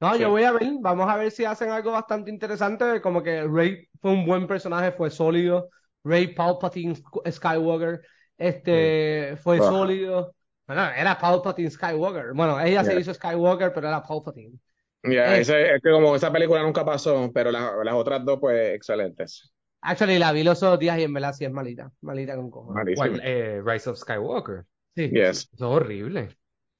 No, 0.01 0.17
Sí. 0.17 0.25
yo 0.25 0.31
voy 0.31 0.43
a 0.43 0.51
ver, 0.53 0.69
vamos 0.81 1.09
a 1.09 1.17
ver 1.17 1.31
si 1.31 1.45
hacen 1.45 1.71
algo 1.71 1.93
bastante 1.93 2.29
interesante, 2.31 3.01
como 3.01 3.23
que 3.23 3.45
Rey 3.47 3.87
fue 4.01 4.11
un 4.11 4.27
buen 4.27 4.49
personaje, 4.49 4.91
fue 4.93 5.11
sólido, 5.13 5.69
Rey 6.03 6.35
Palpatine 6.35 6.95
Sk- 6.97 7.31
Skywalker, 7.31 8.01
este, 8.37 9.37
fue 9.41 9.63
Ajá. 9.63 9.63
sólido, 9.63 10.35
bueno, 10.67 10.83
era 10.91 11.17
Palpatine 11.19 11.71
Skywalker, 11.71 12.33
bueno, 12.35 12.59
ella 12.61 12.83
se 12.83 12.97
hizo 12.99 13.15
Skywalker, 13.15 13.73
pero 13.73 13.87
era 13.89 14.03
Palpatine. 14.03 14.59
Ya, 15.05 15.37
Eh. 15.37 15.41
ese- 15.41 15.75
es 15.77 15.83
que 15.83 15.91
como 15.91 16.15
esa 16.15 16.33
película 16.33 16.63
nunca 16.63 16.85
pasó, 16.85 17.31
pero 17.35 17.51
las, 17.51 17.73
las 17.85 17.95
otras 17.95 18.25
dos, 18.25 18.39
pues, 18.41 18.75
excelentes. 18.75 19.53
Actually, 19.81 20.19
la 20.19 20.31
vi 20.33 20.45
los 20.45 20.63
otros 20.63 20.79
días 20.79 20.99
y 20.99 21.03
en 21.03 21.13
verdad 21.13 21.33
sí 21.33 21.45
es 21.45 21.51
malita, 21.51 21.91
malita 22.03 22.37
con 22.37 22.51
cojones. 22.51 22.75
Malísimo. 22.85 23.09
¿Cuál? 23.09 23.21
Eh, 23.25 23.61
Rise 23.65 23.91
of 23.91 23.99
Skywalker. 23.99 24.65
Sí, 24.95 25.09
Yes. 25.11 25.49
Eso 25.53 25.55
es 25.55 25.63
horrible. 25.63 26.29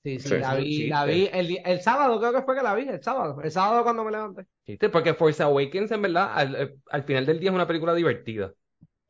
sí, 0.05 0.19
sí, 0.21 0.29
Sí. 0.29 0.39
la 0.39 0.55
vi, 0.55 0.65
Chiste. 0.65 0.89
la 0.89 1.05
vi 1.05 1.31
el, 1.33 1.47
di- 1.49 1.61
el 1.65 1.81
sábado 1.81 2.19
creo 2.21 2.33
que 2.33 2.43
fue 2.43 2.57
que 2.57 2.63
la 2.63 2.75
vi, 2.75 2.89
el 2.89 3.03
sábado, 3.03 3.41
el 3.43 3.51
sábado 3.51 3.83
cuando 3.85 4.05
me 4.05 4.11
levanté. 4.13 4.47
¿Viste? 4.67 4.89
Porque 4.89 5.15
Force 5.15 5.43
Awakens, 5.43 5.91
en 5.93 6.03
verdad, 6.03 6.31
al, 6.35 6.55
eh, 6.55 6.75
al 6.91 7.03
final 7.05 7.25
del 7.27 7.41
día 7.41 7.51
es 7.51 7.55
una 7.55 7.67
película 7.67 7.95
divertida. 7.95 8.53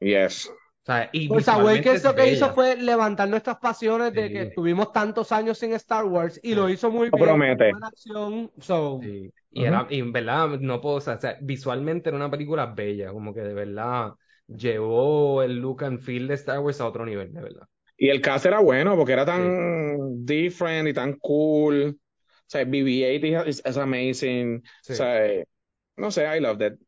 Yes. 0.01 0.51
O 0.83 0.85
sea, 0.85 1.09
y 1.13 1.29
Pues 1.29 1.47
es 1.47 2.03
lo 2.05 2.15
que 2.17 2.33
hizo 2.33 2.53
fue 2.55 2.77
levantar 2.77 3.29
nuestras 3.29 3.59
pasiones 3.59 4.13
de 4.15 4.27
Sí. 4.27 4.33
que 4.35 4.47
tuvimos 4.47 4.93
tantos 4.93 5.31
años 5.31 5.59
sin 5.59 5.73
Star 5.75 6.05
Wars 6.07 6.41
y 6.43 6.55
lo 6.57 6.69
hizo 6.69 6.91
muy 6.91 7.09
Lo 7.09 7.17
bien. 7.17 7.29
promete. 7.29 7.71
buena 7.71 7.87
acción. 7.87 8.51
So, 8.61 8.99
Sí. 9.01 9.33
Y, 9.53 9.65
era, 9.65 9.87
y 9.91 10.01
en 10.01 10.13
verdad, 10.13 10.49
no 10.61 10.81
puedo, 10.81 10.97
o 10.97 11.01
sea, 11.01 11.19
visualmente 11.41 12.09
era 12.09 12.17
una 12.17 12.31
película 12.31 12.67
bella, 12.67 13.13
como 13.13 13.33
que 13.33 13.43
de 13.43 13.55
verdad 13.55 14.13
llevó 14.49 15.43
el 15.43 15.59
look 15.61 15.85
and 15.85 16.01
feel 16.01 16.27
de 16.27 16.35
Star 16.35 16.59
Wars 16.59 16.81
a 16.81 16.87
otro 16.89 17.05
nivel, 17.07 17.33
de 17.33 17.43
verdad. 17.43 17.69
Y 17.97 18.09
el 18.09 18.21
cast 18.21 18.47
era 18.47 18.59
bueno 18.61 18.97
porque 18.97 19.13
era 19.13 19.25
tan 19.25 20.25
different 20.25 20.89
y 20.89 20.93
tan 20.95 21.13
cool. 21.19 21.97
O 21.97 22.45
sea, 22.47 22.65
BB-8 22.65 23.47
is, 23.47 23.63
is 23.65 23.77
amazing. 23.77 24.63
Sí. 24.83 24.95
O 24.95 24.97
sea, 24.97 25.45
no 25.97 26.11
sé, 26.11 26.25
I 26.37 26.41
loved 26.41 26.67
it. 26.67 26.81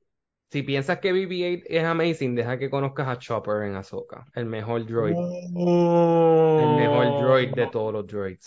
Si 0.54 0.62
piensas 0.62 1.00
que 1.00 1.12
BB-8 1.12 1.64
es 1.66 1.82
amazing, 1.82 2.36
deja 2.36 2.56
que 2.56 2.70
conozcas 2.70 3.08
a 3.08 3.18
Chopper 3.18 3.64
en 3.64 3.74
Ahsoka, 3.74 4.24
el 4.34 4.46
mejor 4.46 4.86
droid, 4.86 5.16
el 5.16 6.76
mejor 6.76 7.20
droid 7.20 7.52
de 7.54 7.66
todos 7.66 7.92
los 7.92 8.06
droids. 8.06 8.46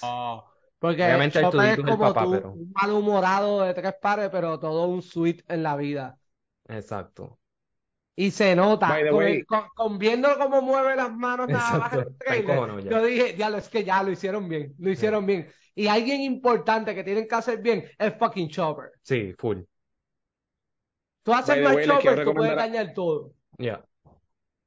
Porque 0.79 1.03
Obviamente 1.03 1.41
Chopper 1.41 1.59
es 1.59 1.65
Arturito 1.71 1.81
es 1.81 1.93
el 1.93 1.99
como 1.99 2.13
papá, 2.13 2.23
tú, 2.23 2.31
pero- 2.31 2.51
un 2.53 2.71
malhumorado 2.73 3.61
de 3.63 3.73
tres 3.73 3.93
pares, 4.01 4.29
pero 4.31 4.57
todo 4.57 4.87
un 4.87 5.01
sweet 5.01 5.43
en 5.49 5.63
la 5.63 5.75
vida. 5.75 6.17
Exacto. 6.69 7.39
Y 8.15 8.31
se 8.31 8.55
nota, 8.55 8.87
con, 9.11 9.23
el- 9.25 9.45
con- 9.45 9.67
con 9.75 9.97
viendo 9.99 10.29
cómo 10.37 10.61
mueve 10.61 10.95
las 10.95 11.13
manos 11.13 11.49
nada 11.49 11.77
más 11.77 11.91
el 11.91 12.15
trailer, 12.17 12.83
ya. 12.85 12.89
yo 12.89 13.03
dije, 13.03 13.33
diablo, 13.33 13.57
es 13.57 13.67
que 13.67 13.83
ya 13.83 14.01
lo 14.01 14.11
hicieron 14.11 14.47
bien, 14.47 14.73
lo 14.79 14.89
hicieron 14.91 15.25
bien. 15.25 15.49
Y 15.75 15.87
alguien 15.87 16.21
importante 16.21 16.95
que 16.95 17.03
tienen 17.03 17.27
que 17.27 17.35
hacer 17.35 17.61
bien 17.61 17.83
es 17.99 18.13
fucking 18.17 18.47
Chopper. 18.47 18.91
Sí, 19.01 19.33
full. 19.37 19.57
Tú 21.27 21.33
haces 21.33 21.61
más 21.61 21.75
quiero 21.75 21.99
Chopper, 21.99 22.23
tú 22.23 22.33
puedes 22.33 22.55
dañar 22.55 22.93
todo. 22.93 23.33
Ya. 23.57 23.83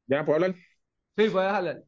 ¿Ya 0.06 0.26
puedo 0.26 0.34
hablar? 0.36 0.54
Sí, 1.16 1.30
puedes 1.30 1.50
hablar. 1.50 1.82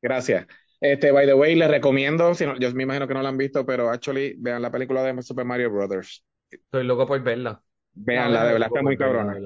Gracias. 0.00 0.46
Este, 0.80 1.12
by 1.12 1.26
the 1.26 1.34
way, 1.34 1.54
les 1.54 1.70
recomiendo, 1.70 2.34
si 2.34 2.46
no, 2.46 2.58
yo 2.58 2.72
me 2.72 2.84
imagino 2.84 3.06
que 3.06 3.12
no 3.12 3.20
la 3.20 3.28
han 3.28 3.36
visto, 3.36 3.66
pero 3.66 3.90
actually, 3.90 4.34
vean 4.38 4.62
la 4.62 4.70
película 4.70 5.02
de 5.02 5.20
Super 5.20 5.44
Mario 5.44 5.70
Brothers. 5.70 6.24
Estoy 6.50 6.84
loco 6.84 7.06
por 7.06 7.22
verla. 7.22 7.60
Veanla, 7.92 8.46
de 8.46 8.52
verdad 8.54 8.68
está 8.68 8.82
muy 8.82 8.96
cabrona. 8.96 9.36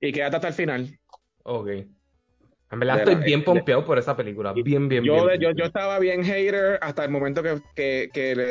Y 0.00 0.12
quédate 0.12 0.36
hasta 0.36 0.48
el 0.48 0.54
final. 0.54 0.98
Ok. 1.42 1.68
En 1.68 2.78
verdad 2.80 2.94
De 2.94 3.00
estoy 3.00 3.14
la- 3.16 3.20
bien 3.20 3.40
de- 3.40 3.44
pompeado 3.44 3.84
por 3.84 3.98
esa 3.98 4.16
película. 4.16 4.54
Bien, 4.54 4.88
bien, 4.88 5.04
Yo, 5.04 5.12
bien. 5.26 5.26
de- 5.26 5.38
yo, 5.38 5.50
yo 5.50 5.64
estaba 5.66 5.98
bien 5.98 6.24
hater 6.24 6.78
hasta 6.80 7.04
el 7.04 7.10
momento 7.10 7.42
que, 7.42 7.60
que, 7.74 8.08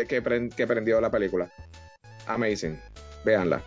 que, 0.07 0.21
que 0.55 0.67
prendió 0.67 1.01
la 1.01 1.09
película. 1.09 1.51
Amazing. 2.27 2.79
Veanla. 3.25 3.63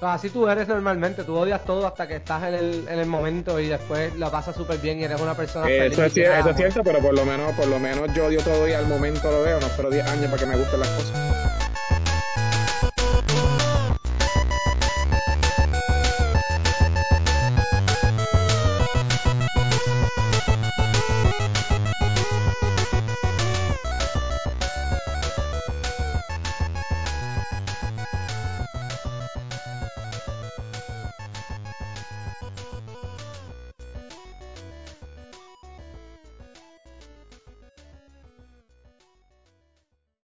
Pues 0.00 0.12
así 0.12 0.30
tú 0.30 0.48
eres 0.48 0.68
normalmente, 0.68 1.24
tú 1.24 1.36
odias 1.36 1.64
todo 1.64 1.84
hasta 1.84 2.06
que 2.06 2.16
estás 2.16 2.44
en 2.44 2.54
el, 2.54 2.86
en 2.88 2.98
el 3.00 3.06
momento 3.06 3.58
y 3.58 3.66
después 3.66 4.16
la 4.16 4.30
pasas 4.30 4.54
súper 4.54 4.78
bien 4.78 5.00
y 5.00 5.04
eres 5.04 5.20
una 5.20 5.34
persona 5.34 5.66
feliz. 5.66 5.92
Eso 5.92 6.04
es, 6.04 6.16
cier- 6.16 6.28
nada 6.28 6.38
eso 6.40 6.50
es 6.50 6.56
cierto, 6.56 6.82
pero 6.84 7.00
por 7.00 7.14
lo 7.14 7.24
menos, 7.24 7.52
por 7.54 7.66
lo 7.66 7.80
menos 7.80 8.08
yo 8.14 8.26
odio 8.26 8.40
todo 8.42 8.68
y 8.68 8.72
al 8.74 8.86
momento 8.86 9.28
lo 9.30 9.42
veo. 9.42 9.58
No 9.58 9.66
espero 9.66 9.90
10 9.90 10.06
años 10.06 10.26
para 10.30 10.38
que 10.38 10.46
me 10.46 10.56
gusten 10.56 10.78
las 10.80 10.88
cosas. 10.90 11.67